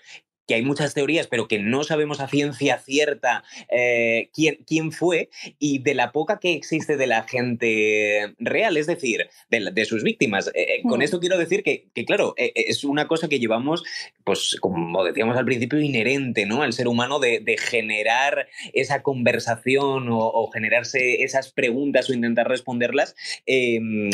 que 0.46 0.54
hay 0.54 0.62
muchas 0.62 0.94
teorías, 0.94 1.26
pero 1.26 1.46
que 1.48 1.58
no 1.58 1.84
sabemos 1.84 2.20
a 2.20 2.28
ciencia 2.28 2.78
cierta 2.78 3.44
eh, 3.70 4.30
quién, 4.34 4.58
quién, 4.66 4.92
fue, 4.92 5.30
y 5.58 5.78
de 5.78 5.94
la 5.94 6.12
poca 6.12 6.38
que 6.38 6.52
existe 6.52 6.96
de 6.96 7.06
la 7.06 7.22
gente 7.24 8.34
real, 8.38 8.76
es 8.76 8.86
decir, 8.86 9.28
de, 9.50 9.84
sus 9.84 10.02
víctimas. 10.02 10.50
Eh, 10.54 10.82
con 10.82 10.98
mm. 10.98 11.02
esto 11.02 11.20
quiero 11.20 11.38
decir 11.38 11.62
que, 11.62 11.90
claro, 12.04 12.34
es 12.36 12.84
una 12.84 13.08
cosa 13.08 13.28
que 13.28 13.38
llevamos, 13.38 13.84
pues 14.24 14.56
como 14.60 15.04
decíamos 15.04 15.36
al 15.36 15.44
principio, 15.44 15.80
inherente 15.80 16.46
¿no? 16.46 16.62
al 16.62 16.72
ser 16.72 16.88
humano 16.88 17.18
de, 17.18 17.42
generar 17.58 18.48
esa 18.72 19.02
conversación 19.02 20.08
o, 20.10 20.48
generarse 20.52 21.22
esas 21.22 21.52
preguntas 21.52 22.08
o 22.08 22.14
intentar 22.14 22.48
em, 23.46 24.10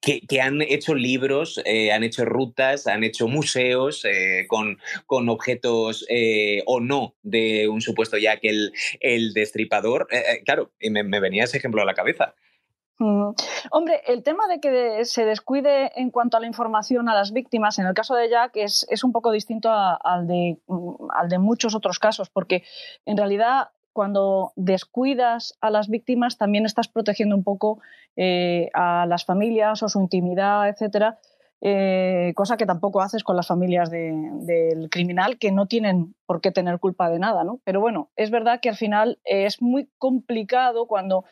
que, 0.00 0.20
que, 0.20 0.40
han 0.40 0.62
hecho 0.62 0.94
libros, 0.94 1.60
han 1.92 2.02
hecho 2.04 2.24
rutas, 2.24 2.86
han 2.86 3.04
hecho 3.04 3.28
museos 3.28 4.04
con, 4.48 4.78
con 5.06 5.28
objetos 5.28 6.04
eh, 6.08 6.62
o 6.66 6.80
no 6.80 7.14
de 7.22 7.68
un 7.68 7.80
supuesto 7.80 8.18
Jack 8.18 8.40
el, 8.42 8.72
el 9.00 9.32
destripador. 9.32 10.08
Eh, 10.10 10.18
eh, 10.18 10.42
claro, 10.44 10.72
me, 10.80 11.02
me 11.02 11.20
venía 11.20 11.44
ese 11.44 11.58
ejemplo 11.58 11.82
a 11.82 11.84
la 11.84 11.94
cabeza. 11.94 12.34
Mm. 12.98 13.30
Hombre, 13.70 14.02
el 14.08 14.24
tema 14.24 14.48
de 14.48 14.58
que 14.58 15.04
se 15.04 15.24
descuide 15.24 15.92
en 15.94 16.10
cuanto 16.10 16.36
a 16.36 16.40
la 16.40 16.46
información 16.46 17.08
a 17.08 17.14
las 17.14 17.32
víctimas, 17.32 17.78
en 17.78 17.86
el 17.86 17.94
caso 17.94 18.14
de 18.16 18.28
Jack, 18.28 18.56
es, 18.56 18.86
es 18.90 19.04
un 19.04 19.12
poco 19.12 19.30
distinto 19.30 19.70
al, 19.70 20.26
de, 20.26 20.58
mm, 20.66 21.10
al 21.14 21.28
de 21.28 21.38
muchos 21.38 21.74
otros 21.74 21.98
casos, 21.98 22.28
porque 22.28 22.64
en 23.06 23.16
realidad 23.16 23.70
cuando 23.92 24.52
descuidas 24.56 25.56
a 25.60 25.70
las 25.70 25.88
víctimas 25.88 26.38
también 26.38 26.66
estás 26.66 26.88
protegiendo 26.88 27.36
un 27.36 27.44
poco 27.44 27.80
a 28.74 29.06
las 29.06 29.24
familias 29.24 29.82
o 29.82 29.88
su 29.88 30.00
intimidad, 30.00 30.68
etcétera, 30.68 31.18
eh, 31.60 32.32
cosa 32.36 32.56
que 32.56 32.66
tampoco 32.66 33.00
haces 33.00 33.24
con 33.24 33.34
las 33.34 33.48
familias 33.48 33.90
del 33.90 34.88
criminal 34.90 35.38
que 35.38 35.50
no 35.50 35.66
tienen 35.66 36.14
por 36.24 36.40
qué 36.40 36.52
tener 36.52 36.78
culpa 36.78 37.10
de 37.10 37.18
nada, 37.18 37.42
¿no? 37.42 37.60
Pero 37.64 37.80
bueno, 37.80 38.10
es 38.14 38.30
verdad 38.30 38.60
que 38.60 38.68
al 38.68 38.76
final 38.76 39.18
es 39.24 39.60
muy 39.60 39.88
complicado 39.98 40.86
cuando, 40.86 41.24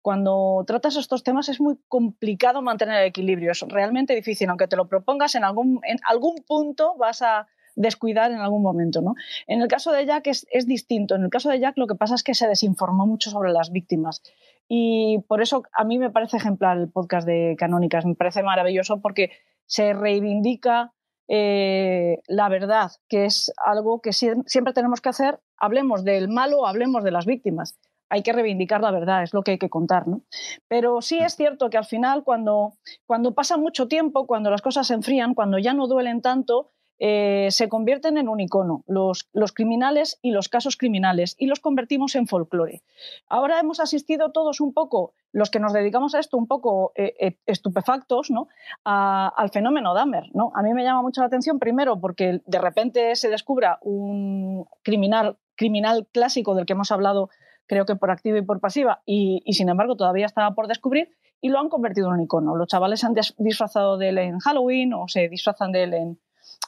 cuando 0.00 0.62
tratas 0.68 0.96
estos 0.96 1.24
temas, 1.24 1.48
es 1.48 1.60
muy 1.60 1.78
complicado 1.88 2.62
mantener 2.62 3.00
el 3.02 3.08
equilibrio, 3.08 3.50
es 3.50 3.60
realmente 3.62 4.14
difícil, 4.14 4.48
aunque 4.50 4.68
te 4.68 4.76
lo 4.76 4.86
propongas 4.86 5.34
en 5.34 5.42
algún, 5.42 5.80
en 5.82 5.98
algún 6.08 6.36
punto 6.46 6.94
vas 6.96 7.22
a 7.22 7.48
descuidar 7.74 8.30
en 8.32 8.38
algún 8.38 8.62
momento. 8.62 9.00
¿no? 9.00 9.14
En 9.46 9.62
el 9.62 9.68
caso 9.68 9.92
de 9.92 10.06
Jack 10.06 10.26
es, 10.26 10.66
distinto. 10.66 11.14
En 11.14 11.24
el 11.24 11.30
caso 11.30 11.48
de 11.48 11.60
Jack 11.60 11.76
lo 11.76 11.86
que 11.86 11.94
pasa 11.94 12.14
es 12.14 12.22
que 12.22 12.34
se 12.34 12.48
desinformó 12.48 13.06
mucho 13.06 13.30
sobre 13.30 13.52
las 13.52 13.70
víctimas. 13.70 14.22
Y 14.68 15.18
por 15.28 15.42
eso 15.42 15.62
a 15.72 15.84
mí 15.84 15.98
me 15.98 16.10
parece 16.10 16.36
ejemplar 16.36 16.78
el 16.78 16.90
podcast 16.90 17.26
de 17.26 17.56
Canónicas, 17.58 18.06
me 18.06 18.14
parece 18.14 18.42
maravilloso 18.42 19.00
porque 19.00 19.30
se 19.66 19.92
reivindica 19.92 20.92
eh, 21.28 22.18
la 22.26 22.48
verdad, 22.48 22.90
que 23.08 23.24
es 23.24 23.52
algo 23.64 24.00
que 24.00 24.12
siempre 24.12 24.72
tenemos 24.74 25.00
que 25.00 25.08
hacer, 25.08 25.40
hablemos 25.56 26.04
del 26.04 26.28
malo, 26.28 26.66
hablemos 26.66 27.04
de 27.04 27.10
las 27.10 27.26
víctimas. 27.26 27.78
Hay 28.10 28.22
que 28.22 28.34
reivindicar 28.34 28.82
la 28.82 28.90
verdad, 28.90 29.22
es 29.22 29.32
lo 29.32 29.42
que 29.42 29.52
hay 29.52 29.58
que 29.58 29.70
contar. 29.70 30.06
¿no? 30.06 30.20
Pero 30.68 31.00
sí 31.00 31.18
es 31.18 31.34
cierto 31.34 31.70
que 31.70 31.78
al 31.78 31.86
final, 31.86 32.24
cuando, 32.24 32.74
cuando 33.06 33.34
pasa 33.34 33.56
mucho 33.56 33.88
tiempo, 33.88 34.26
cuando 34.26 34.50
las 34.50 34.60
cosas 34.60 34.86
se 34.86 34.94
enfrían, 34.94 35.32
cuando 35.34 35.58
ya 35.58 35.72
no 35.72 35.86
duelen 35.86 36.20
tanto, 36.20 36.72
eh, 37.04 37.48
se 37.50 37.68
convierten 37.68 38.16
en 38.16 38.28
un 38.28 38.38
icono, 38.38 38.84
los, 38.86 39.28
los, 39.32 39.50
criminales 39.50 40.20
y 40.22 40.30
los 40.30 40.48
casos 40.48 40.76
criminales, 40.76 41.34
y 41.36 41.46
los 41.46 41.58
convertimos 41.58 42.14
en 42.14 42.28
folclore. 42.28 42.84
Ahora 43.28 43.58
hemos 43.58 43.80
asistido 43.80 44.30
todos 44.30 44.60
un 44.60 44.72
poco, 44.72 45.12
los 45.32 45.50
que 45.50 45.58
nos 45.58 45.72
dedicamos 45.72 46.14
a 46.14 46.20
esto, 46.20 46.36
un 46.36 46.46
poco 46.46 46.92
eh, 46.94 47.12
eh, 47.18 47.38
estupefactos, 47.44 48.30
¿no? 48.30 48.46
al 48.84 49.50
fenómeno 49.50 49.94
Dahmer. 49.94 50.30
¿no? 50.32 50.52
A 50.54 50.62
mí 50.62 50.72
me 50.74 50.84
llama 50.84 51.02
mucho 51.02 51.22
la 51.22 51.26
atención, 51.26 51.58
primero, 51.58 52.00
porque 52.00 52.40
de 52.46 52.58
repente 52.60 53.16
se 53.16 53.30
descubra 53.30 53.80
un 53.82 54.68
criminal, 54.84 55.38
criminal 55.56 56.06
clásico 56.12 56.54
del 56.54 56.66
que 56.66 56.74
hemos 56.74 56.92
hablado, 56.92 57.30
creo 57.66 57.84
que 57.84 57.96
por 57.96 58.12
activa 58.12 58.38
y 58.38 58.42
por 58.42 58.60
pasiva, 58.60 59.02
y, 59.06 59.42
sin 59.50 59.68
embargo 59.68 59.96
todavía 59.96 60.26
estaba 60.26 60.54
por 60.54 60.68
descubrir, 60.68 61.10
y 61.40 61.48
lo 61.48 61.58
han 61.58 61.68
convertido 61.68 62.06
en 62.06 62.14
un 62.14 62.20
icono. 62.20 62.54
Los 62.54 62.68
chavales 62.68 63.00
se 63.00 63.06
han 63.06 63.14
disfrazado 63.38 63.98
de 63.98 64.10
él 64.10 64.18
en 64.18 64.38
Halloween 64.38 64.94
o 64.94 65.08
se 65.08 65.28
disfrazan 65.28 65.72
de 65.72 65.82
él 65.82 65.94
en, 65.94 66.18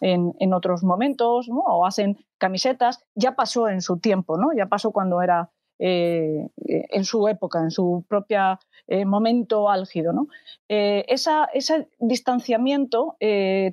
en, 0.00 0.52
otros 0.52 0.82
momentos, 0.82 1.48
o 1.50 1.86
hacen 1.86 2.18
camisetas. 2.38 3.04
Ya 3.14 3.36
pasó 3.36 3.68
en 3.68 3.80
su 3.80 3.98
tiempo, 3.98 4.36
¿no? 4.36 4.48
ya 4.56 4.66
pasó 4.66 4.90
cuando 4.90 5.22
era 5.22 5.50
eh, 5.78 6.48
en 6.56 7.04
su 7.04 7.26
época, 7.26 7.60
en 7.60 7.70
su 7.70 8.04
propio 8.08 8.58
eh, 8.86 9.04
momento 9.04 9.68
álgido. 9.68 10.12
¿no? 10.12 10.28
Eh, 10.68 11.04
ese 11.08 11.88
distanciamiento 11.98 13.16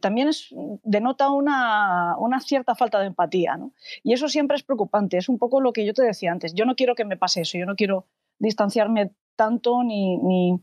también 0.02 0.30
es, 0.30 0.50
denota 0.84 1.30
una, 1.30 2.16
una, 2.18 2.40
cierta 2.40 2.76
falta 2.76 3.00
de 3.00 3.08
empatía. 3.08 3.58
¿no? 3.58 3.74
Y 4.04 4.14
eso 4.14 4.28
siempre 4.28 4.58
es 4.58 4.64
preocupante. 4.64 5.18
Es 5.18 5.30
un 5.30 5.38
poco 5.38 5.62
lo 5.62 5.74
que 5.74 5.86
yo 5.86 5.94
te 5.94 6.04
decía 6.04 6.32
antes. 6.32 6.54
Yo 6.54 6.66
no 6.66 6.76
quiero 6.76 6.96
que 6.96 7.06
me 7.06 7.18
pase 7.18 7.42
eso. 7.42 7.58
Yo 7.58 7.66
no 7.66 7.76
quiero 7.76 8.08
distanciarme 8.40 9.12
tanto 9.36 9.84
ni, 9.84 10.18
ni 10.18 10.60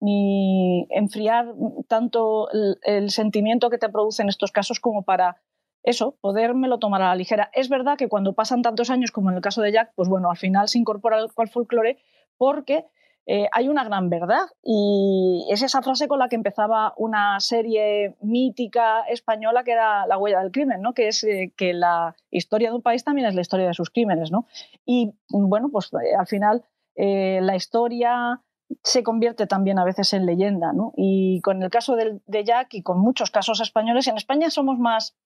ni 0.00 0.86
enfriar 0.90 1.54
tanto 1.88 2.48
el, 2.82 3.10
sentimiento 3.10 3.70
que 3.70 3.78
te 3.78 3.88
producen 3.88 4.28
estos 4.28 4.52
casos 4.52 4.80
como 4.80 5.02
para 5.02 5.40
eso, 5.82 6.16
podérmelo 6.20 6.78
tomar 6.78 7.02
a 7.02 7.08
la 7.08 7.16
ligera. 7.16 7.50
Es 7.52 7.68
verdad 7.68 7.96
que 7.96 8.08
cuando 8.08 8.34
pasan 8.34 8.62
tantos 8.62 8.90
años, 8.90 9.10
como 9.10 9.30
en 9.30 9.36
el 9.36 9.42
caso 9.42 9.62
de 9.62 9.72
Jack, 9.72 9.92
pues 9.94 10.08
bueno, 10.08 10.30
al 10.30 10.36
final 10.36 10.68
se 10.68 10.78
incorpora 10.78 11.18
al, 11.18 11.48
folclore 11.48 11.98
porque 12.36 12.84
eh, 13.26 13.48
hay 13.52 13.68
una 13.68 13.84
gran 13.84 14.08
verdad 14.08 14.46
y 14.62 15.46
es 15.50 15.62
esa 15.62 15.82
frase 15.82 16.08
con 16.08 16.18
la 16.18 16.28
que 16.28 16.36
empezaba 16.36 16.94
una 16.96 17.40
serie 17.40 18.16
mítica 18.22 19.02
española 19.02 19.64
que 19.64 19.72
era 19.72 20.06
La 20.06 20.16
huella 20.16 20.40
del 20.40 20.50
crimen, 20.50 20.80
¿no? 20.80 20.94
que 20.94 21.08
es 21.08 21.24
eh, 21.24 21.52
que 21.56 21.74
la 21.74 22.16
historia 22.30 22.70
de 22.70 22.76
un 22.76 22.82
país 22.82 23.04
también 23.04 23.28
es 23.28 23.34
la 23.34 23.42
historia 23.42 23.66
de 23.66 23.74
sus 23.74 23.90
crímenes. 23.90 24.30
¿no? 24.30 24.46
Y 24.86 25.12
bueno, 25.28 25.68
pues 25.70 25.90
eh, 25.92 26.14
al 26.18 26.26
final 26.26 26.64
la 26.96 27.54
historia 27.54 28.42
se 28.82 29.02
convierte 29.02 29.46
también 29.46 29.78
a 29.78 29.84
veces 29.84 30.12
en 30.12 30.26
leyenda. 30.26 30.72
¿no? 30.72 30.92
Y 30.96 31.40
con 31.42 31.62
el 31.62 31.70
caso 31.70 31.96
de, 31.96 32.44
Jack 32.44 32.74
y 32.74 32.82
con 32.82 32.98
muchos 32.98 33.30
casos 33.30 33.60
españoles, 33.60 34.06
en 34.08 34.16
España 34.16 34.50
somos 34.50 34.78
más, 34.78 35.16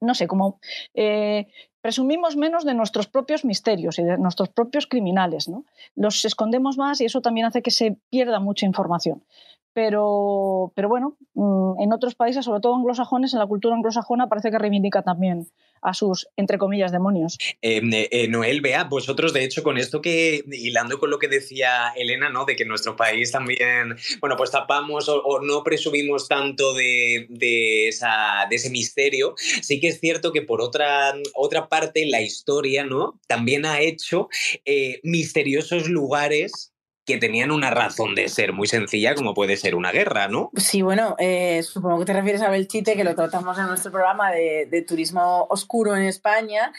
no 0.00 0.14
sé, 0.14 0.26
como 0.26 0.58
eh, 0.94 1.46
presumimos 1.80 2.36
menos 2.36 2.64
de 2.64 2.74
nuestros 2.74 3.06
propios 3.06 3.44
misterios 3.44 3.98
y 3.98 4.04
de 4.04 4.18
nuestros 4.18 4.48
propios 4.48 4.86
criminales. 4.86 5.48
¿no? 5.48 5.64
Los 5.94 6.24
escondemos 6.24 6.76
más 6.76 7.00
y 7.00 7.04
eso 7.04 7.20
también 7.20 7.46
hace 7.46 7.62
que 7.62 7.70
se 7.70 7.98
pierda 8.10 8.40
mucha 8.40 8.66
información. 8.66 9.24
Pero, 9.72 10.72
pero 10.76 10.88
bueno, 10.88 11.16
mm, 11.34 11.80
en 11.80 11.92
otros 11.92 12.14
países, 12.14 12.44
sobre 12.44 12.60
todo 12.60 12.76
anglosajones, 12.76 13.32
en 13.32 13.40
la 13.40 13.46
cultura 13.46 13.74
anglosajona 13.74 14.28
parece 14.28 14.52
que 14.52 14.58
reivindica 14.58 15.02
también 15.02 15.48
a 15.84 15.94
sus, 15.94 16.26
entre 16.36 16.58
comillas, 16.58 16.90
demonios. 16.90 17.38
Em, 17.60 17.92
eh, 17.92 18.08
eh, 18.10 18.26
Noel, 18.26 18.60
vea, 18.60 18.84
vosotros 18.84 19.32
de 19.32 19.44
hecho 19.44 19.62
con 19.62 19.78
esto 19.78 20.00
que, 20.00 20.42
hilando 20.50 20.98
con 20.98 21.10
lo 21.10 21.18
que 21.18 21.28
decía 21.28 21.92
Elena, 21.94 22.30
¿no? 22.30 22.44
De 22.46 22.56
que 22.56 22.62
en 22.62 22.70
nuestro 22.70 22.96
país 22.96 23.30
también, 23.30 23.96
bueno, 24.20 24.36
pues 24.36 24.50
tapamos 24.50 25.08
o, 25.08 25.40
no 25.42 25.62
presumimos 25.62 26.26
tanto 26.26 26.72
de, 26.74 27.26
de, 27.28 27.88
esa, 27.88 28.46
de 28.48 28.56
ese 28.56 28.70
misterio, 28.70 29.34
sí 29.36 29.78
que 29.78 29.88
es 29.88 30.00
cierto 30.00 30.32
que 30.32 30.42
por 30.42 30.62
otra, 30.62 31.14
otra 31.34 31.68
parte 31.68 32.06
la 32.06 32.22
historia, 32.22 32.84
¿no? 32.84 33.20
También 33.28 33.66
ha 33.66 33.80
hecho 33.80 34.28
eh, 34.64 35.00
misteriosos 35.02 35.88
lugares 35.88 36.73
que 37.04 37.18
tenían 37.18 37.50
una 37.50 37.70
razón 37.70 38.14
de 38.14 38.28
ser 38.28 38.52
muy 38.52 38.66
sencilla, 38.66 39.14
como 39.14 39.34
puede 39.34 39.56
ser 39.56 39.74
una 39.74 39.92
guerra, 39.92 40.28
¿no? 40.28 40.50
Sí, 40.56 40.80
bueno, 40.82 41.16
eh, 41.18 41.62
supongo 41.62 41.98
que 41.98 42.06
te 42.06 42.12
refieres 42.14 42.40
a 42.42 42.50
Belchite, 42.50 42.96
que 42.96 43.04
lo 43.04 43.14
tratamos 43.14 43.58
en 43.58 43.66
nuestro 43.66 43.92
programa 43.92 44.30
de, 44.30 44.84
turismo 44.88 45.46
oscuro 45.50 45.96
en 45.96 46.04
España. 46.04 46.72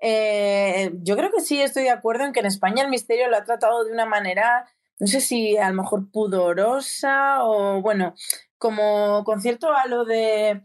Eh, 0.00 0.92
yo 1.02 1.16
creo 1.16 1.30
que 1.30 1.40
sí 1.40 1.60
estoy 1.60 1.84
de 1.84 1.90
acuerdo 1.90 2.24
en 2.24 2.32
que 2.32 2.40
en 2.40 2.46
España 2.46 2.82
el 2.82 2.90
misterio 2.90 3.28
lo 3.28 3.36
ha 3.36 3.44
tratado 3.44 3.84
de 3.84 3.92
una 3.92 4.06
manera, 4.06 4.68
no 4.98 5.06
sé 5.06 5.20
si 5.20 5.56
a 5.56 5.68
lo 5.68 5.74
mejor 5.74 6.10
pudorosa 6.10 7.44
o, 7.44 7.80
bueno, 7.80 8.14
como 8.58 9.24
con 9.24 9.40
cierto 9.40 9.72
halo 9.72 10.04
de 10.04 10.62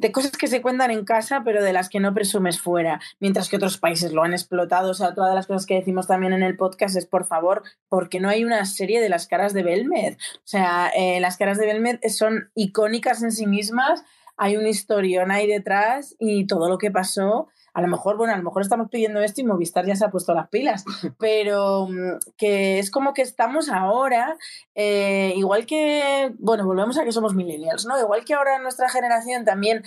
de 0.00 0.12
cosas 0.12 0.32
que 0.32 0.46
se 0.46 0.62
cuentan 0.62 0.90
en 0.90 1.04
casa, 1.04 1.42
pero 1.44 1.62
de 1.62 1.74
las 1.74 1.90
que 1.90 2.00
no 2.00 2.14
presumes 2.14 2.58
fuera, 2.58 3.00
mientras 3.20 3.50
que 3.50 3.56
otros 3.56 3.76
países 3.76 4.12
lo 4.12 4.22
han 4.22 4.32
explotado. 4.32 4.90
O 4.90 4.94
sea, 4.94 5.14
todas 5.14 5.34
las 5.34 5.46
cosas 5.46 5.66
que 5.66 5.74
decimos 5.74 6.06
también 6.06 6.32
en 6.32 6.42
el 6.42 6.56
podcast 6.56 6.96
es, 6.96 7.04
por 7.04 7.26
favor, 7.26 7.62
porque 7.88 8.18
no 8.18 8.30
hay 8.30 8.44
una 8.44 8.64
serie 8.64 9.00
de 9.00 9.10
las 9.10 9.26
caras 9.26 9.52
de 9.52 9.62
Belmed. 9.62 10.14
O 10.14 10.46
sea, 10.46 10.90
eh, 10.96 11.20
las 11.20 11.36
caras 11.36 11.58
de 11.58 11.66
Belmed 11.66 11.98
son 12.08 12.50
icónicas 12.54 13.22
en 13.22 13.30
sí 13.30 13.46
mismas, 13.46 14.02
hay 14.38 14.56
un 14.56 14.66
historión 14.66 15.30
ahí 15.30 15.46
detrás 15.46 16.16
y 16.18 16.46
todo 16.46 16.70
lo 16.70 16.78
que 16.78 16.90
pasó 16.90 17.48
a 17.72 17.82
lo 17.82 17.88
mejor, 17.88 18.16
bueno, 18.16 18.32
a 18.32 18.36
lo 18.36 18.42
mejor 18.42 18.62
estamos 18.62 18.88
pidiendo 18.90 19.20
esto 19.20 19.40
y 19.40 19.44
Movistar 19.44 19.86
ya 19.86 19.96
se 19.96 20.04
ha 20.04 20.10
puesto 20.10 20.34
las 20.34 20.48
pilas, 20.48 20.84
pero 21.18 21.86
mm, 21.88 22.18
que 22.36 22.78
es 22.78 22.90
como 22.90 23.14
que 23.14 23.22
estamos 23.22 23.68
ahora, 23.68 24.36
eh, 24.74 25.32
igual 25.36 25.66
que, 25.66 26.32
bueno, 26.38 26.64
volvemos 26.64 26.98
a 26.98 27.04
que 27.04 27.12
somos 27.12 27.34
millennials, 27.34 27.86
¿no? 27.86 27.98
Igual 27.98 28.24
que 28.24 28.34
ahora 28.34 28.58
nuestra 28.58 28.88
generación 28.88 29.44
también 29.44 29.82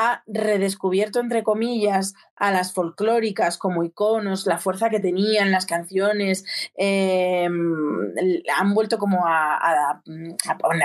ha 0.00 0.22
redescubierto, 0.28 1.18
entre 1.18 1.42
comillas, 1.42 2.14
a 2.36 2.52
las 2.52 2.72
folclóricas 2.72 3.58
como 3.58 3.82
iconos, 3.82 4.46
la 4.46 4.58
fuerza 4.58 4.90
que 4.90 5.00
tenían 5.00 5.50
las 5.50 5.66
canciones, 5.66 6.44
em, 6.76 8.14
han 8.56 8.74
vuelto 8.74 8.98
como 8.98 9.26
a, 9.26 10.00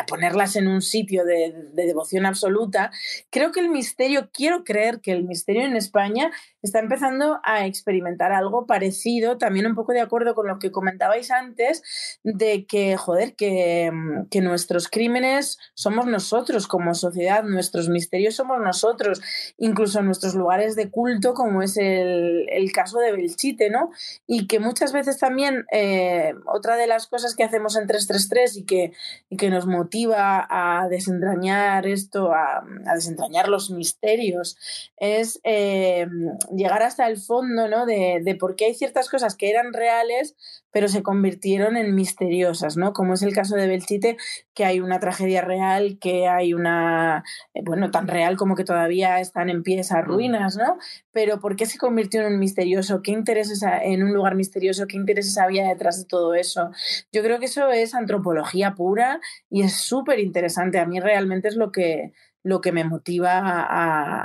ponerlas 0.08 0.56
en 0.56 0.68
un 0.68 0.82
sitio 0.82 1.26
de, 1.26 1.54
de, 1.74 1.86
devoción 1.86 2.26
absoluta. 2.26 2.90
Creo 3.30 3.52
que 3.52 3.60
el 3.60 3.70
misterio, 3.70 4.30
quiero 4.34 4.64
creer 4.64 5.00
que 5.00 5.12
el 5.12 5.26
misterio 5.26 5.64
en 5.64 5.76
España 5.76 6.32
está 6.64 6.80
empezando 6.80 7.42
a 7.44 7.66
experimentar 7.66 8.32
algo 8.32 8.66
parecido, 8.66 9.38
también 9.38 9.68
un 9.68 9.76
poco 9.76 9.92
de 9.92 10.00
acuerdo 10.00 10.34
con 10.34 10.48
lo 10.48 10.60
que 10.60 10.72
comentabais 10.72 11.30
antes, 11.30 11.84
de 12.24 12.66
que, 12.66 12.96
joder, 12.96 13.36
que, 13.36 13.92
que 14.32 14.42
nuestros 14.42 14.88
crímenes 14.88 15.60
somos 15.74 16.06
nosotros 16.06 16.68
como 16.68 16.94
sociedad, 16.96 17.44
nuestros 17.44 17.90
misterios 17.90 18.36
somos 18.36 18.60
nosotros, 18.62 19.22
incluso 19.58 20.02
nuestros 20.02 20.36
lugares 20.36 20.76
de 20.78 20.90
culto, 20.90 21.34
como 21.34 21.62
es 21.62 21.76
el, 21.76 22.48
el 22.50 22.72
caso 22.72 23.00
de 23.00 23.12
Belchite, 23.12 23.70
¿no? 23.70 23.92
Y 24.26 24.48
que 24.48 24.60
muchas 24.60 24.94
veces 24.94 25.20
también, 25.20 25.66
eh, 25.72 26.34
otra 26.46 26.78
de 26.78 26.88
las 26.88 27.08
cosas 27.08 27.36
que 27.36 27.44
hacemos 27.44 27.76
en 27.76 27.88
333 27.88 28.58
y 28.58 28.64
que, 28.64 28.94
y 29.30 29.36
que 29.36 29.50
nos 29.50 29.68
motiva 29.68 30.48
a 30.50 30.88
desentrañar 30.88 31.88
esto, 31.88 32.34
a, 32.34 32.64
a 32.86 32.96
desentrañar 32.96 33.50
los 33.50 33.70
misterios, 33.70 34.58
es 34.98 35.42
eh, 35.44 36.08
llegar 36.56 36.84
hasta 36.84 37.08
el 37.08 37.18
fondo, 37.18 37.68
¿no? 37.68 37.86
De, 37.86 38.22
de 38.24 38.36
por 38.36 38.56
qué 38.56 38.66
hay 38.66 38.74
ciertas 38.74 39.10
cosas 39.10 39.36
que 39.36 39.50
eran 39.50 39.74
reales, 39.74 40.36
pero 40.74 40.88
se 40.88 41.04
convirtieron 41.04 41.78
en 41.78 41.94
misteriosas, 41.94 42.78
¿no? 42.78 42.94
Como 42.94 43.14
es 43.14 43.22
el 43.22 43.34
caso 43.34 43.56
de 43.56 43.68
Belchite, 43.68 44.18
que 44.56 44.66
hay 44.66 44.80
una 44.80 45.00
tragedia 45.00 45.42
real, 45.42 46.00
que 46.02 46.28
hay 46.28 46.56
una, 46.56 47.24
eh, 47.54 47.62
bueno, 47.64 47.92
tan 47.92 48.08
real 48.08 48.38
como 48.38 48.56
que 48.56 48.64
todavía 48.64 49.20
están 49.20 49.52
en 49.52 49.62
pie 49.62 49.80
esas 49.80 50.04
mm. 50.04 50.08
ruinas, 50.08 50.58
¿no? 50.58 50.80
Pero 51.12 51.40
¿por 51.40 51.56
qué 51.56 51.68
se 51.68 51.78
convirtió 51.78 52.22
en 52.22 52.34
un 52.34 52.40
misterioso? 52.40 53.04
¿Qué 53.04 53.12
intereses 53.12 53.62
en 53.64 54.04
un 54.04 54.14
lugar 54.14 54.34
misterioso? 54.34 54.88
¿Qué 54.88 54.98
intereses 54.98 55.38
había 55.38 55.68
detrás 55.68 56.00
de 56.00 56.06
todo 56.06 56.34
eso? 56.34 56.72
Yo 57.12 57.22
creo 57.22 57.40
que 57.40 57.46
eso 57.46 57.70
es 57.70 57.94
antropología 57.94 58.74
pura 58.74 59.22
y 59.52 59.62
es 59.62 59.74
súper 59.74 60.20
interesante. 60.20 60.80
A 60.80 60.88
mí 60.88 61.00
realmente 61.00 61.50
es 61.50 61.56
lo 61.56 61.72
que 61.72 62.14
lo 62.44 62.60
que 62.60 62.74
me 62.74 62.84
motiva 62.84 63.40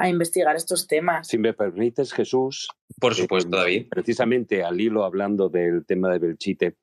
a, 0.00 0.08
investigar 0.08 0.56
estos 0.56 0.86
temas. 0.86 1.28
Si 1.28 1.38
me 1.38 1.54
permites, 1.54 2.12
Jesús. 2.12 2.68
Por 3.00 3.14
supuesto, 3.14 3.56
eh, 3.56 3.60
David. 3.60 3.86
Precisamente 3.88 4.64
al 4.64 4.80
hilo 4.80 5.04
hablando 5.04 5.48
del 5.48 5.86
tema 5.86 6.10
de 6.10 6.18
Belchite, 6.18 6.76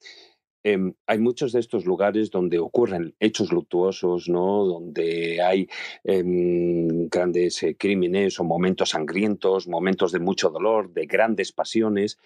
em, 0.63 0.93
hay 1.05 1.19
muchos 1.19 1.51
de 1.51 1.59
estos 1.59 1.83
lugares 1.83 2.31
donde 2.31 2.57
ocurren 2.57 3.15
hechos 3.19 3.51
luctuosos, 3.51 4.29
¿no? 4.29 4.63
donde 4.63 5.41
hay 5.41 5.67
em, 6.05 7.09
grandes 7.09 7.61
eh, 7.63 7.75
crímenes 7.77 8.39
o 8.39 8.45
momentos 8.45 8.91
sangrientos, 8.91 9.67
momentos 9.67 10.13
de 10.13 10.19
mucho 10.19 10.49
dolor, 10.49 10.93
de 10.93 11.05
grandes 11.05 11.51
pasiones. 11.51 12.17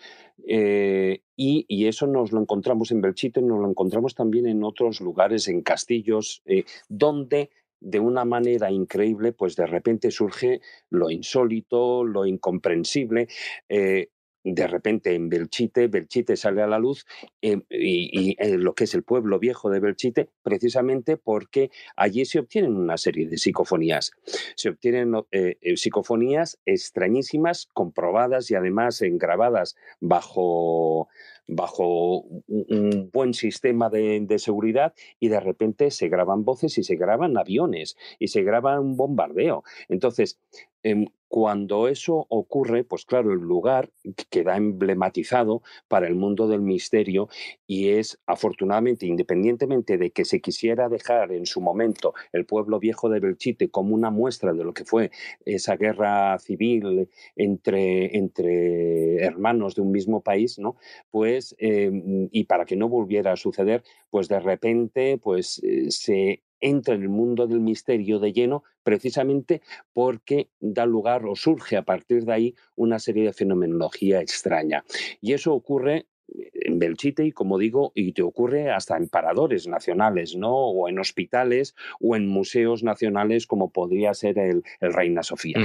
Eh, 0.48 1.24
y, 1.36 1.66
y, 1.68 1.88
eso 1.88 2.06
nos 2.06 2.32
lo 2.32 2.42
encontramos 2.42 2.92
en 2.92 3.02
Belchite, 3.02 3.42
nos 3.42 3.60
lo 3.60 3.70
encontramos 3.70 4.14
también 4.14 4.46
en 4.46 4.64
otros 4.64 5.02
lugares, 5.02 5.48
en 5.48 5.62
castillos, 5.62 6.44
donde 6.90 7.50
de 7.80 8.00
una 8.00 8.26
manera 8.26 8.72
increíble, 8.72 9.32
pues 9.32 9.56
de 9.56 9.66
repente 9.66 10.12
surge 10.12 10.62
lo 10.90 11.10
insólito, 11.10 12.04
lo 12.04 12.26
incomprensible. 12.26 13.28
Eh, 13.68 14.10
de 14.44 14.68
repente 14.68 15.14
en 15.14 15.30
Belchite, 15.30 15.88
Belchite 15.88 16.38
sale 16.38 16.62
a 16.62 16.68
la 16.68 16.80
luz 16.80 17.06
em, 17.42 17.62
y, 17.70 18.36
en 18.40 18.64
lo 18.64 18.74
que 18.74 18.86
es 18.86 18.94
el 18.94 19.04
pueblo 19.04 19.38
viejo 19.38 19.70
de 19.70 19.80
Belchite, 19.80 20.30
precisamente 20.42 21.18
porque 21.18 21.72
allí 21.96 22.26
se 22.26 22.40
obtienen 22.40 22.76
una 22.76 22.98
serie 22.98 23.28
de 23.28 23.38
psicofonías. 23.38 24.12
Se 24.56 24.70
obtienen 24.70 25.14
eh, 25.32 25.58
eh, 25.62 25.78
psicofonías 25.78 26.58
extrañísimas, 26.66 27.68
comprobadas 27.74 28.50
y 28.50 28.56
además 28.56 29.02
grabadas 29.02 29.76
bajo, 30.00 31.10
bajo 31.50 32.22
un 32.48 33.10
buen 33.12 33.34
sistema 33.34 33.90
de, 33.90 34.26
seguridad 34.38 34.94
y 35.20 35.28
de 35.30 35.40
repente 35.40 35.92
se 35.92 36.08
graban 36.08 36.46
voces 36.46 36.78
y 36.78 36.84
se 36.84 36.96
graban 36.96 37.38
aviones 37.38 37.98
y 38.20 38.28
se 38.28 38.44
graba 38.44 38.80
un 38.80 38.96
bombardeo. 38.96 39.64
Entonces, 39.90 40.40
Em, 40.84 41.08
cuando 41.30 41.88
eso 41.88 42.26
ocurre, 42.30 42.84
pues 42.84 43.06
claro, 43.06 43.32
el 43.32 43.40
lugar 43.40 43.92
queda 44.30 44.58
emblematizado 44.58 45.62
para 45.88 46.08
el 46.08 46.16
mundo 46.16 46.48
del 46.48 46.62
misterio 46.62 47.30
y 47.68 47.90
es 47.90 48.20
afortunadamente, 48.26 49.06
independientemente 49.06 49.98
de 49.98 50.12
que 50.12 50.26
se 50.26 50.42
quisiera 50.42 50.90
dejar 50.90 51.32
en 51.32 51.46
su 51.46 51.62
momento 51.62 52.14
el 52.34 52.46
pueblo 52.46 52.80
viejo 52.80 53.10
de 53.10 53.20
Belchite 53.20 53.70
como 53.70 53.94
una 53.96 54.10
muestra 54.10 54.54
de 54.54 54.64
lo 54.64 54.74
que 54.74 54.86
fue 54.86 55.12
esa 55.46 55.78
guerra 55.78 56.38
civil 56.40 57.10
entre, 57.36 58.18
entre 58.18 59.24
hermanos 59.24 59.76
de 59.76 59.82
un 59.82 59.92
mismo 59.92 60.22
país, 60.22 60.58
¿no? 60.60 60.78
Pues, 61.12 61.56
em, 61.60 62.28
y 62.32 62.46
para 62.46 62.66
que 62.66 62.76
no 62.76 62.90
volviera 62.90 63.34
a 63.34 63.36
suceder, 63.38 63.84
pues 64.10 64.28
de 64.28 64.40
repente 64.40 65.18
pues, 65.18 65.62
eh, 65.64 65.92
se 65.92 66.42
entra 66.62 66.96
en 66.96 67.04
el 67.04 67.10
mundo 67.10 67.48
del 67.48 67.60
misterio 67.60 68.20
de 68.20 68.34
lleno 68.34 68.64
precisamente 68.84 69.62
porque 69.94 70.50
da 70.60 70.86
lugar 70.86 71.26
o 71.26 71.36
surge 71.36 71.78
a 71.78 71.84
partir 71.84 72.26
de 72.26 72.34
ahí 72.34 72.56
una 72.76 73.00
serie 73.00 73.26
de 73.26 73.34
fenomenología 73.34 74.22
extraña. 74.22 74.84
Y 75.22 75.34
eso 75.34 75.54
ocurre 75.54 76.08
en 76.54 76.80
Belchite 76.80 77.26
y 77.26 77.32
como 77.32 77.58
digo, 77.58 77.92
y 77.96 78.12
te 78.14 78.22
ocurre 78.22 78.72
hasta 78.72 78.98
en 78.98 79.08
paradores 79.08 79.68
nacionales, 79.68 80.36
¿no? 80.36 80.54
O 80.54 80.90
en 80.90 81.00
hospitales 81.00 81.76
o 82.00 82.16
en 82.16 82.28
museos 82.28 82.84
nacionales 82.84 83.48
como 83.48 83.72
podría 83.72 84.14
ser 84.14 84.38
el, 84.40 84.64
Reina 84.80 85.24
Sofía. 85.24 85.58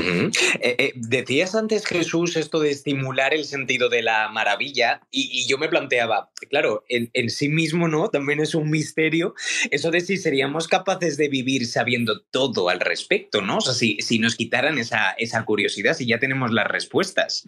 Eh, 0.60 0.76
eh, 0.78 0.92
decías 0.94 1.54
antes, 1.54 1.86
Jesús, 1.86 2.36
esto 2.36 2.60
de 2.60 2.70
estimular 2.70 3.34
el 3.34 3.44
sentido 3.44 3.88
de 3.88 4.02
la 4.02 4.28
maravilla 4.28 5.00
y, 5.10 5.46
yo 5.46 5.58
me 5.58 5.68
planteaba, 5.68 6.30
claro, 6.48 6.84
en, 6.88 7.30
sí 7.30 7.48
mismo, 7.48 7.88
¿no? 7.88 8.08
También 8.08 8.40
es 8.40 8.54
un 8.54 8.70
misterio 8.70 9.34
eso 9.70 9.90
de 9.90 10.00
si 10.00 10.16
seríamos 10.16 10.68
capaces 10.68 11.16
de 11.16 11.28
vivir 11.28 11.66
sabiendo 11.66 12.22
todo 12.22 12.68
al 12.68 12.80
respecto, 12.80 13.42
¿no? 13.42 13.58
O 13.58 13.60
sea, 13.60 13.74
si, 13.74 13.98
si 14.00 14.18
nos 14.18 14.36
quitaran 14.36 14.78
esa, 14.78 15.12
esa 15.12 15.44
curiosidad, 15.44 15.94
si 15.94 16.06
ya 16.06 16.18
tenemos 16.18 16.52
las 16.52 16.66
respuestas. 16.66 17.46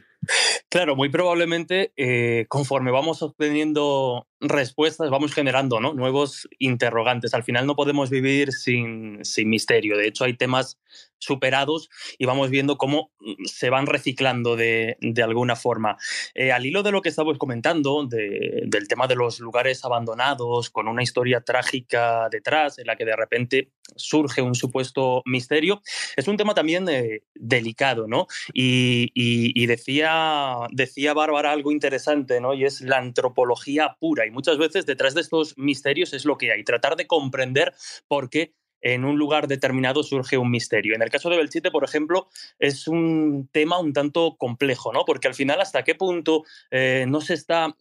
Claro, 0.69 0.97
muy 0.97 1.09
probablemente 1.09 1.93
eh, 1.97 2.47
conforme 2.49 2.91
vamos 2.91 3.06
obteniendo 3.23 4.27
respuestas, 4.41 5.11
vamos 5.11 5.33
generando 5.33 5.81
nuevos 5.81 6.49
interrogantes. 6.59 7.35
Al 7.35 7.45
final 7.45 7.67
no 7.67 7.77
podemos 7.77 8.11
vivir 8.11 8.53
sin, 8.53 9.25
sin 9.25 9.49
misterio. 9.49 9.97
De 9.97 10.09
hecho, 10.09 10.25
hay 10.25 10.37
temas 10.37 10.79
superados 11.19 11.89
y 12.19 12.27
vamos 12.27 12.51
viendo 12.51 12.77
cómo 12.77 13.13
mm, 13.21 13.45
se 13.45 13.71
van 13.71 13.87
reciclando 13.87 14.57
de, 14.57 14.97
alguna 15.23 15.57
forma. 15.57 15.97
Eh, 16.35 16.53
al 16.53 16.67
hilo 16.67 16.83
de 16.83 16.93
lo 16.93 17.03
que 17.03 17.09
estabas 17.09 17.39
comentando, 17.39 18.07
del 18.07 18.89
tema 18.89 19.07
de 19.07 19.17
los 19.17 19.41
lugares 19.41 19.85
abandonados, 19.85 20.71
con 20.71 20.89
una 20.89 21.03
historia 21.03 21.41
trágica 21.41 22.29
detrás, 22.31 22.79
en 22.79 22.87
la 22.87 22.97
que 22.97 23.05
de 23.05 23.17
repente 23.17 23.73
surge 23.97 24.43
un 24.43 24.55
supuesto 24.55 25.23
misterio, 25.25 25.83
es 26.17 26.29
un 26.29 26.37
tema 26.37 26.55
también 26.55 26.89
eh, 26.89 27.23
delicado, 27.35 28.07
¿no? 28.07 28.27
Y, 28.53 29.67
decía, 29.67 30.57
decía 30.71 31.13
Bárbara 31.13 31.53
algo 31.53 31.73
interesante, 31.73 32.41
¿no? 32.41 32.55
Y 32.55 32.65
es 32.65 32.81
la 32.81 32.99
antropología 32.99 33.97
pura. 33.99 34.27
Y 34.27 34.31
muchas 34.31 34.59
veces 34.59 34.87
detrás 34.87 35.15
de 35.15 35.21
estos 35.23 35.57
misterios 35.59 36.13
es 36.13 36.25
lo 36.25 36.39
que 36.39 36.53
hay, 36.53 36.65
tratar 36.65 36.97
de 36.97 37.07
comprender 37.07 37.75
por 38.07 38.31
qué 38.31 38.55
en 38.95 39.05
un 39.05 39.19
lugar 39.19 39.49
determinado 39.49 40.05
surge 40.05 40.39
un 40.39 40.49
misterio. 40.49 40.95
En 40.95 41.03
el 41.03 41.11
caso 41.11 41.29
de 41.29 41.37
Belchite, 41.37 41.73
por 41.73 41.83
ejemplo, 41.83 42.29
es 42.61 42.87
un 42.87 43.49
tema 43.51 43.81
un 43.81 43.93
tanto 43.93 44.37
complejo, 44.39 44.93
¿no? 44.93 45.05
Porque 45.05 45.27
al 45.27 45.35
final, 45.35 45.61
¿hasta 45.61 45.83
qué 45.83 45.97
punto 45.97 46.45
eh, 46.71 47.05
no 47.09 47.21
se 47.21 47.35
está 47.35 47.77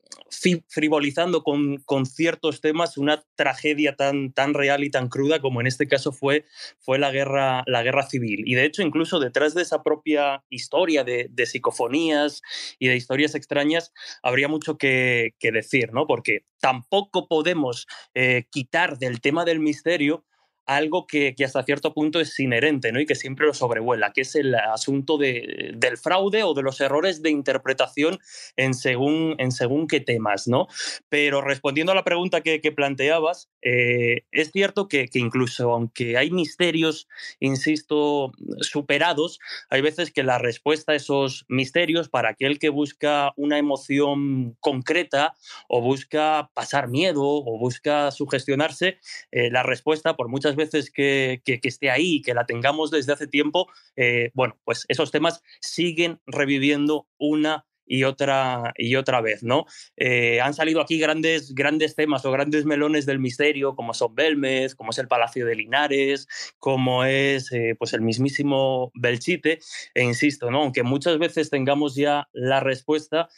frivolizando 0.68 1.44
con, 1.44 1.78
con, 1.86 2.08
ciertos 2.08 2.60
temas 2.60 2.98
una 2.98 3.24
tragedia 3.36 3.96
tan, 3.96 4.34
tan 4.34 4.56
real 4.56 4.84
y 4.84 4.90
tan 4.90 5.08
cruda 5.08 5.40
como 5.40 5.62
en 5.62 5.68
este 5.68 5.88
caso 5.88 6.12
fue, 6.12 6.46
fue 6.80 6.98
la, 6.98 7.12
guerra, 7.12 7.64
la 7.68 7.84
guerra 7.84 8.10
civil? 8.10 8.44
Y 8.48 8.56
de 8.56 8.66
hecho, 8.66 8.82
incluso 8.82 9.20
detrás 9.20 9.54
de 9.54 9.62
esa 9.62 9.84
propia 9.84 10.44
historia 10.50 11.04
de, 11.04 11.30
psicofonías 11.46 12.42
y 12.80 12.88
de 12.88 12.96
historias 12.96 13.36
extrañas, 13.36 13.94
habría 14.24 14.48
mucho 14.48 14.80
que, 14.80 15.34
decir, 15.40 15.94
¿no? 15.94 16.08
Porque 16.08 16.46
tampoco 16.60 17.28
podemos 17.28 17.86
eh, 18.16 18.46
quitar 18.50 18.98
del 18.98 19.22
tema 19.22 19.46
del 19.46 19.60
misterio 19.60 20.26
algo 20.66 21.06
que, 21.08 21.36
hasta 21.44 21.64
cierto 21.64 21.94
punto 21.94 22.20
es 22.20 22.40
inherente 22.40 22.92
¿no? 22.92 23.00
y 23.00 23.06
que 23.06 23.16
siempre 23.16 23.46
lo 23.46 23.54
sobrevuela, 23.54 24.12
que 24.14 24.22
es 24.22 24.36
el 24.36 24.56
asunto 24.56 25.18
de, 25.18 25.74
del 25.76 25.98
fraude 25.98 26.44
o 26.44 26.54
de 26.54 26.64
los 26.64 26.82
errores 26.82 27.22
de 27.22 27.30
interpretación 27.30 28.20
en 28.56 28.74
según, 28.74 29.36
en 29.38 29.52
según 29.52 29.88
qué 29.88 30.00
temas. 30.00 30.48
¿no? 30.48 30.68
Pero 31.10 31.42
respondiendo 31.42 31.92
a 31.92 31.96
la 31.96 32.04
pregunta 32.04 32.42
que, 32.42 32.60
planteabas, 32.76 33.50
eh, 33.62 34.24
es 34.32 34.52
cierto 34.52 34.88
que, 34.88 35.08
incluso 35.14 35.72
aunque 35.72 36.18
hay 36.18 36.32
misterios, 36.32 37.08
insisto, 37.40 38.32
superados, 38.62 39.40
hay 39.70 39.82
veces 39.82 40.12
que 40.12 40.24
la 40.24 40.40
respuesta 40.40 40.92
a 40.92 40.96
esos 40.96 41.46
misterios 41.48 42.10
para 42.10 42.30
aquel 42.30 42.60
que 42.60 42.70
busca 42.70 43.34
una 43.38 43.58
emoción 43.58 44.58
concreta 44.60 45.36
o 45.68 45.82
busca 45.82 46.50
pasar 46.54 46.90
miedo 46.90 47.24
o 47.24 47.58
busca 47.60 48.12
sugestionarse, 48.12 49.00
eh, 49.32 49.52
la 49.52 49.64
respuesta 49.64 50.16
por 50.16 50.28
muchas 50.28 50.55
veces 50.56 50.92
que, 50.92 51.42
esté 51.46 51.90
ahí, 51.90 52.22
que 52.22 52.34
la 52.34 52.46
tengamos 52.46 52.92
desde 52.92 53.14
hace 53.14 53.28
tiempo, 53.28 53.68
eh, 53.96 54.32
bueno, 54.34 54.58
pues 54.64 54.86
esos 54.88 55.12
temas 55.12 55.42
siguen 55.62 56.20
reviviendo 56.26 57.08
una 57.18 57.66
y 57.88 58.04
otra, 58.04 58.74
y 58.78 58.96
otra 58.96 59.22
vez, 59.22 59.44
¿no? 59.44 59.66
Eh, 59.96 60.42
han 60.42 60.56
salido 60.56 60.82
aquí 60.82 60.98
grandes, 60.98 61.54
grandes 61.54 61.94
temas 61.94 62.26
o 62.26 62.32
grandes 62.32 62.66
melones 62.66 63.06
del 63.06 63.20
misterio, 63.20 63.76
como 63.76 63.94
son 63.94 64.16
Belmez, 64.16 64.74
como 64.74 64.90
es 64.90 64.98
el 64.98 65.08
Palacio 65.08 65.46
de 65.46 65.56
Linares, 65.56 66.28
como 66.58 67.04
es 67.04 67.52
eh, 67.52 67.76
pues 67.78 67.94
el 67.94 68.02
mismísimo 68.02 68.92
Belchite, 68.96 69.60
e 69.94 70.04
insisto, 70.04 70.50
¿no? 70.50 70.64
Aunque 70.64 70.82
muchas 70.82 71.20
veces 71.20 71.52
tengamos 71.52 71.94
ya 71.94 72.28
la 72.34 72.60
respuesta, 72.60 73.30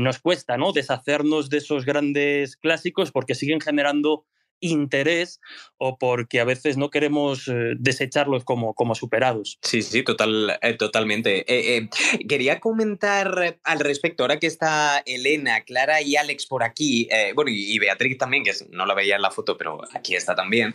nos 0.00 0.18
cuesta, 0.18 0.56
¿no? 0.56 0.72
Deshacernos 0.72 1.48
de 1.48 1.58
esos 1.58 1.84
grandes 1.84 2.56
clásicos 2.56 3.10
porque 3.10 3.34
siguen 3.34 3.60
generando 3.60 4.26
interés 4.60 5.40
o 5.76 5.96
porque 5.98 6.40
a 6.40 6.44
veces 6.44 6.76
no 6.76 6.90
queremos 6.90 7.46
eh, 7.48 7.74
desecharlos 7.78 8.44
como, 8.44 8.74
como 8.74 8.94
superados. 8.94 9.58
Sí, 9.62 9.82
sí, 9.82 10.02
total, 10.02 10.58
eh, 10.60 10.74
totalmente. 10.74 11.44
Eh, 11.46 11.88
quería 12.28 12.60
comentar 12.60 13.58
al 13.62 13.80
respecto, 13.80 14.24
ahora 14.24 14.38
que 14.38 14.48
está 14.48 15.02
Elena, 15.06 15.62
Clara 15.62 16.02
y 16.02 16.16
Alex 16.16 16.46
por 16.46 16.62
aquí, 16.62 17.08
bueno, 17.34 17.50
y, 17.52 17.78
Beatriz 17.78 18.18
también, 18.18 18.42
que 18.42 18.52
no 18.70 18.86
la 18.86 18.94
veía 18.94 19.16
en 19.16 19.22
la 19.22 19.30
foto, 19.30 19.56
pero 19.56 19.80
aquí 19.94 20.16
está 20.16 20.34
también, 20.34 20.74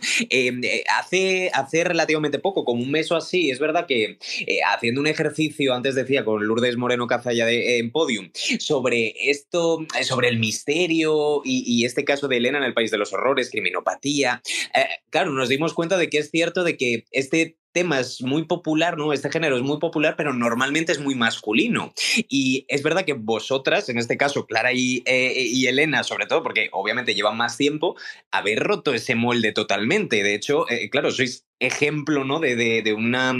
hace, 0.98 1.50
hace 1.52 1.84
relativamente 1.84 2.38
poco, 2.38 2.64
como 2.64 2.82
un 2.82 2.90
mes 2.90 3.10
o 3.12 3.16
así, 3.16 3.50
es 3.50 3.58
verdad 3.58 3.86
que 3.86 4.18
haciendo 4.66 5.00
un 5.00 5.06
ejercicio, 5.06 5.74
antes 5.74 5.94
decía, 5.94 6.24
con 6.24 6.46
Lourdes 6.46 6.76
Moreno 6.76 7.06
Cazalla 7.06 7.44
de, 7.46 7.78
en 7.78 7.90
Podium, 7.92 8.30
sobre 8.58 9.14
esto, 9.30 9.86
sobre 10.02 10.28
el 10.28 10.38
misterio 10.38 11.42
y, 11.44 11.64
y 11.66 11.84
este 11.84 12.04
caso 12.04 12.28
de 12.28 12.38
Elena 12.38 12.58
en 12.58 12.64
el 12.64 12.74
País 12.74 12.90
de 12.90 12.98
los 12.98 13.12
Horrores, 13.12 13.50
criminal 13.50 13.73
eh, 13.82 14.86
claro, 15.10 15.32
nos 15.32 15.48
dimos 15.48 15.74
cuenta 15.74 15.96
de 15.96 16.08
que 16.10 16.18
es 16.18 16.30
cierto 16.30 16.64
de 16.64 16.76
que 16.76 17.04
este 17.10 17.58
tema 17.74 17.98
es 18.00 18.22
muy 18.22 18.44
popular, 18.44 18.96
¿no? 18.96 19.12
Este 19.12 19.30
género 19.30 19.56
es 19.56 19.62
muy 19.62 19.78
popular, 19.78 20.14
pero 20.16 20.32
normalmente 20.32 20.92
es 20.92 21.00
muy 21.00 21.16
masculino. 21.16 21.92
Y 22.28 22.64
es 22.68 22.82
verdad 22.82 23.04
que 23.04 23.14
vosotras, 23.14 23.88
en 23.88 23.98
este 23.98 24.16
caso, 24.16 24.46
Clara 24.46 24.72
y, 24.72 25.02
eh, 25.06 25.68
Elena, 25.68 26.04
sobre 26.04 26.26
todo, 26.26 26.42
porque 26.42 26.68
obviamente 26.72 27.14
llevan 27.14 27.36
más 27.36 27.56
tiempo, 27.56 27.96
haber 28.30 28.60
roto 28.60 28.94
ese 28.94 29.16
molde 29.16 29.52
totalmente. 29.52 30.22
De 30.22 30.34
hecho, 30.34 30.70
eh, 30.70 30.88
claro, 30.88 31.10
sois 31.10 31.44
ejemplo 31.66 32.24
¿no? 32.24 32.40
De, 32.40 32.54
de, 32.54 32.92
una, 32.92 33.32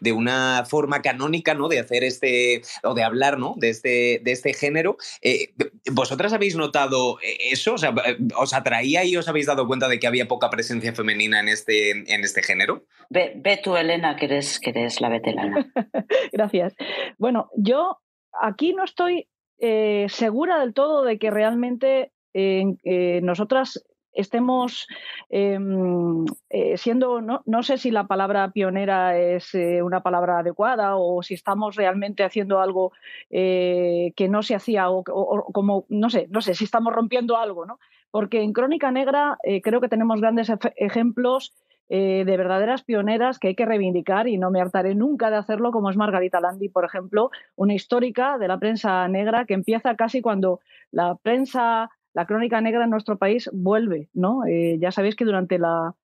de 0.00 0.12
una 0.12 0.64
forma 0.68 1.02
canónica 1.02 1.54
¿no? 1.54 1.68
de 1.68 1.80
hacer 1.80 2.04
este, 2.04 2.62
o 2.82 2.94
de 2.94 3.02
hablar 3.02 3.38
¿no? 3.38 3.54
de, 3.56 3.70
este, 3.70 4.20
de 4.22 4.32
este 4.32 4.54
género. 4.54 4.96
Eh, 5.22 5.54
¿Vosotras 5.92 6.32
habéis 6.32 6.56
notado 6.56 7.18
eso? 7.22 7.74
O 7.74 7.78
sea, 7.78 7.94
¿Os 8.36 8.54
atraía 8.54 9.04
y 9.04 9.16
os 9.16 9.28
habéis 9.28 9.46
dado 9.46 9.66
cuenta 9.66 9.88
de 9.88 9.98
que 9.98 10.06
había 10.06 10.28
poca 10.28 10.50
presencia 10.50 10.92
femenina 10.92 11.40
en 11.40 11.48
este, 11.48 11.90
en 11.90 12.24
este 12.24 12.42
género? 12.42 12.84
Ve, 13.10 13.32
ve 13.36 13.60
tú, 13.62 13.76
Elena, 13.76 14.16
que 14.16 14.26
eres, 14.26 14.58
que 14.58 14.70
eres 14.70 15.00
la 15.00 15.08
veterana. 15.08 15.72
Gracias. 16.32 16.74
Bueno, 17.18 17.50
yo 17.56 17.98
aquí 18.40 18.72
no 18.72 18.84
estoy 18.84 19.28
eh, 19.58 20.06
segura 20.08 20.60
del 20.60 20.74
todo 20.74 21.04
de 21.04 21.18
que 21.18 21.30
realmente 21.30 22.12
eh, 22.34 23.20
nosotras 23.22 23.82
estemos 24.16 24.86
em, 25.28 26.24
eh, 26.50 26.76
siendo, 26.76 27.20
no, 27.20 27.42
no, 27.46 27.62
sé 27.62 27.78
si 27.78 27.90
la 27.90 28.06
palabra 28.06 28.50
pionera 28.50 29.16
es 29.18 29.54
eh, 29.54 29.82
una 29.82 30.02
palabra 30.02 30.40
adecuada 30.40 30.96
o 30.96 31.22
si 31.22 31.34
estamos 31.34 31.76
realmente 31.76 32.24
haciendo 32.24 32.60
algo 32.60 32.92
eh, 33.30 34.12
que 34.16 34.28
no 34.28 34.42
se 34.42 34.54
hacía 34.54 34.90
o, 34.90 35.04
como, 35.04 35.86
no 35.88 36.10
sé, 36.10 36.26
no 36.30 36.40
sé, 36.40 36.54
si 36.54 36.64
estamos 36.64 36.92
rompiendo 36.94 37.36
algo, 37.36 37.66
¿no? 37.66 37.78
Porque 38.10 38.42
en 38.42 38.52
Crónica 38.52 38.90
Negra 38.90 39.36
creo 39.62 39.80
que 39.80 39.88
tenemos 39.88 40.20
grandes 40.20 40.50
ejemplos 40.76 41.54
de 41.88 42.24
verdaderas 42.24 42.82
pioneras 42.82 43.38
que 43.38 43.48
hay 43.48 43.54
que 43.54 43.66
reivindicar 43.66 44.26
y 44.26 44.38
no 44.38 44.50
me 44.50 44.60
hartaré 44.60 44.94
nunca 44.94 45.28
de 45.28 45.36
hacerlo, 45.36 45.70
como 45.70 45.90
es 45.90 45.96
Margarita 45.96 46.40
Landi, 46.40 46.68
por 46.68 46.84
ejemplo, 46.84 47.30
una 47.56 47.74
histórica 47.74 48.38
de 48.38 48.48
la 48.48 48.58
prensa 48.58 49.06
negra 49.08 49.44
que 49.44 49.54
empieza 49.54 49.96
casi 49.96 50.22
cuando 50.22 50.60
la 50.90 51.16
prensa 51.16 51.90
la 52.16 52.24
crónica 52.24 52.62
negra 52.62 52.84
en 52.84 52.90
nuestro 52.90 53.18
país 53.18 53.50
vuelve, 53.52 54.08
¿no? 54.14 54.46
Eh, 54.46 54.78
ya 54.80 54.90
sabéis 54.90 55.16
que 55.16 55.26
durante 55.26 55.58
la, 55.58 55.94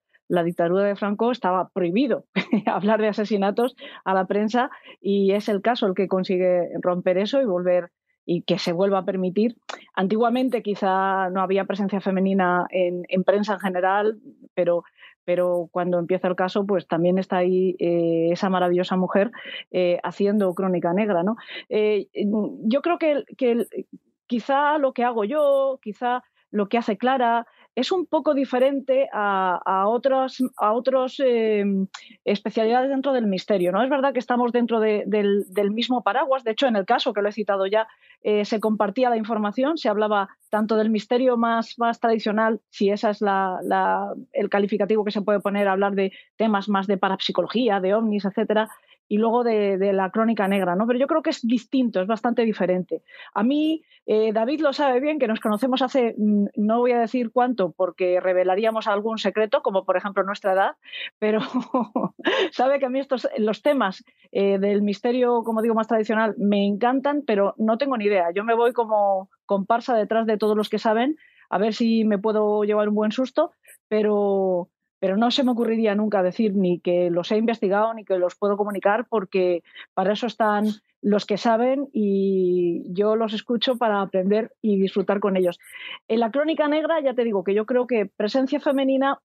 dictadura 0.45 0.83
de 0.83 0.95
Franco 0.95 1.31
estaba 1.31 1.69
prohibido 1.69 2.25
hablar 2.67 3.01
de 3.01 3.07
asesinatos 3.07 3.75
a 4.05 4.13
la 4.13 4.25
prensa 4.25 4.69
y 5.01 5.31
es 5.31 5.49
el 5.49 5.61
caso 5.61 5.87
el 5.87 5.95
que 5.95 6.07
consigue 6.07 6.69
romper 6.81 7.17
eso 7.17 7.41
y 7.41 7.45
volver 7.45 7.89
y 8.25 8.43
que 8.43 8.59
se 8.59 8.73
vuelva 8.73 8.99
a 8.99 9.05
permitir. 9.05 9.55
Antiguamente 9.95 10.61
quizá 10.61 11.31
no 11.31 11.41
había 11.41 11.65
presencia 11.65 11.99
femenina 11.99 12.67
en, 12.69 13.23
prensa 13.23 13.55
en 13.55 13.59
general, 13.59 14.19
pero, 14.53 14.83
pero 15.25 15.67
cuando 15.71 15.97
empieza 15.97 16.27
el 16.27 16.35
caso, 16.35 16.63
pues 16.65 16.87
también 16.87 17.17
está 17.17 17.37
ahí 17.37 17.75
eh, 17.79 18.29
esa 18.31 18.49
maravillosa 18.49 18.97
mujer 18.97 19.31
eh, 19.71 19.99
haciendo 20.03 20.53
crónica 20.53 20.93
negra. 20.93 21.23
¿no? 21.23 21.37
yo 21.69 22.81
creo 22.83 22.99
que, 22.99 23.23
que, 23.35 23.65
quizá 24.27 24.77
lo 24.77 24.93
que 24.93 25.03
hago 25.03 25.23
yo, 25.23 25.79
quizá 25.81 26.23
lo 26.51 26.69
que 26.69 26.77
hace 26.77 26.97
Clara, 26.97 27.47
es 27.75 27.91
un 27.91 28.05
poco 28.05 28.35
diferente 28.35 29.09
a, 29.11 29.85
otras 29.87 30.37
a 30.57 30.73
em, 31.17 31.87
especialidades 32.23 32.89
dentro 32.89 33.13
del 33.13 33.25
misterio. 33.25 33.71
¿no? 33.71 33.81
Es 33.81 33.89
verdad 33.89 34.13
que 34.13 34.19
estamos 34.19 34.51
dentro 34.51 34.79
del, 34.79 35.45
mismo 35.71 36.03
paraguas. 36.03 36.43
De 36.43 36.51
hecho, 36.51 36.67
en 36.67 36.75
el 36.75 36.85
caso 36.85 37.13
que 37.13 37.23
lo 37.23 37.29
he 37.29 37.31
citado 37.31 37.65
ya, 37.65 37.87
eh, 38.21 38.45
se 38.45 38.59
compartía 38.59 39.09
la 39.09 39.17
información, 39.17 39.77
se 39.77 39.89
hablaba 39.89 40.29
tanto 40.51 40.75
del 40.75 40.91
misterio 40.91 41.35
más, 41.35 41.79
más 41.79 41.99
tradicional, 41.99 42.61
si 42.69 42.91
ese 42.91 43.09
es 43.09 43.21
el 43.23 44.49
calificativo 44.49 45.03
que 45.03 45.11
se 45.11 45.21
puede 45.23 45.39
poner, 45.39 45.67
hablar 45.67 45.93
de 45.93 46.11
temas 46.35 46.69
más 46.69 46.85
de 46.85 46.99
parapsicología, 46.99 47.79
de 47.79 47.95
ovnis, 47.95 48.25
etcétera, 48.25 48.69
y 49.07 49.17
luego 49.17 49.43
de, 49.43 49.77
la 49.93 50.09
crónica 50.09 50.47
negra, 50.47 50.75
¿no? 50.75 50.87
Pero 50.87 50.99
yo 50.99 51.07
creo 51.07 51.21
que 51.21 51.29
es 51.29 51.45
distinto, 51.45 52.01
es 52.01 52.07
bastante 52.07 52.45
diferente. 52.45 53.03
A 53.33 53.43
mí, 53.43 53.83
eh, 54.05 54.31
David 54.33 54.61
lo 54.61 54.73
sabe 54.73 54.99
bien, 54.99 55.19
que 55.19 55.27
nos 55.27 55.39
conocemos 55.39 55.81
hace, 55.81 56.15
mm, 56.17 56.45
no 56.55 56.79
voy 56.79 56.93
a 56.93 56.99
decir 56.99 57.31
cuánto, 57.31 57.71
porque 57.71 58.19
revelaríamos 58.19 58.87
algún 58.87 59.17
secreto, 59.17 59.61
como 59.61 59.85
por 59.85 59.97
ejemplo 59.97 60.23
nuestra 60.23 60.53
edad, 60.53 60.75
pero 61.19 61.39
sabe 62.51 62.79
que 62.79 62.85
a 62.85 62.89
mí 62.89 62.99
estos, 62.99 63.27
los 63.37 63.61
temas 63.61 64.03
eh, 64.31 64.57
del 64.59 64.81
misterio, 64.81 65.43
como 65.43 65.61
digo, 65.61 65.75
más 65.75 65.87
tradicional, 65.87 66.35
me 66.37 66.65
encantan, 66.65 67.23
pero 67.25 67.53
no 67.57 67.77
tengo 67.77 67.97
ni 67.97 68.05
idea. 68.05 68.31
Yo 68.33 68.43
me 68.43 68.55
voy 68.55 68.73
como 68.73 69.29
comparsa 69.45 69.95
detrás 69.95 70.25
de 70.25 70.37
todos 70.37 70.57
los 70.57 70.69
que 70.69 70.79
saben, 70.79 71.17
a 71.49 71.57
ver 71.57 71.73
si 71.73 72.03
me 72.03 72.17
puedo 72.17 72.63
llevar 72.63 72.89
un 72.89 72.95
buen 72.95 73.11
susto, 73.11 73.51
pero 73.87 74.69
pero 75.03 75.17
no 75.17 75.31
se 75.31 75.43
me 75.43 75.51
ocurriría 75.51 75.95
nunca 75.95 76.23
decir 76.23 76.55
ni 76.55 76.79
que 76.79 77.09
los 77.09 77.29
he 77.29 77.35
investigado 77.35 77.93
ni 77.93 78.05
que 78.05 78.17
los 78.17 78.37
puedo 78.37 78.55
comunicar 78.55 79.05
porque 79.09 79.61
para 79.93 80.13
eso 80.13 80.27
están 80.27 80.67
los 81.01 81.25
que 81.25 81.37
saben 81.37 81.89
y 81.91 82.85
yo 82.93 83.17
los 83.17 83.33
escucho 83.33 83.75
para 83.75 83.99
aprender 83.99 84.53
y 84.61 84.79
disfrutar 84.79 85.19
con 85.19 85.35
ellos. 85.35 85.59
En 86.07 86.21
la 86.21 86.31
crónica 86.31 86.69
negra 86.69 87.01
ya 87.01 87.13
te 87.13 87.25
digo 87.25 87.43
que 87.43 87.53
yo 87.53 87.65
creo 87.65 87.85
que 87.85 88.05
presencia 88.05 88.61
femenina 88.61 89.19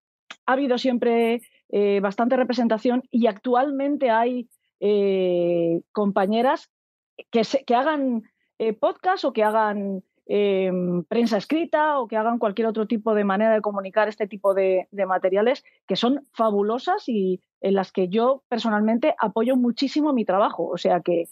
ha 0.46 0.52
habido 0.52 0.78
siempre 0.78 1.42
eh, 1.68 2.00
bastante 2.00 2.34
representación 2.34 3.04
y 3.12 3.28
actualmente 3.28 4.10
hay 4.10 4.48
eh, 4.80 5.82
compañeras 5.92 6.72
que, 7.30 7.42
hagan 7.72 8.24
eh, 8.58 8.72
podcast 8.72 9.24
o 9.24 9.32
que 9.32 9.44
hagan 9.44 10.02
Em, 10.30 11.04
prensa 11.04 11.38
escrita 11.38 11.98
o 11.98 12.06
que 12.06 12.18
hagan 12.18 12.38
cualquier 12.38 12.68
otro 12.68 12.86
tipo 12.86 13.14
de 13.14 13.24
manera 13.24 13.54
de 13.54 13.62
comunicar 13.62 14.08
este 14.08 14.26
tipo 14.26 14.52
de, 14.52 14.86
materiales 15.06 15.64
que 15.86 15.96
son 15.96 16.26
fabulosas 16.34 17.08
y 17.08 17.40
en 17.62 17.72
las 17.72 17.92
que 17.92 18.08
yo 18.08 18.42
personalmente 18.46 19.14
apoyo 19.18 19.56
muchísimo 19.56 20.12
mi 20.12 20.26
trabajo. 20.26 20.68
O 20.68 20.76
sea 20.76 21.00
que 21.00 21.28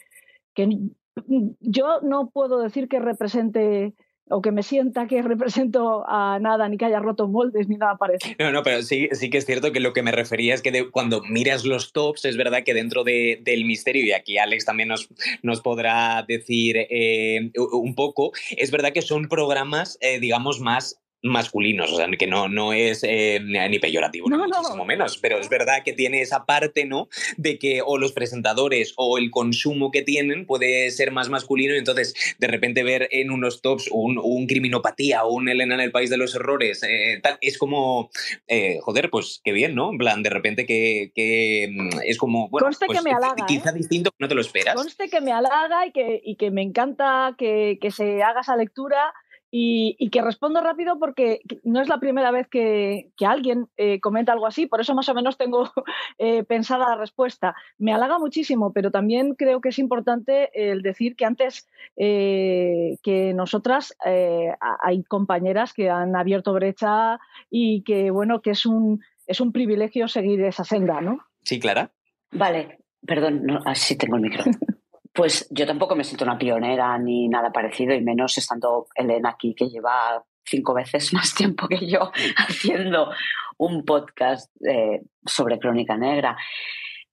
yo 1.61 2.01
no 2.01 2.31
puedo 2.31 2.59
decir 2.59 2.89
que 2.89 2.99
represente 2.99 3.95
o 4.29 4.43
que 4.43 4.51
me 4.51 4.63
sienta 4.63 5.07
que 5.07 5.23
represento 5.23 6.05
a 6.09 6.39
nada, 6.41 6.69
ni 6.69 6.77
que 6.77 6.85
haya 6.85 6.99
roto 6.99 7.29
moldes, 7.29 7.69
ni 7.69 7.77
nada 7.77 7.97
parecido. 7.97 8.35
No, 8.39 8.51
no, 8.51 8.63
pero 8.63 8.83
sí, 8.83 9.09
sí 9.13 9.31
que 9.31 9.39
es 9.39 9.47
cierto 9.47 9.73
que 9.73 9.81
lo 9.81 9.93
que 9.93 10.03
me 10.03 10.13
refería 10.13 10.55
es 10.55 10.63
que 10.63 10.91
cuando 10.91 11.23
miras 11.23 11.65
los 11.65 11.93
tops, 11.93 12.25
es 12.25 12.37
verdad 12.37 12.65
que 12.65 12.75
dentro 12.75 13.05
de, 13.05 13.41
del 13.43 13.65
misterio, 13.65 14.05
y 14.05 14.13
aquí 14.13 14.39
Alex 14.39 14.65
también 14.65 14.89
nos, 14.89 15.09
nos 15.43 15.61
podrá 15.61 16.25
decir 16.27 16.77
eh, 16.77 17.53
un 17.73 17.95
poco, 17.95 18.33
es 18.57 18.71
verdad 18.71 18.93
que 18.93 19.03
son 19.03 19.29
programas, 19.29 19.99
eh, 20.01 20.19
digamos, 20.19 20.61
más 20.61 21.01
masculinos, 21.27 21.93
o 21.93 21.97
sea, 21.97 22.07
que 22.19 22.27
no, 22.27 22.49
no 22.49 22.73
es 22.73 23.05
eh, 23.05 23.41
ni 23.41 23.79
peyorativo, 23.79 24.29
ni 24.29 24.37
muchísimo 24.37 24.85
menos, 24.85 25.19
pero 25.19 25.39
es 25.39 25.49
verdad 25.49 25.83
que 25.85 25.93
tiene 25.93 26.21
esa 26.21 26.45
parte, 26.47 26.85
¿no? 26.85 27.09
De 27.37 27.59
que 27.59 27.83
o 27.85 27.99
los 27.99 28.13
presentadores 28.13 28.95
o 28.97 29.19
el 29.19 29.31
consumo 29.31 29.91
que 29.91 30.03
tienen 30.03 30.47
puede 30.47 30.91
ser 30.91 31.11
más 31.11 31.29
masculino 31.29 31.75
y 31.75 31.79
entonces 31.79 32.15
de 32.39 32.47
repente 32.47 32.83
ver 32.83 33.09
en 33.11 33.31
unos 33.31 33.63
tops 33.63 33.89
un, 33.91 34.19
un 34.23 34.47
criminopatía 34.47 35.25
o 35.25 35.33
un 35.33 35.49
Elena 35.49 35.75
en 35.75 35.81
el 35.81 35.93
País 35.93 36.11
de 36.11 36.17
los 36.17 36.35
Errores, 36.35 36.83
eh, 36.83 37.21
tal, 37.23 37.39
es 37.41 37.59
como, 37.59 38.11
eh, 38.47 38.79
joder, 38.83 39.11
pues 39.11 39.41
qué 39.45 39.53
bien, 39.53 39.75
¿no? 39.75 39.91
En 39.91 39.99
plan, 39.99 40.23
de 40.23 40.31
repente 40.31 40.67
que, 40.67 41.13
que 41.15 41.69
mm, 41.71 42.01
es 42.05 42.19
como, 42.19 42.49
bueno, 42.49 42.67
Conste 42.67 42.87
pues, 42.87 42.99
que 42.99 43.05
me 43.05 43.15
halaga, 43.15 43.47
quizá 43.47 43.73
distinto, 43.73 44.11
no 44.19 44.29
te 44.29 44.35
lo 44.35 44.41
esperas. 44.41 44.75
Conste 44.75 45.09
que 45.09 45.21
me 45.21 45.33
halaga 45.33 45.87
y 45.87 45.93
que, 45.93 46.21
y 46.25 46.37
que 46.37 46.51
me 46.51 46.63
encanta 46.63 47.35
que, 47.39 47.79
que 47.81 47.91
se 47.91 48.23
haga 48.23 48.41
esa 48.41 48.57
lectura 48.57 49.13
y, 49.59 50.11
que 50.11 50.21
respondo 50.21 50.61
rápido 50.61 50.99
porque 50.99 51.41
no 51.65 51.81
es 51.81 51.89
la 51.89 51.99
primera 51.99 52.31
vez 52.31 52.47
que, 52.49 53.09
alguien 53.25 53.69
eh, 53.79 54.01
comenta 54.01 54.33
algo 54.33 54.47
así, 54.47 54.67
por 54.67 54.81
eso 54.81 54.95
más 54.95 55.09
o 55.09 55.15
menos 55.15 55.39
tengo 55.39 55.71
eh, 56.19 56.45
pensada 56.45 56.91
la 56.91 56.97
respuesta. 56.97 57.55
Me 57.79 57.93
halaga 57.93 58.19
muchísimo, 58.19 58.73
pero 58.73 58.91
también 58.91 59.35
creo 59.35 59.63
que 59.63 59.71
es 59.71 59.79
importante 59.79 60.51
el 60.53 60.83
decir 60.83 61.17
que 61.17 61.25
antes 61.25 61.67
eh, 61.97 62.99
que 63.03 63.33
nosotras 63.33 63.97
hay 64.01 65.03
compañeras 65.05 65.73
que 65.73 65.89
han 65.89 66.17
abierto 66.17 66.53
brecha 66.53 67.19
y 67.51 67.83
que 67.83 68.11
bueno, 68.11 68.43
que 68.43 68.51
es 68.51 68.67
un, 68.67 69.03
es 69.27 69.41
un 69.41 69.53
privilegio 69.53 70.07
seguir 70.09 70.43
esa 70.43 70.65
senda, 70.65 71.01
¿no? 71.01 71.21
Sí, 71.45 71.59
Clara. 71.59 71.91
Vale, 72.33 72.79
perdón, 73.07 73.45
no, 73.45 73.61
así 73.65 73.95
ah, 73.95 73.99
tengo 73.99 74.17
el 74.17 74.23
micro. 74.23 74.45
Pues 75.17 75.49
yo 75.51 75.67
tampoco 75.67 75.97
me 75.97 76.05
siento 76.05 76.25
una 76.25 76.37
pionera 76.37 76.99
ni 76.99 77.27
nada 77.27 77.51
parecido, 77.51 77.95
y 77.95 78.03
menos 78.03 78.37
estando 78.37 78.87
Elena 78.95 79.31
aquí, 79.31 79.55
que 79.55 79.71
lleva 79.71 80.23
cinco 80.45 80.75
veces 80.75 81.13
más 81.15 81.35
tiempo 81.35 81.67
que 81.69 81.87
yo 81.87 82.13
haciendo 82.37 83.11
un 83.57 83.85
podcast 83.85 84.51
eh, 84.63 85.03
sobre 85.25 85.59
crónica 85.59 85.97
negra. 85.97 86.37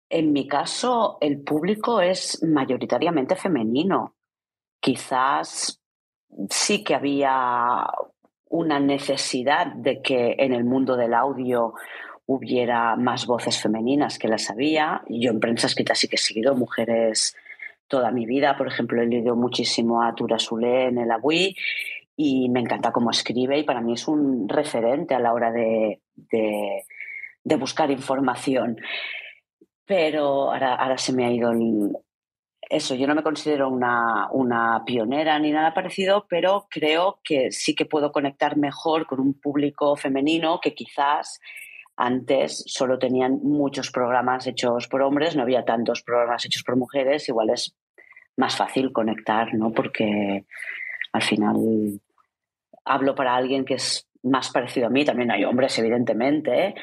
En 0.09 0.33
mi 0.33 0.47
caso, 0.47 1.17
el 1.21 1.41
público 1.41 2.01
es 2.01 2.43
mayoritariamente 2.43 3.37
femenino. 3.37 4.15
Quizás 4.81 5.81
sí 6.49 6.83
que 6.83 6.95
había 6.95 7.85
una 8.49 8.81
necesidad 8.81 9.67
de 9.67 10.01
que 10.01 10.35
en 10.39 10.53
el 10.53 10.65
mundo 10.65 10.97
del 10.97 11.13
audio 11.13 11.73
hubiera 12.25 12.95
más 12.97 13.25
voces 13.25 13.61
femeninas 13.61 14.19
que 14.19 14.27
las 14.27 14.49
había. 14.49 15.03
Yo 15.07 15.31
en 15.31 15.39
prensa 15.39 15.67
escrita 15.67 15.95
sí 15.95 16.09
que 16.09 16.17
he 16.17 16.19
seguido 16.19 16.53
mujeres 16.53 17.35
toda 17.87 18.11
mi 18.11 18.25
vida. 18.25 18.57
Por 18.57 18.67
ejemplo, 18.67 19.01
he 19.01 19.05
leído 19.05 19.35
muchísimo 19.35 20.03
a 20.03 20.15
Tura 20.15 20.39
Sule 20.39 20.85
en 20.87 20.97
el 20.97 21.11
Agui 21.11 21.55
y 22.15 22.49
me 22.49 22.59
encanta 22.59 22.91
cómo 22.91 23.11
escribe 23.11 23.57
y 23.57 23.63
para 23.63 23.81
mí 23.81 23.93
es 23.93 24.07
un 24.07 24.47
referente 24.47 25.15
a 25.15 25.19
la 25.19 25.33
hora 25.33 25.51
de, 25.51 26.01
de, 26.15 27.55
buscar 27.55 27.91
información. 27.91 28.77
Pero 29.85 30.51
ahora, 30.51 30.75
ahora, 30.75 30.97
se 30.97 31.13
me 31.13 31.25
ha 31.25 31.31
ido 31.31 31.51
eso. 32.69 32.95
Yo 32.95 33.07
no 33.07 33.15
me 33.15 33.23
considero 33.23 33.69
una, 33.69 34.29
una 34.31 34.83
pionera 34.85 35.37
ni 35.39 35.51
nada 35.51 35.73
parecido, 35.73 36.25
pero 36.29 36.67
creo 36.69 37.19
que 37.23 37.51
sí 37.51 37.75
que 37.75 37.85
puedo 37.85 38.11
conectar 38.11 38.57
mejor 38.57 39.05
con 39.05 39.19
un 39.19 39.33
público 39.33 39.95
femenino 39.95 40.59
que 40.61 40.73
quizás 40.73 41.39
antes 41.95 42.63
solo 42.67 42.97
tenían 42.97 43.39
muchos 43.43 43.91
programas 43.91 44.47
hechos 44.47 44.87
por 44.87 45.01
hombres, 45.01 45.35
no 45.35 45.43
había 45.43 45.65
tantos 45.65 46.01
programas 46.01 46.45
hechos 46.45 46.63
por 46.63 46.75
mujeres, 46.75 47.27
igual 47.29 47.51
es 47.51 47.75
más 48.37 48.57
fácil 48.57 48.91
conectar, 48.91 49.53
¿no? 49.53 49.71
Porque 49.71 50.45
al 51.11 51.21
final 51.21 51.99
hablo 52.85 53.15
para 53.15 53.35
alguien 53.35 53.65
que 53.65 53.75
es 53.75 54.07
más 54.23 54.51
parecido 54.51 54.87
a 54.87 54.89
mí, 54.89 55.05
también 55.05 55.31
hay 55.31 55.43
hombres, 55.43 55.77
evidentemente, 55.77 56.75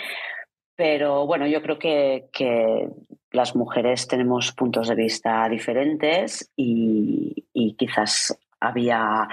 pero 0.80 1.26
bueno, 1.26 1.46
yo 1.46 1.61
creo 1.61 1.78
que, 1.78 2.88
las 3.32 3.54
mujeres 3.54 4.08
tenemos 4.08 4.50
puntos 4.52 4.88
de 4.88 4.94
vista 4.94 5.46
diferentes 5.48 6.50
y, 6.56 7.46
quizás 7.78 8.36
había, 8.58 9.28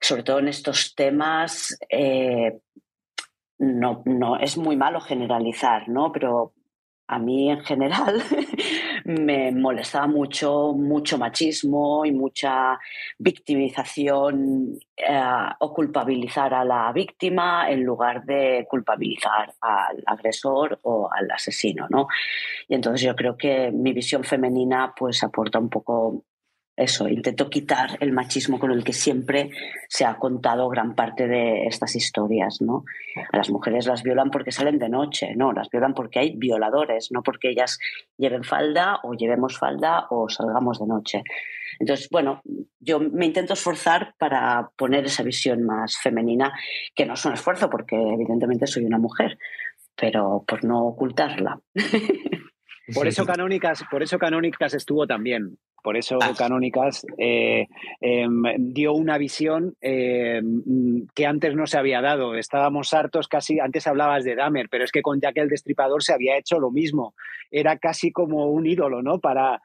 sobre 0.00 0.22
todo 0.22 0.38
en 0.38 0.48
estos 0.48 0.94
temas, 0.94 1.78
eh, 1.88 2.58
no, 3.58 4.02
no 4.04 4.36
es 4.36 4.56
muy 4.56 4.76
malo 4.76 5.00
generalizar, 5.00 5.88
¿no? 5.88 6.12
Pero 6.12 6.52
a 7.08 7.18
mí 7.18 7.50
en 7.50 7.60
general 7.60 8.22
me 9.04 9.50
molestaba 9.50 10.06
mucho, 10.06 10.74
mucho 10.74 11.16
machismo 11.16 12.04
y 12.04 12.12
mucha 12.12 12.78
victimización 13.18 14.78
eh, 14.94 15.20
o 15.60 15.72
culpabilizar 15.72 16.52
a 16.52 16.64
la 16.64 16.92
víctima 16.92 17.70
en 17.70 17.82
lugar 17.82 18.24
de 18.24 18.66
culpabilizar 18.68 19.54
al 19.62 20.02
agresor 20.06 20.78
o 20.82 21.08
al 21.10 21.30
asesino, 21.30 21.86
¿no? 21.88 22.08
Y 22.68 22.74
entonces 22.74 23.00
yo 23.00 23.16
creo 23.16 23.36
que 23.36 23.72
mi 23.72 23.94
visión 23.94 24.22
femenina 24.22 24.92
pues 24.94 25.24
aporta 25.24 25.58
un 25.58 25.70
poco 25.70 26.24
eso, 26.78 27.08
intento 27.08 27.50
quitar 27.50 27.98
el 28.00 28.12
machismo 28.12 28.58
con 28.58 28.70
el 28.70 28.84
que 28.84 28.92
siempre 28.92 29.50
se 29.88 30.04
ha 30.04 30.16
contado 30.16 30.68
gran 30.68 30.94
parte 30.94 31.26
de 31.26 31.66
estas 31.66 31.96
historias, 31.96 32.60
¿no? 32.60 32.84
A 33.32 33.36
las 33.36 33.50
mujeres 33.50 33.86
las 33.86 34.02
violan 34.02 34.30
porque 34.30 34.52
salen 34.52 34.78
de 34.78 34.88
noche, 34.88 35.34
no, 35.34 35.52
las 35.52 35.68
violan 35.70 35.94
porque 35.94 36.20
hay 36.20 36.36
violadores, 36.36 37.10
no 37.10 37.22
porque 37.22 37.50
ellas 37.50 37.78
lleven 38.16 38.44
falda 38.44 39.00
o 39.02 39.14
llevemos 39.14 39.58
falda 39.58 40.06
o 40.10 40.28
salgamos 40.28 40.78
de 40.78 40.86
noche. 40.86 41.22
Entonces, 41.80 42.08
bueno, 42.10 42.42
yo 42.80 43.00
me 43.00 43.26
intento 43.26 43.54
esforzar 43.54 44.14
para 44.18 44.70
poner 44.76 45.04
esa 45.04 45.22
visión 45.22 45.64
más 45.64 45.98
femenina, 45.98 46.52
que 46.94 47.06
no 47.06 47.14
es 47.14 47.24
un 47.24 47.32
esfuerzo 47.32 47.68
porque 47.68 47.96
evidentemente 47.96 48.66
soy 48.66 48.84
una 48.84 48.98
mujer, 48.98 49.38
pero 49.96 50.44
por 50.46 50.64
no 50.64 50.86
ocultarla. 50.86 51.60
Por 52.94 53.06
eso 53.06 53.26
Canónicas, 53.26 53.84
por 53.90 54.02
eso 54.02 54.18
Canónicas 54.18 54.74
estuvo 54.74 55.06
también. 55.06 55.58
Por 55.82 55.96
eso 55.96 56.18
ah. 56.20 56.32
Canónicas 56.36 57.06
eh, 57.18 57.66
em, 58.00 58.42
dio 58.58 58.92
una 58.92 59.16
visión 59.16 59.74
em, 59.80 61.06
que 61.14 61.26
antes 61.26 61.54
no 61.54 61.66
se 61.66 61.78
había 61.78 62.00
dado. 62.00 62.34
Estábamos 62.34 62.92
hartos 62.92 63.28
casi, 63.28 63.60
antes 63.60 63.86
hablabas 63.86 64.24
de 64.24 64.34
Dahmer, 64.34 64.68
pero 64.70 64.84
es 64.84 64.92
que 64.92 65.02
con 65.02 65.20
Jack 65.20 65.36
el 65.36 65.48
Destripador 65.48 66.02
se 66.02 66.12
había 66.12 66.36
hecho 66.36 66.58
lo 66.58 66.70
mismo. 66.70 67.14
Era 67.50 67.78
casi 67.78 68.10
como 68.10 68.46
un 68.46 68.66
ídolo, 68.66 69.02
¿no? 69.02 69.18
Para, 69.20 69.62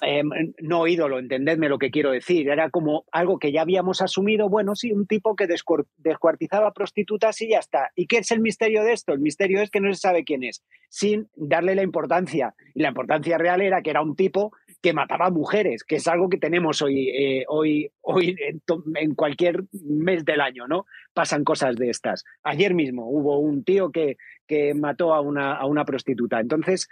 Em, 0.00 0.30
no 0.60 0.86
ídolo, 0.86 1.18
entendedme 1.18 1.68
lo 1.68 1.78
que 1.78 1.90
quiero 1.90 2.12
decir, 2.12 2.48
era 2.48 2.70
como 2.70 3.04
algo 3.12 3.38
que 3.38 3.52
ya 3.52 3.62
habíamos 3.62 4.00
asumido, 4.00 4.48
bueno, 4.48 4.74
sí, 4.74 4.92
un 4.92 5.06
tipo 5.06 5.36
que 5.36 5.46
descuartizaba 5.46 6.72
prostitutas 6.72 7.40
y 7.42 7.50
ya 7.50 7.58
está. 7.58 7.90
¿Y 7.94 8.06
qué 8.06 8.18
es 8.18 8.30
el 8.30 8.40
misterio 8.40 8.84
de 8.84 8.92
esto? 8.92 9.12
El 9.12 9.20
misterio 9.20 9.60
es 9.60 9.70
que 9.70 9.80
no 9.80 9.92
se 9.92 10.00
sabe 10.00 10.24
quién 10.24 10.44
es, 10.44 10.62
sin 10.88 11.28
darle 11.34 11.74
la 11.74 11.82
importancia. 11.82 12.54
Y 12.74 12.82
la 12.82 12.88
importancia 12.88 13.38
real 13.38 13.60
era 13.60 13.82
que 13.82 13.90
era 13.90 14.02
un 14.02 14.16
tipo 14.16 14.52
que 14.80 14.92
mataba 14.92 15.30
mujeres, 15.30 15.84
que 15.84 15.96
es 15.96 16.08
algo 16.08 16.28
que 16.28 16.38
tenemos 16.38 16.82
hoy, 16.82 17.08
eh, 17.10 17.44
hoy, 17.48 17.90
hoy 18.00 18.36
en, 18.96 19.14
cualquier 19.14 19.64
mes 19.72 20.24
del 20.24 20.40
año, 20.40 20.66
¿no? 20.66 20.86
Pasan 21.14 21.44
cosas 21.44 21.76
de 21.76 21.90
estas. 21.90 22.24
Ayer 22.42 22.74
mismo 22.74 23.08
hubo 23.08 23.38
un 23.38 23.62
tío 23.62 23.90
que, 23.92 24.16
que 24.46 24.74
mató 24.74 25.14
a 25.14 25.20
una, 25.20 25.54
a 25.54 25.66
una 25.66 25.84
prostituta. 25.84 26.40
Entonces, 26.40 26.88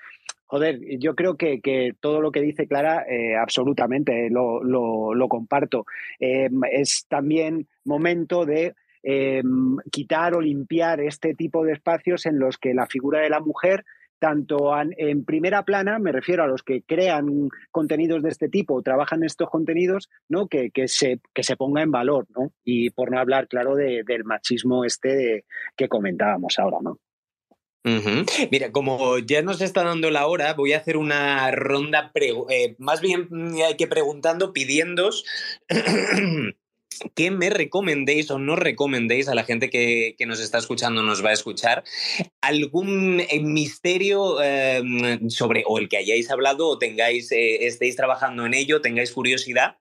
joder, 0.51 0.81
yo 0.99 1.15
creo 1.15 1.37
que, 1.37 1.95
todo 2.01 2.21
lo 2.21 2.33
que 2.33 2.41
dice 2.41 2.67
Clara, 2.67 3.05
eh, 3.09 3.37
absolutamente 3.37 4.29
lo, 4.31 4.65
lo, 4.65 5.29
comparto. 5.29 5.87
Em, 6.19 6.61
es 6.73 7.07
también 7.09 7.69
momento 7.85 8.45
de 8.45 8.75
em, 9.05 9.77
quitar 9.93 10.35
o 10.35 10.41
limpiar 10.41 11.01
este 11.01 11.35
tipo 11.35 11.65
de 11.65 11.73
espacios 11.73 12.27
en 12.27 12.41
los 12.41 12.59
que 12.59 12.75
la 12.75 12.87
figura 12.87 13.21
de 13.21 13.31
la 13.31 13.39
mujer 13.39 13.85
tanto 14.19 14.73
en 14.99 15.25
primera 15.25 15.65
plana, 15.65 15.99
me 15.99 16.13
refiero 16.13 16.43
a 16.43 16.47
los 16.47 16.63
que 16.63 16.83
crean 16.83 17.49
contenidos 17.71 18.23
de 18.23 18.29
este 18.29 18.51
tipo 18.51 18.75
o 18.75 18.83
trabajan 18.83 19.25
estos 19.25 19.49
contenidos, 19.49 20.11
¿no? 20.29 20.47
Que, 20.47 20.71
se, 20.89 21.21
que 21.33 21.43
se 21.43 21.57
ponga 21.57 21.81
en 21.81 21.91
valor, 21.91 22.27
¿no? 22.37 22.53
Y 22.63 22.91
por 22.91 23.11
no 23.11 23.19
hablar, 23.19 23.49
claro, 23.49 23.77
del 23.77 24.25
machismo 24.25 24.85
este 24.85 25.47
que 25.75 25.89
comentábamos 25.89 26.59
ahora, 26.59 26.81
¿no? 26.83 26.99
Mira, 28.51 28.73
como 28.73 29.19
ya 29.19 29.43
nos 29.43 29.61
está 29.63 29.83
dando 29.83 30.11
la 30.11 30.27
hora, 30.27 30.53
voy 30.55 30.75
a 30.75 30.79
hacer 30.79 30.97
una 30.97 31.51
ronda, 31.51 32.13
eh, 32.15 32.75
más 32.79 33.01
bien 33.01 33.29
mm, 33.31 33.77
que 33.79 33.87
preguntando, 33.87 34.53
pidiéndos 34.53 35.25
que 37.15 37.31
me 37.31 37.49
recomendéis 37.49 38.31
o 38.31 38.39
no 38.39 38.57
recomendéis 38.57 39.29
a 39.29 39.35
la 39.35 39.45
gente 39.45 39.71
que, 39.71 40.15
nos 40.27 40.41
está 40.41 40.59
escuchando, 40.59 41.03
nos 41.03 41.25
va 41.25 41.31
a 41.31 41.35
escuchar, 41.35 41.83
algún 42.43 43.21
eh, 43.21 43.41
misterio 43.41 44.43
em, 44.43 45.31
sobre 45.31 45.65
o 45.67 45.79
el 45.79 45.89
que 45.89 45.97
hayáis 45.97 46.31
hablado 46.31 46.69
o 46.69 46.79
tengáis, 46.79 47.33
eh, 47.33 47.67
estéis 47.67 47.97
trabajando 47.97 48.45
en 48.45 48.55
ello, 48.55 48.83
tengáis 48.83 49.13
curiosidad 49.13 49.79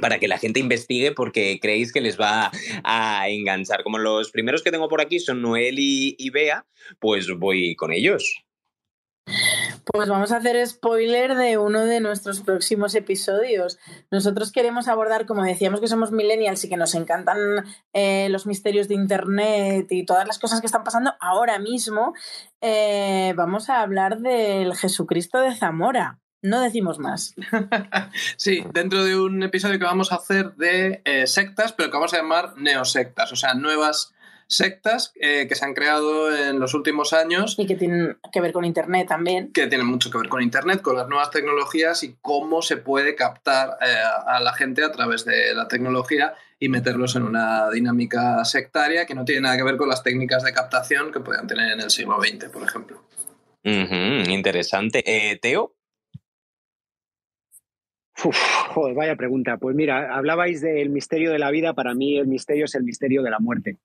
para 0.00 0.18
que 0.18 0.28
la 0.28 0.38
gente 0.38 0.60
investigue 0.60 1.12
porque 1.12 1.58
creéis 1.60 1.92
que 1.92 2.00
les 2.00 2.18
va 2.18 2.50
a 2.84 3.28
enganchar. 3.28 3.82
Como 3.82 3.98
los 3.98 4.30
primeros 4.30 4.62
que 4.62 4.70
tengo 4.70 4.88
por 4.88 5.00
aquí 5.00 5.18
son 5.18 5.42
Noel 5.42 5.76
y, 5.78 6.30
Bea, 6.30 6.66
pues 6.98 7.28
voy 7.36 7.74
con 7.76 7.92
ellos. 7.92 8.42
Pues 9.92 10.08
vamos 10.08 10.30
a 10.30 10.36
hacer 10.36 10.64
spoiler 10.66 11.34
de 11.34 11.58
uno 11.58 11.84
de 11.84 12.00
nuestros 12.00 12.40
próximos 12.40 12.94
episodios. 12.94 13.78
Nosotros 14.10 14.52
queremos 14.52 14.86
abordar, 14.86 15.26
como 15.26 15.42
decíamos 15.42 15.80
que 15.80 15.88
somos 15.88 16.12
millennials 16.12 16.64
y 16.64 16.68
que 16.68 16.76
nos 16.76 16.94
encantan 16.94 17.64
eh, 17.92 18.28
los 18.30 18.46
misterios 18.46 18.86
de 18.86 18.94
Internet 18.94 19.86
y 19.90 20.04
todas 20.04 20.28
las 20.28 20.38
cosas 20.38 20.60
que 20.60 20.66
están 20.66 20.84
pasando 20.84 21.14
ahora 21.20 21.58
mismo, 21.58 22.14
eh, 22.60 23.32
vamos 23.36 23.68
a 23.68 23.80
hablar 23.80 24.18
del 24.20 24.76
Jesucristo 24.76 25.40
de 25.40 25.54
Zamora. 25.56 26.20
No 26.42 26.60
decimos 26.60 26.98
más. 26.98 27.34
sí, 28.36 28.64
dentro 28.72 29.04
de 29.04 29.18
un 29.18 29.42
episodio 29.42 29.78
que 29.78 29.84
vamos 29.84 30.12
a 30.12 30.16
hacer 30.16 30.54
de 30.54 31.02
eh, 31.04 31.26
sectas, 31.26 31.72
pero 31.72 31.90
que 31.90 31.96
vamos 31.96 32.14
a 32.14 32.18
llamar 32.18 32.56
neosectas, 32.56 33.32
o 33.32 33.36
sea, 33.36 33.54
nuevas 33.54 34.14
sectas 34.48 35.12
eh, 35.20 35.46
que 35.48 35.54
se 35.54 35.64
han 35.64 35.74
creado 35.74 36.34
en 36.34 36.60
los 36.60 36.74
últimos 36.74 37.12
años. 37.12 37.56
Y 37.58 37.66
que 37.66 37.74
tienen 37.74 38.18
que 38.32 38.40
ver 38.40 38.52
con 38.52 38.64
Internet 38.64 39.08
también. 39.08 39.52
Que 39.52 39.66
tienen 39.66 39.86
mucho 39.86 40.10
que 40.10 40.18
ver 40.18 40.28
con 40.28 40.42
Internet, 40.42 40.82
con 40.82 40.96
las 40.96 41.08
nuevas 41.08 41.30
tecnologías 41.30 42.02
y 42.02 42.16
cómo 42.20 42.62
se 42.62 42.76
puede 42.76 43.14
captar 43.14 43.78
eh, 43.80 43.94
a 44.26 44.40
la 44.40 44.52
gente 44.52 44.84
a 44.84 44.92
través 44.92 45.24
de 45.24 45.54
la 45.54 45.68
tecnología 45.68 46.34
y 46.58 46.68
meterlos 46.68 47.16
en 47.16 47.24
una 47.24 47.70
dinámica 47.70 48.44
sectaria 48.44 49.04
que 49.04 49.14
no 49.14 49.24
tiene 49.24 49.42
nada 49.42 49.56
que 49.56 49.64
ver 49.64 49.76
con 49.76 49.88
las 49.88 50.02
técnicas 50.02 50.42
de 50.42 50.52
captación 50.52 51.12
que 51.12 51.20
puedan 51.20 51.46
tener 51.46 51.72
en 51.72 51.80
el 51.80 51.90
siglo 51.90 52.18
XX, 52.20 52.50
por 52.50 52.62
ejemplo. 52.62 53.02
interesante. 53.64 55.02
Teo. 55.42 55.75
Uf, 58.24 58.36
vaya 58.94 59.16
pregunta. 59.16 59.58
Pues 59.58 59.76
mira, 59.76 60.16
hablabais 60.16 60.60
del 60.60 60.90
misterio 60.90 61.32
de 61.32 61.38
la 61.38 61.50
vida, 61.50 61.74
para 61.74 61.94
mí 61.94 62.16
el 62.16 62.26
misterio 62.26 62.64
es 62.64 62.74
el 62.74 62.84
misterio 62.84 63.22
de 63.22 63.30
la 63.30 63.38
muerte. 63.38 63.76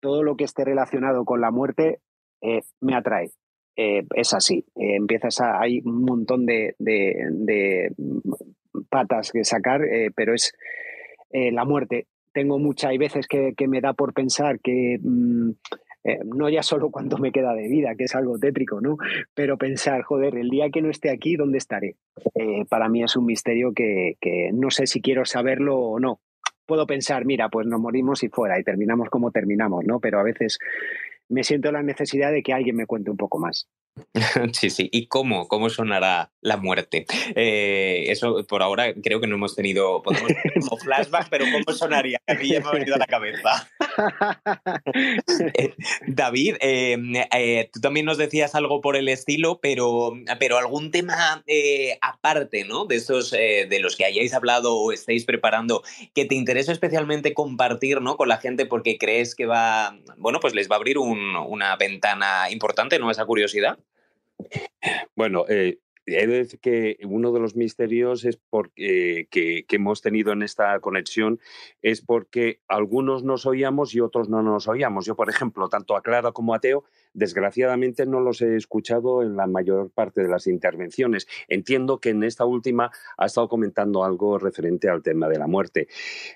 Todo 0.00 0.22
lo 0.22 0.36
que 0.36 0.44
esté 0.44 0.64
relacionado 0.64 1.24
con 1.24 1.40
la 1.40 1.50
muerte 1.50 2.00
eh, 2.40 2.62
me 2.80 2.94
atrae. 2.94 3.30
Eh, 3.76 4.06
es 4.14 4.32
así. 4.32 4.64
Eh, 4.76 4.96
empiezas 4.96 5.40
a. 5.40 5.60
Hay 5.60 5.80
un 5.84 6.04
montón 6.04 6.46
de, 6.46 6.74
patas 8.88 9.32
que 9.32 9.44
sacar, 9.44 9.80
pero 10.14 10.34
es 10.34 10.52
la 11.30 11.64
muerte. 11.64 12.06
Tengo 12.32 12.58
muchas, 12.58 12.90
hay 12.90 12.98
veces 12.98 13.26
que, 13.26 13.54
me 13.68 13.80
da 13.80 13.92
por 13.92 14.14
pensar 14.14 14.60
que. 14.60 14.98
Mm, 15.02 15.50
eh, 16.04 16.18
no 16.24 16.48
ya 16.48 16.62
solo 16.62 16.90
cuánto 16.90 17.18
me 17.18 17.32
queda 17.32 17.54
de 17.54 17.68
vida, 17.68 17.94
que 17.94 18.04
es 18.04 18.14
algo 18.14 18.38
tétrico, 18.38 18.80
¿no? 18.80 18.96
Pero 19.34 19.58
pensar, 19.58 20.02
joder, 20.02 20.36
el 20.36 20.48
día 20.48 20.70
que 20.70 20.82
no 20.82 20.90
esté 20.90 21.10
aquí, 21.10 21.36
¿dónde 21.36 21.58
estaré? 21.58 21.96
Eh, 22.34 22.64
para 22.68 22.88
mí 22.88 23.02
es 23.02 23.16
un 23.16 23.26
misterio 23.26 23.72
que, 23.74 24.16
que 24.20 24.50
no 24.52 24.70
sé 24.70 24.86
si 24.86 25.00
quiero 25.00 25.24
saberlo 25.24 25.78
o 25.78 26.00
no. 26.00 26.20
Puedo 26.66 26.86
pensar, 26.86 27.24
mira, 27.24 27.48
pues 27.48 27.66
nos 27.66 27.80
morimos 27.80 28.22
y 28.22 28.28
fuera 28.28 28.58
y 28.58 28.64
terminamos 28.64 29.10
como 29.10 29.30
terminamos, 29.30 29.84
¿no? 29.84 30.00
Pero 30.00 30.20
a 30.20 30.22
veces 30.22 30.58
me 31.28 31.44
siento 31.44 31.72
la 31.72 31.82
necesidad 31.82 32.32
de 32.32 32.42
que 32.42 32.52
alguien 32.52 32.76
me 32.76 32.86
cuente 32.86 33.10
un 33.10 33.16
poco 33.16 33.38
más. 33.38 33.68
Sí, 34.52 34.70
sí. 34.70 34.88
¿Y 34.92 35.06
cómo? 35.06 35.48
¿Cómo 35.48 35.70
sonará 35.70 36.32
la 36.40 36.56
muerte? 36.56 37.06
Eh, 37.34 38.06
eso 38.08 38.44
por 38.48 38.62
ahora 38.62 38.94
creo 38.94 39.20
que 39.20 39.26
no 39.26 39.36
hemos 39.36 39.54
tenido 39.54 40.02
podemos 40.02 40.30
como 40.60 40.76
flashback, 40.78 41.28
pero 41.30 41.44
¿cómo 41.52 41.76
sonaría? 41.76 42.20
A 42.26 42.34
mí 42.34 42.48
ya 42.48 42.60
me 42.60 42.68
ha 42.68 42.72
venido 42.72 42.94
a 42.94 42.98
la 42.98 43.06
cabeza. 43.06 43.68
Eh, 45.54 45.74
David, 46.06 46.56
eh, 46.60 47.70
tú 47.72 47.80
también 47.80 48.06
nos 48.06 48.18
decías 48.18 48.54
algo 48.54 48.80
por 48.80 48.96
el 48.96 49.08
estilo, 49.08 49.58
pero, 49.60 50.12
pero 50.38 50.58
algún 50.58 50.90
tema 50.90 51.44
aparte, 52.00 52.64
¿no? 52.64 52.84
De 52.86 52.96
esos 52.96 53.30
de 53.30 53.78
los 53.80 53.96
que 53.96 54.04
hayáis 54.04 54.34
hablado 54.34 54.76
o 54.76 54.92
estáis 54.92 55.24
preparando, 55.24 55.82
que 56.14 56.24
te 56.24 56.34
interesa 56.34 56.72
especialmente 56.72 57.34
compartir, 57.34 58.00
¿no? 58.00 58.16
Con 58.16 58.28
la 58.28 58.38
gente 58.38 58.66
porque 58.66 58.98
crees 58.98 59.34
que 59.34 59.46
va, 59.46 59.98
bueno, 60.16 60.40
pues 60.40 60.54
les 60.54 60.70
va 60.70 60.76
a 60.76 60.78
abrir 60.78 60.98
una 60.98 61.76
ventana 61.76 62.50
importante, 62.50 62.98
¿no? 62.98 63.10
Esa 63.10 63.24
curiosidad. 63.24 63.78
Bueno, 65.14 65.44
eh, 65.48 65.78
he 66.06 66.26
de 66.26 66.38
decir 66.38 66.60
que 66.60 66.98
uno 67.04 67.32
de 67.32 67.40
los 67.40 67.56
misterios 67.56 68.24
es 68.24 68.36
porque, 68.36 69.28
que, 69.30 69.64
hemos 69.70 70.02
tenido 70.02 70.32
en 70.32 70.42
esta 70.42 70.78
conexión 70.80 71.40
es 71.82 72.00
porque 72.00 72.60
algunos 72.68 73.22
nos 73.22 73.46
oíamos 73.46 73.94
y 73.94 74.00
otros 74.00 74.28
no 74.28 74.42
nos 74.42 74.68
oíamos. 74.68 75.06
Yo, 75.06 75.16
por 75.16 75.30
ejemplo, 75.30 75.68
tanto 75.68 75.96
a 75.96 76.02
Clara 76.02 76.32
como 76.32 76.54
a 76.54 76.60
Teo, 76.60 76.84
desgraciadamente 77.12 78.06
no 78.06 78.20
los 78.20 78.42
he 78.42 78.56
escuchado 78.56 79.22
en 79.22 79.36
la 79.36 79.46
mayor 79.46 79.90
parte 79.90 80.22
de 80.22 80.28
las 80.28 80.46
intervenciones. 80.46 81.26
Entiendo 81.48 82.00
que 82.00 82.10
en 82.10 82.24
esta 82.24 82.44
última 82.44 82.90
ha 83.16 83.26
estado 83.26 83.48
comentando 83.48 84.04
algo 84.04 84.38
referente 84.38 84.88
al 84.88 85.02
tema 85.02 85.28
de 85.28 85.38
la 85.38 85.46
muerte. 85.46 85.88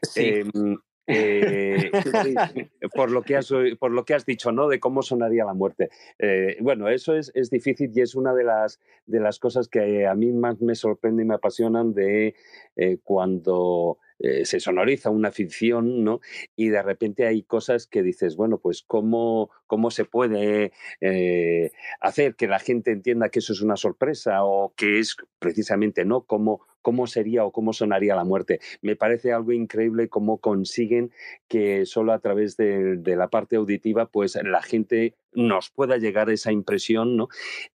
Sí. 0.02 0.44
Em, 0.54 0.78
eh, 1.06 1.90
por, 2.94 3.10
lo 3.10 3.22
que 3.22 3.36
has, 3.36 3.52
por 3.78 3.90
lo 3.90 4.04
que 4.04 4.14
has 4.14 4.24
dicho, 4.24 4.52
¿no? 4.52 4.68
De 4.68 4.80
cómo 4.80 5.02
sonaría 5.02 5.44
la 5.44 5.54
muerte. 5.54 5.90
Eh, 6.18 6.56
bueno, 6.60 6.88
eso 6.88 7.14
es, 7.14 7.30
es, 7.34 7.50
difícil 7.50 7.90
y 7.94 8.00
es 8.00 8.14
una 8.14 8.34
de 8.34 8.44
las, 8.44 8.80
de 9.06 9.20
las 9.20 9.38
cosas 9.38 9.68
que 9.68 10.06
a 10.06 10.14
mí 10.14 10.32
más 10.32 10.60
me 10.60 10.74
sorprende 10.74 11.22
y 11.22 11.26
me 11.26 11.34
apasionan 11.34 11.94
de 11.94 12.34
eh, 12.76 12.98
cuando 13.02 13.98
se 14.44 14.58
sonoriza 14.58 15.10
una 15.10 15.32
ficción, 15.32 16.02
¿no? 16.02 16.20
Y 16.56 16.68
de 16.68 16.82
repente 16.82 17.26
hay 17.26 17.42
cosas 17.42 17.86
que 17.86 18.02
dices, 18.02 18.36
bueno, 18.36 18.58
pues 18.58 18.82
cómo, 18.82 19.50
cómo 19.66 19.90
se 19.90 20.04
puede 20.04 20.72
eh, 21.00 21.72
hacer 22.00 22.34
que 22.36 22.46
la 22.46 22.58
gente 22.58 22.90
entienda 22.90 23.28
que 23.28 23.40
eso 23.40 23.52
es 23.52 23.60
una 23.60 23.76
sorpresa 23.76 24.44
o 24.44 24.72
que 24.76 24.98
es 24.98 25.16
precisamente, 25.38 26.04
¿no? 26.04 26.22
Cómo, 26.22 26.62
cómo 26.84 27.06
sería 27.06 27.44
o 27.44 27.50
cómo 27.50 27.72
sonaría 27.72 28.14
la 28.14 28.24
muerte. 28.24 28.60
Me 28.82 28.94
parece 28.94 29.32
algo 29.32 29.52
increíble 29.52 30.10
cómo 30.10 30.36
consiguen 30.38 31.10
que 31.48 31.86
solo 31.86 32.12
a 32.12 32.20
través 32.20 32.58
de, 32.58 32.96
de 32.96 33.16
la 33.16 33.28
parte 33.28 33.56
auditiva, 33.56 34.06
pues 34.06 34.38
la 34.44 34.62
gente 34.62 35.14
nos 35.34 35.70
pueda 35.70 35.96
llegar 35.96 36.30
esa 36.30 36.52
impresión, 36.52 37.16
¿no? 37.16 37.28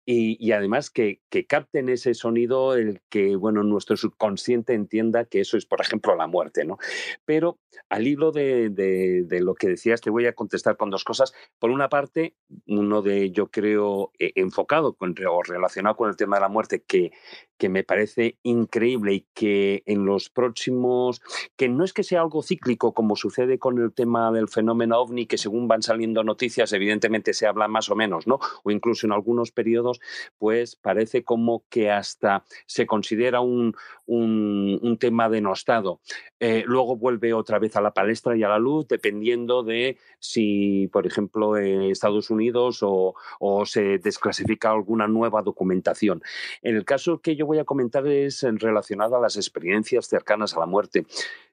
Y, 0.09 0.53
además 0.53 0.89
que, 0.89 1.19
que, 1.29 1.45
capten 1.45 1.89
ese 1.89 2.13
sonido, 2.13 2.75
el 2.75 3.01
que, 3.09 3.35
bueno, 3.35 3.63
nuestro 3.63 3.97
subconsciente 3.97 4.73
entienda 4.73 5.25
que 5.25 5.41
eso 5.41 5.57
es, 5.57 5.65
por 5.65 5.81
ejemplo, 5.81 6.15
la 6.15 6.27
muerte, 6.27 6.63
¿no? 6.63 6.77
Pero 7.25 7.59
al 7.89 8.07
hilo 8.07 8.31
de, 8.31 9.25
lo 9.41 9.55
que 9.55 9.67
decías, 9.67 9.99
te 10.01 10.09
voy 10.09 10.25
a 10.25 10.33
contestar 10.33 10.77
con 10.77 10.89
dos 10.89 11.03
cosas. 11.03 11.33
Por 11.59 11.71
una 11.71 11.89
parte, 11.89 12.35
uno 12.67 13.01
de, 13.01 13.31
yo 13.31 13.47
creo, 13.47 14.11
e, 14.17 14.31
enfocado 14.35 14.95
o 14.99 15.43
relacionado 15.43 15.95
con 15.95 16.09
el 16.09 16.15
tema 16.15 16.37
de 16.37 16.41
la 16.41 16.49
muerte, 16.49 16.83
que, 16.87 17.11
que 17.57 17.69
me 17.69 17.83
parece 17.83 18.37
increíble 18.43 19.13
y 19.13 19.25
que 19.33 19.83
en 19.85 20.05
los 20.05 20.29
próximos, 20.29 21.21
que 21.55 21.69
no 21.69 21.83
es 21.83 21.93
que 21.93 22.03
sea 22.03 22.21
algo 22.21 22.43
cíclico 22.43 22.93
como 22.93 23.15
sucede 23.15 23.59
con 23.59 23.77
el 23.79 23.93
tema 23.93 24.31
del 24.31 24.47
fenómeno 24.47 24.99
ovni, 24.99 25.25
que 25.25 25.37
según 25.37 25.67
van 25.67 25.81
saliendo 25.81 26.23
noticias, 26.23 26.71
evidentemente 26.73 27.33
se 27.33 27.46
habla 27.47 27.67
más 27.67 27.89
o 27.89 27.95
menos, 27.95 28.27
¿no? 28.27 28.39
O 28.63 28.71
incluso 28.71 29.05
en 29.05 29.13
algunos 29.13 29.51
periodos, 29.51 29.99
pues 30.37 30.75
parece 30.75 31.23
como 31.23 31.63
que 31.69 31.91
hasta 31.91 32.43
se 32.65 32.85
considera 32.85 33.41
un, 33.41 33.75
un, 34.05 34.97
tema 34.99 35.29
denostado. 35.29 35.99
Eh, 36.39 36.63
luego 36.65 36.95
vuelve 36.95 37.33
otra 37.33 37.59
vez 37.59 37.75
a 37.75 37.81
la 37.81 37.91
palestra 37.91 38.35
y 38.35 38.43
a 38.43 38.49
la 38.49 38.57
luz, 38.57 38.87
dependiendo 38.87 39.61
de 39.63 39.97
si, 40.19 40.87
por 40.91 41.05
ejemplo, 41.05 41.57
en 41.57 41.83
Estados 41.83 42.31
Unidos 42.31 42.79
o, 42.81 43.13
o 43.39 43.65
se 43.65 43.99
desclasifica 43.99 44.71
alguna 44.71 45.07
nueva 45.07 45.43
documentación. 45.43 46.23
En 46.63 46.75
el 46.75 46.85
caso 46.85 47.19
que 47.21 47.35
yo 47.35 47.45
voy 47.45 47.59
a 47.59 47.65
comentar 47.65 48.07
es 48.07 48.43
relacionado 48.43 49.15
a 49.15 49.21
las 49.21 49.35
experiencias 49.35 50.07
cercanas 50.07 50.55
a 50.55 50.59
la 50.59 50.65
muerte. 50.65 51.05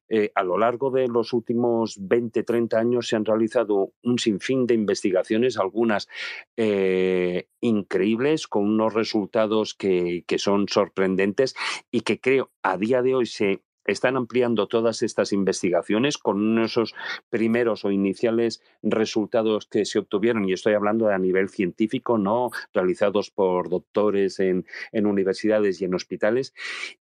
Eh, 0.09 0.31
a 0.35 0.43
lo 0.43 0.59
largo 0.59 0.91
de 0.91 1.09
los 1.09 1.33
últimos 1.33 1.97
20, 2.01 2.43
30 2.43 2.79
años 2.79 3.09
se 3.09 3.17
han 3.17 3.25
realizado 3.25 3.93
un 4.03 4.19
sinfín 4.19 4.67
de 4.67 4.75
investigaciones, 4.75 5.59
algunas 5.59 6.09
eh, 6.57 7.49
increíbles, 7.61 8.47
con 8.47 8.65
unos 8.65 8.93
resultados 8.93 9.75
que, 9.75 10.25
son 10.37 10.69
sorprendentes 10.69 11.55
y 11.91 12.01
que 12.03 12.21
creo 12.21 12.51
a 12.63 12.77
día 12.77 13.03
de 13.03 13.15
hoy 13.15 13.27
se 13.27 13.63
están 13.87 14.17
ampliando 14.17 14.67
todas 14.67 15.03
estas 15.03 15.33
investigaciones 15.33 16.19
con 16.19 16.59
esos 16.59 16.95
primeros 17.29 17.85
o 17.85 17.91
iniciales 17.91 18.63
resultados 18.83 19.67
que 19.67 19.85
se 19.85 19.99
obtuvieron, 19.99 20.49
y 20.49 20.53
estoy 20.53 20.75
hablando 20.75 21.09
a 21.09 21.19
nivel 21.19 21.49
científico, 21.51 22.19
¿no? 22.19 22.51
realizados 22.73 23.31
por 23.31 23.69
doctores 23.69 24.41
en, 24.41 24.65
universidades 24.93 25.81
y 25.81 25.85
en 25.85 25.95
hospitales, 25.95 26.55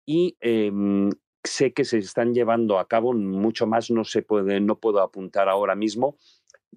y 0.06 0.36
em, 0.42 1.10
sé 1.44 1.74
que 1.74 1.86
se 1.86 1.98
están 1.98 2.34
llevando 2.34 2.80
a 2.80 2.88
cabo, 2.88 3.14
mucho 3.14 3.68
más 3.68 3.92
no 3.92 4.04
se 4.04 4.22
puede, 4.22 4.60
no 4.60 4.80
puedo 4.80 5.02
apuntar 5.02 5.50
ahora 5.50 5.76
mismo, 5.76 6.18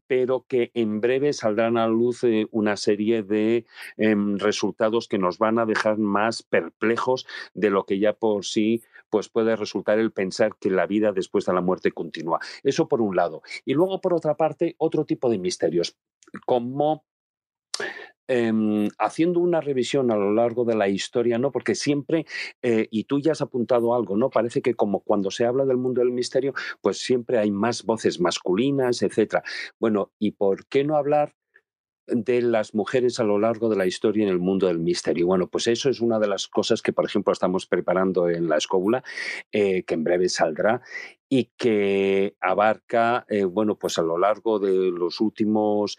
pero 0.07 0.45
que 0.47 0.71
en 0.75 1.01
breve 1.01 1.33
saldrán 1.33 1.77
a 1.77 1.87
luz 1.87 2.25
eh, 2.25 2.47
una 2.51 2.77
serie 2.77 3.23
de 3.23 3.65
em, 3.97 4.39
resultados 4.39 5.09
que 5.09 5.19
nos 5.19 5.39
van 5.39 5.59
a 5.59 5.67
dejar 5.67 5.99
más 5.99 6.43
perplejos 6.43 7.27
de 7.55 7.71
lo 7.71 7.85
que 7.85 7.99
ya 7.99 8.13
por 8.13 8.45
sí 8.45 8.83
pues 9.09 9.29
puede 9.29 9.57
resultar 9.57 9.99
el 9.99 10.13
pensar 10.13 10.57
que 10.59 10.71
la 10.71 10.87
vida 10.87 11.13
después 11.13 11.47
de 11.47 11.53
la 11.53 11.61
muerte 11.61 11.93
continúa. 11.93 12.41
Eso 12.63 12.89
por 12.89 13.01
un 13.01 13.15
lado. 13.15 13.43
Y 13.65 13.75
luego, 13.75 14.01
por 14.01 14.15
otra 14.15 14.37
parte, 14.37 14.75
otro 14.79 15.05
tipo 15.05 15.31
de 15.31 15.39
misterios, 15.39 15.97
como 16.45 17.05
em, 18.29 18.89
haciendo 18.99 19.41
una 19.41 19.61
revisión 19.61 20.11
a 20.11 20.17
lo 20.17 20.33
largo 20.33 20.65
de 20.65 20.75
la 20.75 20.89
historia, 20.89 21.39
¿no? 21.39 21.53
Porque 21.53 21.75
siempre, 21.75 22.27
eh, 22.63 22.89
y 22.91 23.05
tú 23.05 23.21
ya 23.21 23.33
has 23.33 23.43
apuntado 23.43 23.95
algo, 23.95 24.17
¿no? 24.17 24.31
Parece 24.31 24.63
que 24.63 24.75
como 24.75 25.01
cuando 25.01 25.31
se 25.31 25.45
habla 25.47 25.65
del 25.65 25.77
mundo 25.77 26.01
del 26.01 26.13
misterio, 26.13 26.55
pues 26.81 26.99
siempre 26.99 27.39
hay 27.39 27.51
más 27.51 27.85
voces 27.85 28.21
masculinas, 28.21 29.03
etcétera. 29.03 29.43
Bueno, 29.79 30.13
¿y 30.19 30.33
por 30.33 30.67
qué 30.67 30.85
no 30.85 30.97
hablar 30.97 31.35
de 32.07 32.41
las 32.41 32.75
mujeres 32.75 33.19
a 33.21 33.25
lo 33.25 33.39
largo 33.39 33.69
de 33.69 33.77
la 33.77 33.87
historia 33.87 34.25
en 34.25 34.31
el 34.31 34.39
mundo 34.39 34.67
del 34.69 34.79
misterio. 34.79 35.27
Bueno, 35.27 35.49
pues 35.49 35.67
eso 35.67 35.91
es 35.91 36.01
una 36.01 36.19
de 36.19 36.29
las 36.29 36.47
cosas 36.47 36.83
que, 36.83 36.93
por 36.93 37.05
ejemplo, 37.05 37.33
estamos 37.33 37.67
preparando 37.67 38.29
en 38.29 38.49
la 38.49 38.57
escóbula, 38.57 39.03
eh, 39.53 39.83
que 39.83 39.95
en 39.95 40.05
breve 40.05 40.29
saldrá, 40.29 40.83
y 41.29 41.51
que 41.57 42.37
abarca, 42.41 43.27
eh, 43.29 43.45
bueno, 43.45 43.77
pues 43.77 43.99
a 43.99 44.03
lo 44.03 44.19
largo 44.19 44.59
de 44.59 44.91
los 44.91 45.21
últimos 45.21 45.99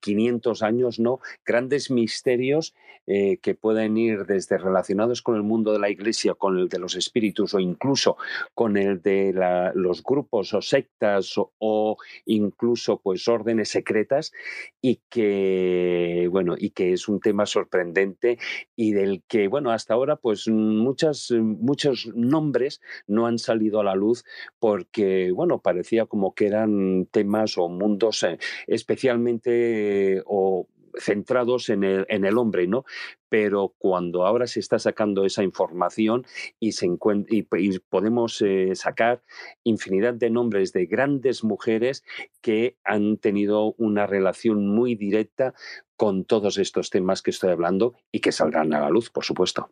500 0.00 0.62
eh, 0.62 0.64
años, 0.64 0.98
¿no? 0.98 1.20
Grandes 1.44 1.90
misterios 1.90 2.74
eh, 3.06 3.36
que 3.42 3.54
pueden 3.54 3.98
ir 3.98 4.24
desde 4.24 4.56
relacionados 4.56 5.20
con 5.20 5.36
el 5.36 5.42
mundo 5.42 5.74
de 5.74 5.78
la 5.78 5.90
iglesia, 5.90 6.32
con 6.34 6.58
el 6.58 6.70
de 6.70 6.78
los 6.78 6.96
espíritus 6.96 7.52
o 7.52 7.60
incluso 7.60 8.16
con 8.54 8.78
el 8.78 9.02
de 9.02 9.34
los 9.74 10.02
grupos 10.02 10.54
o 10.54 10.62
sectas 10.62 11.34
o, 11.36 11.98
incluso 12.24 13.02
pues 13.02 13.28
órdenes 13.28 13.68
secretas 13.68 14.32
y 14.80 15.02
que, 15.10 16.28
bueno, 16.30 16.54
y 16.56 16.70
que 16.70 16.94
es 16.94 17.06
un 17.06 17.20
tema 17.20 17.44
sorprendente 17.44 18.38
y 18.74 18.92
del 18.92 19.22
que, 19.28 19.48
bueno, 19.48 19.70
hasta 19.70 19.92
ahora 19.92 20.16
pues 20.16 20.48
muchas, 20.48 21.30
muchos 21.30 22.06
nombres 22.14 22.80
no 23.06 23.26
han 23.26 23.38
salido 23.38 23.80
a 23.80 23.84
la 23.84 23.94
luz 23.94 24.24
porque, 24.64 25.30
bueno, 25.30 25.60
parecía 25.60 26.06
como 26.06 26.34
que 26.34 26.46
eran 26.46 27.04
temas 27.10 27.58
o 27.58 27.68
mundos 27.68 28.22
eh, 28.22 28.38
especialmente 28.66 30.22
o 30.24 30.68
centrados 30.98 31.68
en 31.68 31.84
el, 31.84 32.06
en 32.08 32.24
el, 32.24 32.38
hombre, 32.38 32.66
¿no? 32.66 32.86
Pero 33.28 33.74
cuando 33.76 34.24
ahora 34.24 34.46
se 34.46 34.60
está 34.60 34.78
sacando 34.78 35.26
esa 35.26 35.42
información 35.42 36.24
y, 36.58 36.72
se 36.72 36.88
y, 37.28 37.42
podemos 37.42 38.40
eh, 38.40 38.70
sacar 38.74 39.22
infinidad 39.64 40.14
de 40.14 40.30
nombres 40.30 40.72
de 40.72 40.86
grandes 40.86 41.44
mujeres 41.44 42.02
que 42.40 42.78
han 42.84 43.18
tenido 43.18 43.74
una 43.76 44.06
relación 44.06 44.66
muy 44.66 44.94
directa 44.94 45.52
con 45.94 46.24
todos 46.24 46.56
estos 46.56 46.88
temas 46.88 47.20
que 47.20 47.32
estoy 47.32 47.50
hablando 47.50 47.96
y 48.10 48.20
que 48.20 48.32
saldrán 48.32 48.72
a 48.72 48.80
la 48.80 48.88
luz, 48.88 49.10
por 49.10 49.26
supuesto. 49.26 49.68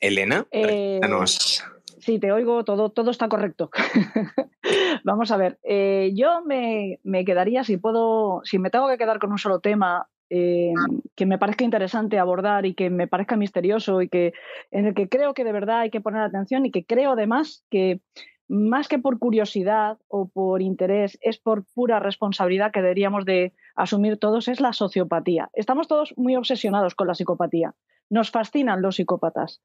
Elena, 0.00 0.46
eh, 0.52 1.00
Sí, 2.08 2.18
te 2.18 2.32
oigo, 2.32 2.64
todo, 2.64 2.88
todo 2.88 3.10
está 3.10 3.28
correcto. 3.28 3.68
Vamos 5.04 5.30
a 5.30 5.36
ver, 5.36 5.58
eh, 5.62 6.12
yo 6.14 6.40
me, 6.42 6.98
quedaría, 7.26 7.64
si 7.64 7.76
puedo, 7.76 8.40
si 8.44 8.58
me 8.58 8.70
tengo 8.70 8.88
que 8.88 8.96
quedar 8.96 9.18
con 9.18 9.30
un 9.30 9.36
solo 9.36 9.60
tema 9.60 10.08
eh, 10.30 10.72
que 11.14 11.26
me 11.26 11.36
parezca 11.36 11.64
interesante 11.64 12.18
abordar 12.18 12.64
y 12.64 12.72
que 12.72 12.88
me 12.88 13.08
parezca 13.08 13.36
misterioso 13.36 14.00
y 14.00 14.08
que 14.08 14.32
en 14.70 14.86
el 14.86 14.94
que 14.94 15.10
creo 15.10 15.34
que 15.34 15.44
de 15.44 15.52
verdad 15.52 15.80
hay 15.80 15.90
que 15.90 16.00
poner 16.00 16.22
atención 16.22 16.64
y 16.64 16.70
que 16.70 16.86
creo 16.86 17.10
además 17.10 17.62
que 17.68 18.00
más 18.48 18.88
que 18.88 18.98
por 18.98 19.18
curiosidad 19.18 19.98
o 20.08 20.28
por 20.28 20.62
interés, 20.62 21.18
es 21.20 21.36
por 21.36 21.66
pura 21.74 22.00
responsabilidad 22.00 22.72
que 22.72 22.80
deberíamos 22.80 23.26
de 23.26 23.52
asumir 23.76 24.16
todos, 24.16 24.48
es 24.48 24.62
la 24.62 24.72
sociopatía. 24.72 25.50
Estamos 25.52 25.88
todos 25.88 26.14
muy 26.16 26.36
obsesionados 26.36 26.94
con 26.94 27.06
la 27.06 27.14
psicopatía. 27.14 27.74
Nos 28.08 28.30
fascinan 28.30 28.80
los 28.80 28.96
psicópatas. 28.96 29.60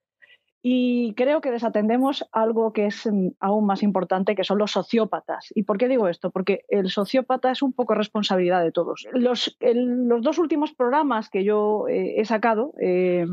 Y 0.65 1.13
creo 1.15 1.41
que 1.41 1.51
desatendemos 1.51 2.25
algo 2.31 2.71
que 2.71 2.85
es 2.85 3.05
mm, 3.05 3.31
aún 3.41 3.65
más 3.65 3.83
importante, 3.83 4.33
que 4.33 4.45
son 4.45 4.59
los 4.59 4.71
sociópatas. 4.71 5.51
¿Y 5.53 5.63
por 5.63 5.77
qué 5.77 5.89
digo 5.89 6.07
esto? 6.07 6.31
Porque 6.31 6.63
el 6.69 6.89
sociópata 6.89 7.51
es 7.51 7.61
un 7.61 7.73
poco 7.73 7.95
responsabilidad 7.95 8.63
de 8.63 8.71
todos. 8.71 9.05
Los, 9.11 9.57
dos 9.59 10.39
últimos 10.39 10.73
programas 10.73 11.29
que 11.29 11.43
yo 11.43 11.89
eh, 11.89 12.15
he 12.17 12.23
sacado 12.23 12.73
eh, 12.79 13.25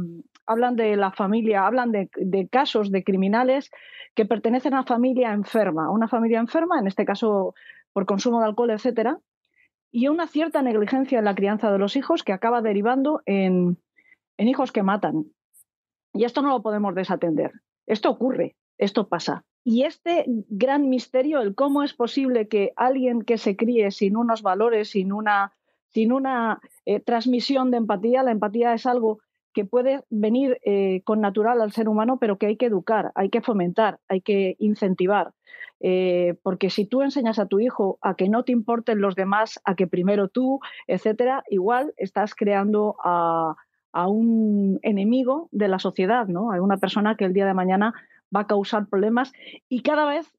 hablan 0.44 0.74
de 0.74 0.96
la 0.96 1.12
familia, 1.12 1.68
hablan 1.68 1.92
de, 1.92 2.48
casos 2.50 2.90
de 2.90 3.04
criminales 3.04 3.70
que 4.16 4.26
pertenecen 4.26 4.74
a 4.74 4.82
familia 4.82 5.32
enferma, 5.32 5.88
una 5.88 6.08
familia 6.08 6.40
enferma, 6.40 6.80
en 6.80 6.88
este 6.88 7.04
caso 7.04 7.54
por 7.92 8.06
consumo 8.06 8.40
de 8.40 8.46
alcohol, 8.46 8.70
etcétera, 8.70 9.20
y 9.92 10.08
una 10.08 10.26
cierta 10.26 10.62
negligencia 10.62 11.20
en 11.20 11.26
la 11.26 11.36
crianza 11.36 11.70
de 11.70 11.78
los 11.78 11.94
hijos 11.94 12.24
que 12.24 12.32
acaba 12.32 12.60
derivando 12.60 13.22
en 13.24 13.76
hijos 14.36 14.72
que 14.72 14.82
matan. 14.82 15.26
Y 16.12 16.24
esto 16.24 16.42
no 16.42 16.50
lo 16.50 16.62
podemos 16.62 16.94
desatender. 16.94 17.52
Esto 17.86 18.10
ocurre, 18.10 18.56
esto 18.78 19.08
pasa. 19.08 19.44
Y 19.64 19.82
este 19.82 20.24
gran 20.48 20.88
misterio, 20.88 21.40
el 21.40 21.54
cómo 21.54 21.82
es 21.82 21.94
posible 21.94 22.48
que 22.48 22.72
alguien 22.76 23.22
que 23.22 23.38
se 23.38 23.56
críe 23.56 23.90
sin 23.90 24.16
unos 24.16 24.42
valores, 24.42 24.90
sin 24.90 25.12
una, 25.12 25.52
sin 25.88 26.12
una 26.12 26.60
eh, 26.86 27.00
transmisión 27.00 27.70
de 27.70 27.78
empatía, 27.78 28.22
la 28.22 28.30
empatía 28.30 28.72
es 28.72 28.86
algo 28.86 29.18
que 29.52 29.64
puede 29.64 30.04
venir 30.10 30.58
eh, 30.64 31.02
con 31.04 31.20
natural 31.20 31.60
al 31.60 31.72
ser 31.72 31.88
humano, 31.88 32.18
pero 32.18 32.38
que 32.38 32.46
hay 32.46 32.56
que 32.56 32.66
educar, 32.66 33.12
hay 33.14 33.30
que 33.30 33.42
fomentar, 33.42 33.98
hay 34.08 34.20
que 34.20 34.56
incentivar. 34.58 35.32
Eh, 35.80 36.34
porque 36.42 36.70
si 36.70 36.84
tú 36.84 37.02
enseñas 37.02 37.38
a 37.38 37.46
tu 37.46 37.58
hijo 37.58 37.98
a 38.02 38.14
que 38.14 38.28
no 38.28 38.44
te 38.44 38.52
importen 38.52 39.00
los 39.00 39.14
demás, 39.14 39.60
a 39.64 39.74
que 39.74 39.86
primero 39.86 40.28
tú, 40.28 40.60
etcétera, 40.86 41.42
igual 41.48 41.94
estás 41.96 42.34
creando 42.34 42.96
a, 43.02 43.56
a 43.92 44.08
un 44.08 44.78
enemigo 44.82 45.48
de 45.52 45.68
la 45.68 45.78
sociedad, 45.78 46.26
¿no? 46.26 46.52
A 46.52 46.60
una 46.60 46.76
persona 46.76 47.16
que 47.16 47.24
el 47.24 47.32
día 47.32 47.46
de 47.46 47.54
mañana 47.54 47.94
va 48.34 48.40
a 48.40 48.46
causar 48.46 48.86
problemas 48.86 49.32
y 49.68 49.82
cada 49.82 50.04
vez 50.06 50.32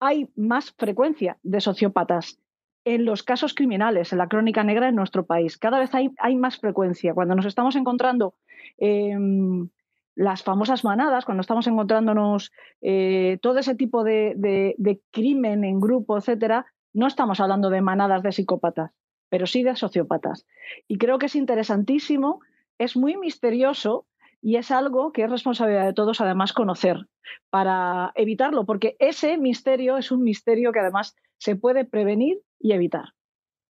hay 0.00 0.28
más 0.36 0.72
frecuencia 0.72 1.38
de 1.42 1.60
sociópatas 1.60 2.38
en 2.84 3.04
los 3.04 3.22
casos 3.22 3.54
criminales, 3.54 4.12
en 4.12 4.18
la 4.18 4.28
crónica 4.28 4.62
negra 4.62 4.88
en 4.88 4.94
nuestro 4.94 5.24
país. 5.24 5.56
Cada 5.56 5.78
vez 5.78 5.94
hay, 5.94 6.10
hay 6.18 6.36
más 6.36 6.58
frecuencia. 6.58 7.14
Cuando 7.14 7.34
nos 7.34 7.46
estamos 7.46 7.76
encontrando 7.76 8.34
em, 8.76 9.68
las 10.14 10.42
famosas 10.42 10.84
manadas, 10.84 11.24
cuando 11.24 11.40
estamos 11.40 11.66
encontrándonos 11.66 12.52
eh, 12.82 13.38
todo 13.40 13.58
ese 13.58 13.74
tipo 13.74 14.04
de, 14.04 14.34
de, 14.36 15.00
crimen 15.10 15.64
en 15.64 15.80
grupo, 15.80 16.18
etcétera, 16.18 16.66
no 16.92 17.06
estamos 17.06 17.40
hablando 17.40 17.70
de 17.70 17.80
manadas 17.80 18.22
de 18.22 18.32
psicópatas, 18.32 18.92
pero 19.30 19.46
sí 19.46 19.62
de 19.62 19.74
sociópatas. 19.76 20.46
Y 20.86 20.98
creo 20.98 21.18
que 21.18 21.26
es 21.26 21.34
interesantísimo, 21.34 22.40
es 22.78 22.96
muy 22.96 23.16
misterioso 23.16 24.06
y 24.42 24.56
es 24.56 24.70
algo 24.70 25.12
que 25.12 25.22
es 25.22 25.30
responsabilidad 25.30 25.86
de 25.86 25.94
todos 25.94 26.20
además 26.20 26.52
conocer 26.52 27.06
para 27.50 28.12
evitarlo, 28.14 28.66
porque 28.66 28.96
ese 28.98 29.38
misterio 29.38 29.96
es 29.96 30.10
un 30.10 30.22
misterio 30.22 30.72
que 30.72 30.80
además 30.80 31.16
se 31.38 31.56
puede 31.56 31.84
prevenir 31.84 32.40
y 32.60 32.72
evitar. 32.72 33.14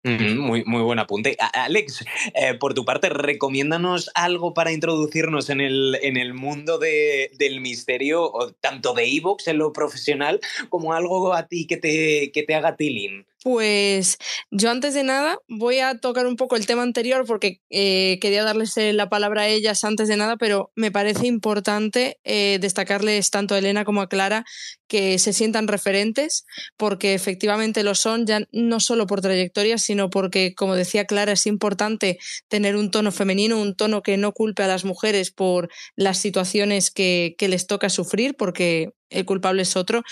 Muy, 0.05 0.65
muy 0.65 0.83
buen 0.83 0.99
apunte. 1.01 1.37
Alex, 1.53 2.05
eh, 2.35 2.55
por 2.55 2.73
tu 2.73 2.85
parte, 2.85 3.09
recomiéndanos 3.09 4.11
algo 4.15 4.55
para 4.55 4.73
introducirnos 4.73 5.51
en 5.51 5.61
el, 5.61 5.99
en 6.03 6.17
el 6.17 6.35
mundo 6.35 6.79
del 6.79 7.61
misterio, 7.61 8.33
tanto 8.61 8.95
de 8.95 9.05
Evox 9.05 9.49
en 9.49 9.59
lo 9.59 9.73
profesional, 9.73 10.41
como 10.69 10.93
algo 10.93 11.35
a 11.35 11.47
ti 11.49 11.67
que 11.67 11.77
te, 11.77 12.31
que 12.33 12.43
te 12.43 12.55
haga 12.55 12.77
tiling. 12.77 13.27
Pues 13.45 14.19
yo 14.51 14.69
antes 14.69 14.95
de 14.95 15.05
nada 15.05 15.39
voy 15.49 15.79
a 15.79 15.97
tocar 15.99 16.27
un 16.27 16.35
poco 16.35 16.57
el 16.57 16.67
tema 16.67 16.83
anterior 16.83 17.25
porque 17.25 17.61
eh, 17.71 18.19
quería 18.21 18.43
darles 18.43 18.77
eh, 18.77 18.93
la 18.93 19.09
palabra 19.09 19.43
a 19.43 19.49
ellas 19.49 19.85
antes 19.85 20.09
de 20.09 20.17
nada, 20.17 20.37
pero 20.37 20.73
me 20.75 20.91
parece 20.91 21.29
importante 21.29 22.19
eh, 22.25 22.59
destacarles 22.61 23.31
tanto 23.31 23.55
a 23.55 23.59
Elena 23.59 23.85
como 23.85 24.01
a 24.03 24.09
Clara 24.09 24.45
que 24.89 25.21
se 25.21 25.33
sientan 25.33 25.69
referentes 25.69 26.47
porque 26.77 27.15
efectivamente 27.15 27.85
lo 27.85 27.95
son, 27.95 28.27
ya 28.27 28.41
no 28.51 28.81
solo 28.81 29.07
por 29.07 29.21
trayectoria, 29.21 29.79
sino 29.79 30.11
porque, 30.11 30.55
como 30.57 30.75
decía 30.75 31.05
Clara, 31.05 31.33
es 31.33 31.47
importante 31.47 32.19
tener 32.49 32.75
un 32.75 32.91
tono 32.91 33.13
femenino, 33.13 33.61
un 33.61 33.77
tono 33.77 34.03
que 34.03 34.17
no 34.17 34.33
culpe 34.33 34.65
a 34.65 34.69
las 34.69 34.85
mujeres 34.85 35.31
por 35.31 35.69
las 35.95 36.19
situaciones 36.19 36.91
que, 36.91 37.37
que 37.39 37.47
les 37.47 37.69
toca 37.69 37.89
sufrir, 37.89 38.35
porque 38.37 38.91
el 39.11 39.25
culpable 39.25 39.63
es 39.63 39.77
otro 39.77 40.03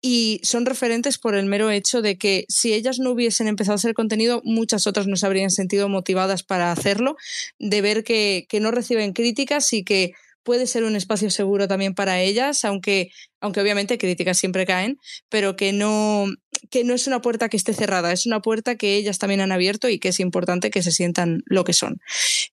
y 0.00 0.40
son 0.42 0.66
referentes 0.66 1.18
por 1.18 1.34
el 1.34 1.46
mero 1.46 1.70
hecho 1.70 2.02
de 2.02 2.16
que 2.18 2.44
si 2.48 2.72
ellas 2.72 2.98
no 2.98 3.10
hubiesen 3.10 3.48
empezado 3.48 3.74
a 3.74 3.76
hacer 3.76 3.94
contenido, 3.94 4.40
muchas 4.44 4.86
otras 4.86 5.06
no 5.06 5.16
se 5.16 5.26
habrían 5.26 5.50
sentido 5.50 5.88
motivadas 5.88 6.42
para 6.42 6.72
hacerlo, 6.72 7.16
de 7.58 7.80
ver 7.80 8.04
que, 8.04 8.46
que 8.48 8.60
no 8.60 8.70
reciben 8.70 9.12
críticas 9.12 9.72
y 9.72 9.84
que 9.84 10.12
puede 10.48 10.66
ser 10.66 10.84
un 10.84 10.96
espacio 10.96 11.30
seguro 11.30 11.68
también 11.68 11.94
para 11.94 12.22
ellas, 12.22 12.64
aunque, 12.64 13.10
aunque 13.38 13.60
obviamente 13.60 13.98
críticas 13.98 14.38
siempre 14.38 14.64
caen, 14.64 14.98
pero 15.28 15.56
que 15.56 15.74
no, 15.74 16.24
que 16.70 16.84
no 16.84 16.94
es 16.94 17.06
una 17.06 17.20
puerta 17.20 17.48
que 17.48 17.56
esté 17.56 17.74
cerrada, 17.74 18.12
es 18.12 18.26
una 18.26 18.40
puerta 18.40 18.76
que 18.76 18.96
ellas 18.96 19.18
también 19.18 19.40
han 19.40 19.52
abierto 19.52 19.88
y 19.88 19.98
que 19.98 20.08
es 20.08 20.20
importante 20.20 20.70
que 20.70 20.82
se 20.82 20.92
sientan 20.92 21.42
lo 21.46 21.64
que 21.64 21.72
son. 21.72 22.00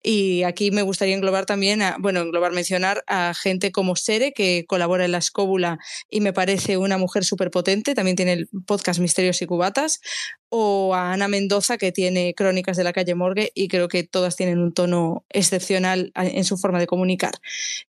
Y 0.03 0.43
aquí 0.43 0.71
me 0.71 0.81
gustaría 0.81 1.15
englobar 1.15 1.45
también, 1.45 1.81
bueno, 1.99 2.21
englobar, 2.21 2.51
mencionar 2.51 3.03
a 3.07 3.33
gente 3.33 3.71
como 3.71 3.95
Sere, 3.95 4.33
que 4.33 4.65
colabora 4.67 5.05
en 5.05 5.11
La 5.11 5.17
Escóbula 5.19 5.77
y 6.09 6.21
me 6.21 6.33
parece 6.33 6.77
una 6.77 6.97
mujer 6.97 7.25
súper 7.25 7.51
potente, 7.51 7.95
también 7.95 8.15
tiene 8.15 8.33
el 8.33 8.49
podcast 8.65 8.99
Misterios 8.99 9.41
y 9.41 9.45
Cubatas, 9.45 10.01
o 10.49 10.93
a 10.95 11.13
Ana 11.13 11.27
Mendoza, 11.27 11.77
que 11.77 11.91
tiene 11.91 12.33
Crónicas 12.35 12.77
de 12.77 12.83
la 12.83 12.93
calle 12.93 13.15
Morgue 13.15 13.51
y 13.55 13.67
creo 13.67 13.87
que 13.87 14.03
todas 14.03 14.35
tienen 14.35 14.59
un 14.59 14.73
tono 14.73 15.25
excepcional 15.29 16.11
en 16.15 16.43
su 16.43 16.57
forma 16.57 16.79
de 16.79 16.87
comunicar. 16.87 17.33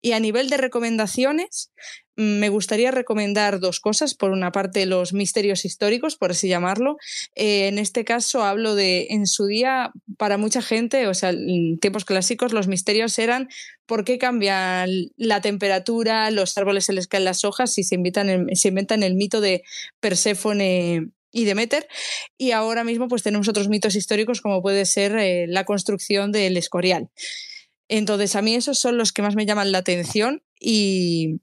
Y 0.03 0.13
a 0.13 0.21
nivel 0.21 0.49
de 0.51 0.57
recomendaciones, 0.57 1.71
me 2.17 2.49
gustaría 2.49 2.91
recomendar 2.91 3.61
dos 3.61 3.79
cosas. 3.79 4.15
Por 4.15 4.31
una 4.31 4.51
parte, 4.51 4.87
los 4.87 5.13
misterios 5.13 5.65
históricos, 5.67 6.17
por 6.17 6.31
así 6.31 6.49
llamarlo. 6.49 6.97
Eh, 7.35 7.69
en 7.69 7.79
este 7.79 8.05
caso 8.05 8.43
hablo 8.43 8.75
de, 8.75 9.09
en 9.11 9.27
su 9.27 9.47
día, 9.47 9.93
para 10.17 10.39
mucha 10.39 10.63
gente, 10.63 11.07
o 11.09 11.15
sea, 11.15 11.31
en 11.31 11.79
tiempos 11.79 12.07
clásicos, 12.07 12.55
los 12.55 12.69
misterios 12.69 13.19
eran 13.19 13.49
por 13.85 14.05
qué 14.05 14.19
cambia 14.19 14.87
la 15.17 15.41
temperatura, 15.43 16.31
los 16.31 16.57
árboles 16.57 16.87
se 16.87 16.95
les 16.95 17.07
caen 17.07 17.25
las 17.25 17.45
hojas 17.45 17.77
y 17.79 17.85
se, 17.85 17.95
invitan 17.95 18.47
se 18.55 18.69
inventan 18.69 19.03
el 19.03 19.15
mito 19.15 19.41
de 19.41 19.63
Perséfone 20.01 21.11
y 21.37 21.45
Demeter. 21.45 21.87
Y 22.39 22.53
ahora 22.53 22.83
mismo 22.83 23.09
pues 23.09 23.23
tenemos 23.23 23.47
otros 23.47 23.69
mitos 23.69 23.95
históricos 23.95 24.41
como 24.41 24.63
puede 24.63 24.87
ser 24.87 25.17
eh, 25.19 25.47
la 25.47 25.65
construcción 25.65 26.33
del 26.33 26.57
Escorial. 26.57 27.11
Entonces, 27.89 28.35
a 28.35 28.43
mí 28.43 28.55
esos 28.55 28.79
son 28.79 28.97
los 28.97 29.13
que 29.13 29.23
más 29.23 29.37
me 29.37 29.47
llaman 29.47 29.71
la 29.71 29.79
atención 29.79 30.43
y, 30.59 31.41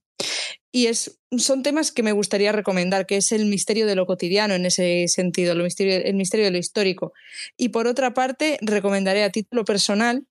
y 0.71 0.87
es, 0.87 1.19
son 1.37 1.63
temas 1.63 1.91
que 1.91 2.03
me 2.03 2.11
gustaría 2.11 2.51
recomendar, 2.51 3.05
que 3.05 3.17
es 3.17 3.31
el 3.31 3.45
misterio 3.45 3.85
de 3.85 3.95
lo 3.95 4.05
cotidiano 4.05 4.55
en 4.55 4.65
ese 4.65 5.07
sentido, 5.07 5.53
el 5.53 5.63
misterio, 5.63 5.95
el 6.03 6.15
misterio 6.15 6.47
de 6.47 6.51
lo 6.51 6.57
histórico. 6.57 7.13
Y 7.55 7.69
por 7.69 7.87
otra 7.87 8.13
parte, 8.13 8.57
recomendaré 8.61 9.23
a 9.23 9.29
título 9.29 9.63
personal 9.63 10.25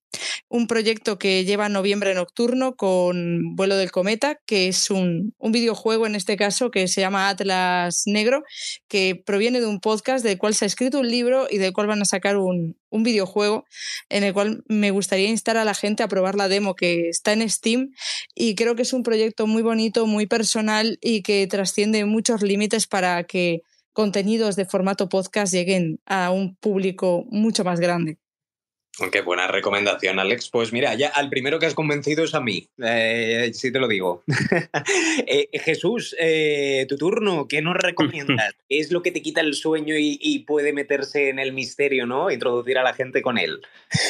un 0.48 0.66
proyecto 0.66 1.18
que 1.18 1.44
lleva 1.44 1.68
Noviembre 1.68 2.14
Nocturno 2.14 2.76
con 2.76 3.56
Vuelo 3.56 3.76
del 3.76 3.90
Cometa, 3.90 4.38
que 4.46 4.68
es 4.68 4.90
un, 4.90 5.34
videojuego 5.40 6.06
en 6.06 6.14
este 6.14 6.36
caso 6.36 6.70
que 6.70 6.88
se 6.88 7.00
llama 7.00 7.28
Atlas 7.28 8.02
Negro, 8.06 8.42
que 8.88 9.20
proviene 9.24 9.60
de 9.60 9.66
un 9.66 9.80
podcast 9.80 10.24
del 10.24 10.38
cual 10.38 10.54
se 10.54 10.64
ha 10.64 10.66
escrito 10.66 11.00
un 11.00 11.08
libro 11.08 11.46
y 11.50 11.58
del 11.58 11.72
cual 11.72 11.86
van 11.86 12.02
a 12.02 12.06
sacar 12.06 12.36
un, 12.36 12.76
un 12.90 13.02
videojuego 13.02 13.64
en 14.08 14.24
el 14.24 14.32
cual 14.32 14.62
me 14.68 14.90
gustaría 14.90 15.28
instar 15.28 15.56
a 15.56 15.64
la 15.64 15.74
gente 15.74 16.02
a 16.02 16.08
probar 16.08 16.34
la 16.34 16.48
demo 16.48 16.74
que 16.74 17.08
está 17.08 17.32
en 17.32 17.48
Steam 17.48 17.90
y 18.34 18.54
creo 18.54 18.76
que 18.76 18.82
es 18.82 18.92
un 18.92 19.02
proyecto 19.02 19.46
muy 19.46 19.62
bonito, 19.62 20.06
muy 20.06 20.26
personal 20.26 20.98
y 21.00 21.22
que 21.22 21.46
trasciende 21.46 22.04
muchos 22.04 22.42
límites 22.42 22.86
para 22.86 23.24
que 23.24 23.62
contenidos 23.92 24.56
de 24.56 24.64
formato 24.64 25.08
podcast 25.08 25.52
lleguen 25.52 26.00
a 26.06 26.30
un 26.30 26.56
público 26.56 27.24
mucho 27.30 27.64
más 27.64 27.80
grande. 27.80 28.21
Qué 29.10 29.22
buena 29.22 29.46
recomendación, 29.46 30.18
Alex. 30.18 30.50
Pues 30.50 30.70
mira, 30.70 30.94
ya 30.94 31.08
al 31.08 31.30
primero 31.30 31.58
que 31.58 31.64
has 31.64 31.74
convencido 31.74 32.24
es 32.24 32.34
a 32.34 32.40
mí, 32.40 32.68
eh, 32.84 33.50
sí 33.54 33.72
te 33.72 33.78
lo 33.78 33.88
digo. 33.88 34.22
Eh, 35.26 35.48
Jesús, 35.60 36.16
eh, 36.18 36.86
tu 36.88 36.96
turno, 36.96 37.46
¿qué 37.46 37.62
nos 37.62 37.76
recomiendas? 37.76 38.54
¿Qué 38.68 38.78
es 38.80 38.90
lo 38.90 39.02
que 39.02 39.12
te 39.12 39.22
quita 39.22 39.40
el 39.40 39.54
sueño 39.54 39.96
y, 39.96 40.18
y, 40.20 40.40
puede 40.40 40.72
meterse 40.72 41.28
en 41.28 41.38
el 41.38 41.52
misterio, 41.52 42.06
¿no? 42.06 42.30
Introducir 42.30 42.78
a 42.78 42.82
la 42.82 42.94
gente 42.94 43.22
con 43.22 43.38
él. 43.38 43.60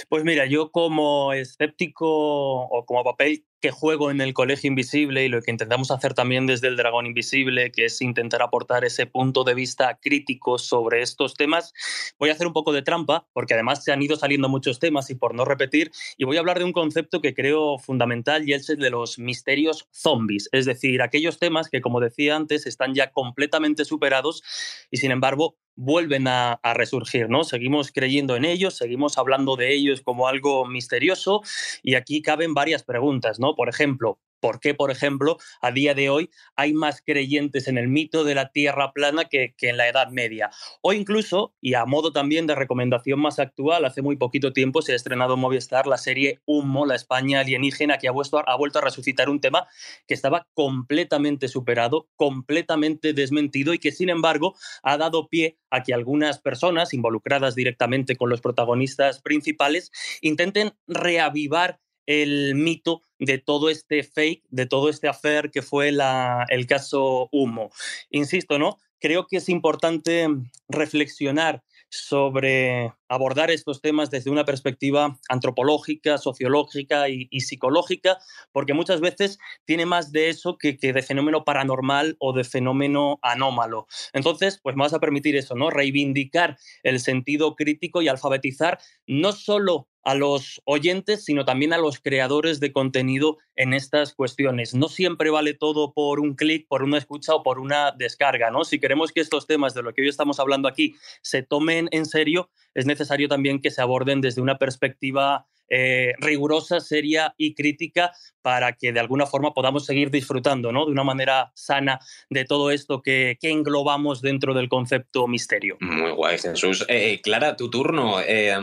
Pues 0.09 0.24
mira, 0.24 0.47
yo 0.47 0.70
como 0.70 1.33
escéptico 1.33 2.07
o 2.07 2.85
como 2.87 3.05
papel 3.05 3.45
que 3.63 3.71
juego 3.71 4.11
en 4.11 4.21
el 4.21 4.35
Colegio 4.35 4.69
Invisible 4.69 5.25
y 5.25 5.29
lo 5.29 5.41
que 5.41 5.53
intentamos 5.53 5.93
hacer 5.93 6.15
también 6.15 6.47
desde 6.47 6.67
el 6.67 6.77
Dragón 6.77 7.07
Invisible, 7.07 7.71
que 7.71 7.85
es 7.85 8.03
intentar 8.03 8.43
aportar 8.43 8.85
ese 8.85 9.07
punto 9.07 9.45
de 9.45 9.55
vista 9.55 9.99
crítico 10.03 10.59
sobre 10.59 11.01
estos 11.01 11.35
temas, 11.35 11.73
voy 12.19 12.31
a 12.31 12.33
hacer 12.33 12.49
un 12.49 12.53
poco 12.53 12.73
de 12.73 12.83
trampa, 12.83 13.29
porque 13.33 13.55
además 13.55 13.85
se 13.85 13.93
han 13.93 14.03
ido 14.03 14.17
saliendo 14.17 14.49
muchos 14.49 14.81
temas 14.81 15.09
y 15.11 15.15
por 15.15 15.35
no 15.35 15.45
repetir, 15.45 15.93
y 16.19 16.25
voy 16.25 16.37
a 16.37 16.41
hablar 16.41 16.59
de 16.59 16.65
un 16.65 16.73
concepto 16.73 17.21
que 17.21 17.35
creo 17.35 17.79
fundamental 17.79 18.49
y 18.49 18.53
es 18.53 18.69
el 18.69 18.79
de 18.79 18.91
los 18.91 19.21
misterios 19.21 19.87
zombies, 19.93 20.49
es 20.51 20.67
decir, 20.67 21.01
aquellos 21.01 21.39
temas 21.39 21.71
que, 21.71 21.81
como 21.81 22.01
decía 22.01 22.35
antes, 22.35 22.67
están 22.67 22.95
ya 22.95 23.13
completamente 23.13 23.85
superados 23.85 24.43
y 24.91 24.97
sin 24.97 25.13
embargo 25.13 25.57
vuelven 25.77 26.29
a, 26.29 26.61
resurgir, 26.75 27.29
¿no? 27.29 27.45
Seguimos 27.45 27.93
creyendo 27.93 28.37
en 28.37 28.45
ellos, 28.45 28.77
seguimos 28.77 29.18
hablando 29.18 29.57
de 29.57 29.73
ellos 29.73 30.01
como 30.03 30.29
algo 30.29 30.66
misterioso 30.66 31.43
y 31.83 31.95
aquí 31.95 32.23
caben 32.23 32.55
varias 32.55 32.83
preguntas, 32.83 33.39
¿no? 33.41 33.55
Por 33.55 33.68
ejemplo, 33.68 34.18
¿Por 34.43 34.59
qué, 34.59 34.74
por 34.74 34.90
ejemplo, 34.90 35.38
a 35.61 35.70
día 35.70 35.95
de 35.95 36.11
hoy 36.11 36.30
hay 36.57 36.72
más 36.72 37.01
creyentes 37.01 37.68
en 37.68 37.78
el 37.78 37.86
mito 37.86 38.24
de 38.24 38.34
la 38.34 38.51
Tierra 38.51 38.93
plana 38.93 39.26
que, 39.26 39.55
en 39.61 39.76
la 39.76 39.88
Edad 39.88 40.09
Media? 40.09 40.51
O 40.80 40.93
incluso, 40.93 41.55
y 41.61 41.74
a 41.74 41.84
modo 41.84 42.12
también 42.12 42.49
de 42.49 42.57
recomendación 42.57 43.20
más 43.20 43.38
actual, 43.38 43.84
hace 43.84 44.03
muy 44.03 44.16
poquito 44.16 44.53
tiempo 44.53 44.82
se 44.82 44.95
ha 44.95 44.97
estrenado 44.97 45.34
en 45.34 45.40
Movistar 45.40 45.86
la 45.86 45.97
serie 45.97 46.40
Humo, 46.45 46.86
la 46.86 46.97
España 46.97 47.38
alienígena, 47.38 47.99
que 47.99 48.09
ha 48.09 48.11
ha 48.11 48.57
vuelto 48.57 48.78
a 48.78 48.82
resucitar 48.82 49.30
un 49.30 49.40
tema 49.40 49.68
que 50.09 50.14
estaba 50.14 50.49
completamente 50.55 51.47
superado, 51.47 52.09
completamente 52.16 53.12
desmentido 53.12 53.74
y 53.74 53.78
que, 53.78 53.93
sin 53.93 54.09
embargo, 54.09 54.57
ha 54.82 54.97
dado 54.97 55.28
pie 55.28 55.57
a 55.70 55.84
que 55.84 55.95
algunas 55.95 56.40
personas 56.40 56.93
involucradas 56.95 57.55
directamente 57.55 58.16
con 58.16 58.28
los 58.28 58.40
protagonistas 58.40 59.22
principales 59.22 59.93
intenten 60.20 60.72
reavivar 60.88 61.80
el 62.07 62.55
mito 62.55 63.03
de 63.18 63.38
todo 63.38 63.70
este 63.70 64.03
fake, 64.03 64.44
de 64.50 64.66
todo 64.66 64.88
este 64.88 65.09
affair 65.09 65.50
que 65.50 65.62
fue 65.62 65.88
el 65.88 66.66
caso 66.66 67.28
Humo. 67.32 67.70
Insisto, 68.11 68.59
¿no? 68.59 68.78
Creo 69.00 69.26
que 69.26 69.38
es 69.38 69.48
importante 69.48 70.28
reflexionar 70.68 71.62
sobre 71.92 72.90
abordar 73.07 73.50
estos 73.50 73.82
temas 73.82 74.11
desde 74.11 74.30
una 74.30 74.46
perspectiva 74.46 75.18
antropológica, 75.28 76.16
sociológica 76.16 77.11
y, 77.11 77.28
psicológica, 77.40 78.18
porque 78.50 78.72
muchas 78.72 79.03
veces 79.03 79.38
tiene 79.66 79.84
más 79.84 80.11
de 80.11 80.30
eso 80.30 80.57
que, 80.57 80.78
que, 80.78 80.94
de 80.94 81.03
fenómeno 81.03 81.44
paranormal 81.44 82.16
o 82.18 82.32
de 82.32 82.44
fenómeno 82.44 83.18
anómalo. 83.20 83.86
Entonces, 84.14 84.59
pues 84.62 84.74
me 84.74 84.84
vas 84.84 84.94
a 84.94 85.00
permitir 85.00 85.36
eso, 85.36 85.55
¿no? 85.55 85.68
Reivindicar 85.68 86.57
el 86.82 86.98
sentido 86.98 87.57
crítico 87.57 88.00
y 88.00 88.09
alfabetizar 88.09 88.78
no 89.07 89.32
solo 89.32 89.88
a 90.03 90.14
los 90.14 90.61
oyentes, 90.64 91.24
sino 91.24 91.44
también 91.44 91.72
a 91.72 91.78
los 91.78 92.00
creadores 92.00 92.61
de 92.61 92.72
contenido 92.72 93.38
en 93.57 93.72
estas 93.72 94.14
cuestiones. 94.14 94.74
No 94.74 94.88
siempre 94.88 95.30
vale 95.30 95.55
todo 95.55 95.92
por 95.92 96.20
un 96.20 96.34
clic, 96.34 96.66
por 96.68 96.82
una 96.82 96.98
escucha 96.98 97.34
o 97.34 97.42
por 97.42 97.59
una 97.59 97.92
descarga, 97.92 98.50
¿no? 98.50 98.64
Si 98.64 98.80
queremos 98.80 99.12
que 99.12 99.20
estos 99.20 99.46
temas 99.46 99.74
de 99.74 99.82
lo 99.82 99.92
que 99.92 100.03
hoy 100.03 100.09
estamos 100.09 100.40
hablando 100.40 100.68
aquí 100.68 100.94
se 101.22 101.42
tomen 101.42 101.88
en 101.92 102.07
serio, 102.07 102.50
es 102.74 102.86
necesario 102.86 103.28
también 103.28 103.61
que 103.61 103.70
se 103.70 103.82
aborden 103.82 104.20
desde 104.20 104.40
una 104.40 104.59
perspectiva 104.59 105.46
eh, 105.75 106.12
rigurosa, 106.18 106.81
seria 106.81 107.35
y 107.39 107.55
crítica 107.55 108.12
para 108.43 108.75
que 108.75 108.93
de 108.93 109.01
alguna 109.01 109.25
forma 109.25 109.55
podamos 109.55 109.87
seguir 109.87 110.11
disfrutando 110.11 110.70
¿no? 110.70 110.85
de 110.85 110.93
una 110.93 111.03
manera 111.03 111.51
sana 111.55 111.99
de 112.29 112.45
todo 112.45 112.70
esto 112.70 113.01
que, 113.01 113.39
que 113.41 113.49
englobamos 113.49 114.20
dentro 114.20 114.53
del 114.53 114.68
concepto 114.68 115.27
misterio. 115.27 115.79
Muy 115.81 116.11
guay, 116.11 116.39
Jesús. 116.39 116.85
Eh, 116.89 117.20
Clara, 117.23 117.57
tu 117.57 117.70
turno. 117.70 118.20
Eh, 118.20 118.55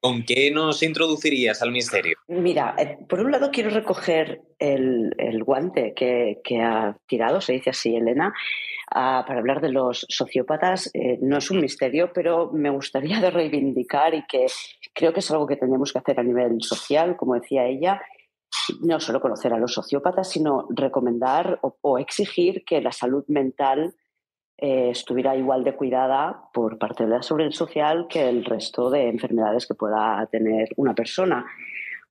¿Con 0.00 0.24
qué 0.24 0.50
nos 0.50 0.82
introducirías 0.82 1.62
al 1.62 1.70
misterio? 1.70 2.16
Mira, 2.26 2.74
por 3.08 3.20
un 3.20 3.30
lado 3.30 3.50
quiero 3.52 3.70
recoger 3.70 4.40
el, 4.58 5.14
el 5.18 5.44
guante 5.44 5.92
que, 5.94 6.40
que, 6.42 6.62
ha 6.62 6.96
tirado, 7.06 7.40
se 7.40 7.52
dice 7.52 7.70
así, 7.70 7.94
Elena, 7.94 8.34
para 8.90 9.38
hablar 9.38 9.60
de 9.60 9.70
los 9.70 10.06
sociópatas. 10.08 10.90
Eh, 10.94 11.18
no 11.20 11.38
es 11.38 11.50
un 11.50 11.60
misterio, 11.60 12.12
pero 12.12 12.50
me 12.52 12.70
gustaría 12.70 13.20
de 13.20 13.30
reivindicar 13.30 14.14
y 14.14 14.24
que 14.26 14.46
creo 14.96 15.12
que 15.12 15.20
es 15.20 15.30
algo 15.30 15.46
que 15.46 15.56
tenemos 15.56 15.92
que 15.92 15.98
hacer 15.98 16.18
a 16.18 16.22
nivel 16.22 16.62
social, 16.62 17.16
como 17.16 17.34
decía 17.34 17.66
ella, 17.66 18.00
no 18.80 18.98
solo 18.98 19.20
conocer 19.20 19.52
a 19.52 19.58
los 19.58 19.74
sociópatas, 19.74 20.30
sino 20.30 20.66
recomendar 20.70 21.60
o, 21.60 21.98
exigir 21.98 22.64
que 22.64 22.80
la 22.80 22.92
salud 22.92 23.22
mental 23.28 23.94
eh, 24.56 24.88
estuviera 24.90 25.36
igual 25.36 25.64
de 25.64 25.76
cuidada 25.76 26.48
por 26.54 26.78
parte 26.78 27.04
de 27.04 27.10
la 27.10 27.22
seguridad 27.22 27.50
social 27.50 28.06
que 28.08 28.26
el 28.26 28.44
resto 28.44 28.88
de 28.88 29.08
enfermedades 29.08 29.66
que 29.66 29.74
pueda 29.74 30.26
tener 30.32 30.70
una 30.76 30.94
persona 30.94 31.44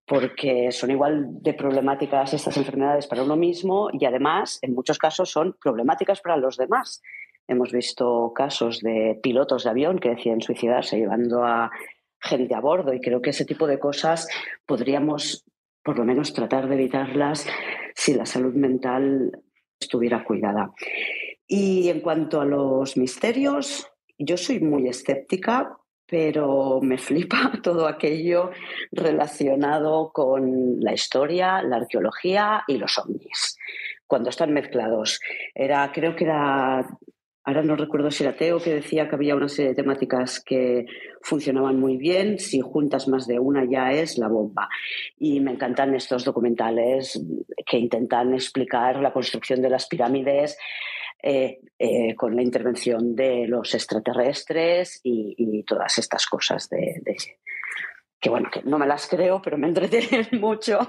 porque 0.07 0.71
son 0.71 0.91
igual 0.91 1.41
de 1.41 1.55
problemáticas 1.55 2.35
estas 2.35 2.55
enfermedades 2.57 3.07
para 3.07 3.23
uno 3.23 3.35
mismo 3.35 3.89
y 3.91 4.05
además 4.05 4.59
en 4.61 4.75
muchos 4.75 4.99
casos 4.99 5.31
son 5.31 5.57
problemáticas 5.59 6.21
para 6.21 6.37
los 6.37 6.57
demás. 6.57 7.01
Hemos 7.47 7.71
visto 7.71 8.31
casos 8.35 8.81
de 8.81 9.19
pilotos 9.23 9.63
de 9.63 9.71
avión 9.71 9.97
que 9.97 10.09
deciden 10.09 10.41
suicidarse 10.41 10.97
llevando 10.97 11.43
a 11.43 11.71
gente 12.25 12.53
a 12.55 12.59
bordo 12.59 12.93
y 12.93 12.99
creo 12.99 13.21
que 13.21 13.29
ese 13.29 13.45
tipo 13.45 13.67
de 13.67 13.79
cosas 13.79 14.27
podríamos 14.65 15.45
por 15.83 15.97
lo 15.97 16.05
menos 16.05 16.33
tratar 16.33 16.67
de 16.67 16.75
evitarlas 16.75 17.47
si 17.95 18.13
la 18.13 18.25
salud 18.25 18.53
mental 18.53 19.43
estuviera 19.79 20.23
cuidada. 20.23 20.71
Y 21.47 21.89
en 21.89 22.01
cuanto 22.01 22.41
a 22.41 22.45
los 22.45 22.97
misterios, 22.97 23.87
yo 24.17 24.35
soy 24.35 24.59
muy 24.59 24.87
escéptica 24.87 25.77
pero 26.07 26.79
me 26.81 26.97
flipa 26.97 27.51
todo 27.63 27.87
aquello 27.87 28.51
relacionado 28.91 30.11
con 30.13 30.79
la 30.79 30.93
historia, 30.93 31.61
la 31.63 31.77
arqueología 31.77 32.63
y 32.67 32.77
los 32.77 32.97
ovnis, 32.97 33.57
cuando 34.07 34.29
están 34.29 34.53
mezclados. 34.53 35.19
Era, 35.53 35.91
creo 35.91 36.15
que 36.15 36.25
era, 36.25 36.85
ahora 37.45 37.61
no 37.61 37.75
recuerdo 37.75 38.11
si 38.11 38.23
era 38.23 38.35
Teo 38.35 38.59
que 38.59 38.73
decía 38.73 39.07
que 39.07 39.15
había 39.15 39.35
una 39.35 39.47
serie 39.47 39.69
de 39.69 39.75
temáticas 39.75 40.39
que 40.43 40.85
funcionaban 41.21 41.79
muy 41.79 41.95
bien, 41.95 42.39
si 42.39 42.59
juntas 42.59 43.07
más 43.07 43.27
de 43.27 43.39
una 43.39 43.63
ya 43.69 43.91
es 43.91 44.17
la 44.17 44.27
bomba. 44.27 44.67
Y 45.17 45.39
me 45.39 45.51
encantan 45.51 45.95
estos 45.95 46.25
documentales 46.25 47.23
que 47.65 47.77
intentan 47.77 48.33
explicar 48.33 48.99
la 48.99 49.13
construcción 49.13 49.61
de 49.61 49.69
las 49.69 49.87
pirámides 49.87 50.57
eh, 51.21 51.59
eh, 51.79 52.15
con 52.15 52.35
la 52.35 52.41
intervención 52.41 53.15
de 53.15 53.47
los 53.47 53.73
extraterrestres 53.73 54.99
y, 55.03 55.63
todas 55.63 55.97
estas 55.97 56.27
cosas 56.27 56.69
de, 56.69 57.01
que 58.19 58.29
bueno, 58.29 58.49
que 58.51 58.61
no 58.63 58.79
me 58.79 58.87
las 58.87 59.07
creo, 59.07 59.41
pero 59.41 59.57
me 59.57 59.67
entretienen 59.67 60.27
mucho. 60.41 60.79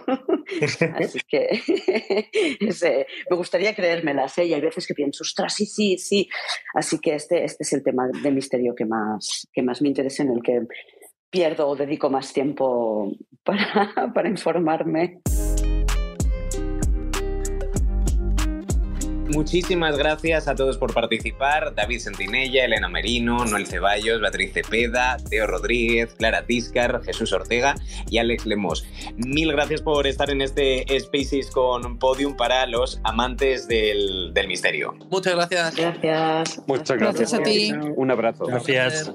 Así 0.61 1.21
que 1.29 1.61
me 3.31 3.37
gustaría 3.37 3.75
creérmelas, 3.75 4.39
¿eh? 4.39 4.47
y 4.47 4.55
hay 4.55 4.61
veces 4.61 4.87
que 4.87 4.95
pienso, 4.95 5.23
ostras, 5.23 5.55
sí, 5.55 5.67
sí, 5.67 5.99
sí. 5.99 6.29
Así 6.75 6.99
que 6.99 7.15
este, 7.15 7.45
este 7.45 7.63
es 7.63 7.73
el 7.73 7.83
tema 7.83 8.09
de 8.09 8.31
misterio 8.31 8.75
que 8.75 8.85
más, 8.85 9.49
que 9.53 9.63
más 9.63 9.83
me 9.83 9.89
interesa, 9.89 10.23
en 10.23 10.31
el 10.31 10.43
que 10.43 10.63
pierdo 11.31 11.69
o 11.69 11.77
dedico 11.77 12.09
más 12.09 12.33
tiempo 12.33 13.13
para, 13.45 14.13
para 14.15 14.29
informarme. 14.29 15.21
Muchísimas 19.29 19.99
gracias 19.99 20.49
a 20.49 20.55
todos 20.55 20.79
por 20.79 20.95
participar. 20.95 21.75
David 21.75 21.99
Sentinella, 21.99 22.65
Elena 22.65 22.89
Merino, 22.89 23.45
Noel 23.45 23.67
Ceballos, 23.67 24.21
Beatriz 24.21 24.53
Cepeda, 24.53 25.17
Teo 25.29 25.47
Rodríguez, 25.47 26.15
Clara 26.15 26.47
Tiscar, 26.47 27.03
Jesús 27.05 27.33
Ortega 27.33 27.75
y 28.09 28.19
Alex 28.19 28.47
Lemos. 28.47 28.87
Mil 29.17 29.53
gracias 29.53 29.83
por 29.83 30.07
estar 30.07 30.31
en 30.31 30.43
este 30.43 30.85
Spaces 30.99 31.51
con 31.51 31.99
Podium 31.99 32.37
para 32.37 32.67
los 32.67 33.01
amantes 33.05 33.69
del, 33.69 34.33
del 34.33 34.49
misterio. 34.49 34.95
Muchas 35.11 35.35
gracias. 35.35 35.77
Gracias. 35.77 36.63
Muchas 36.67 36.97
gracias. 36.97 37.33
Gracias 37.33 37.35
a 37.35 37.43
ti. 37.43 37.73
Un 37.97 38.11
abrazo. 38.11 38.47
Gracias. 38.47 39.13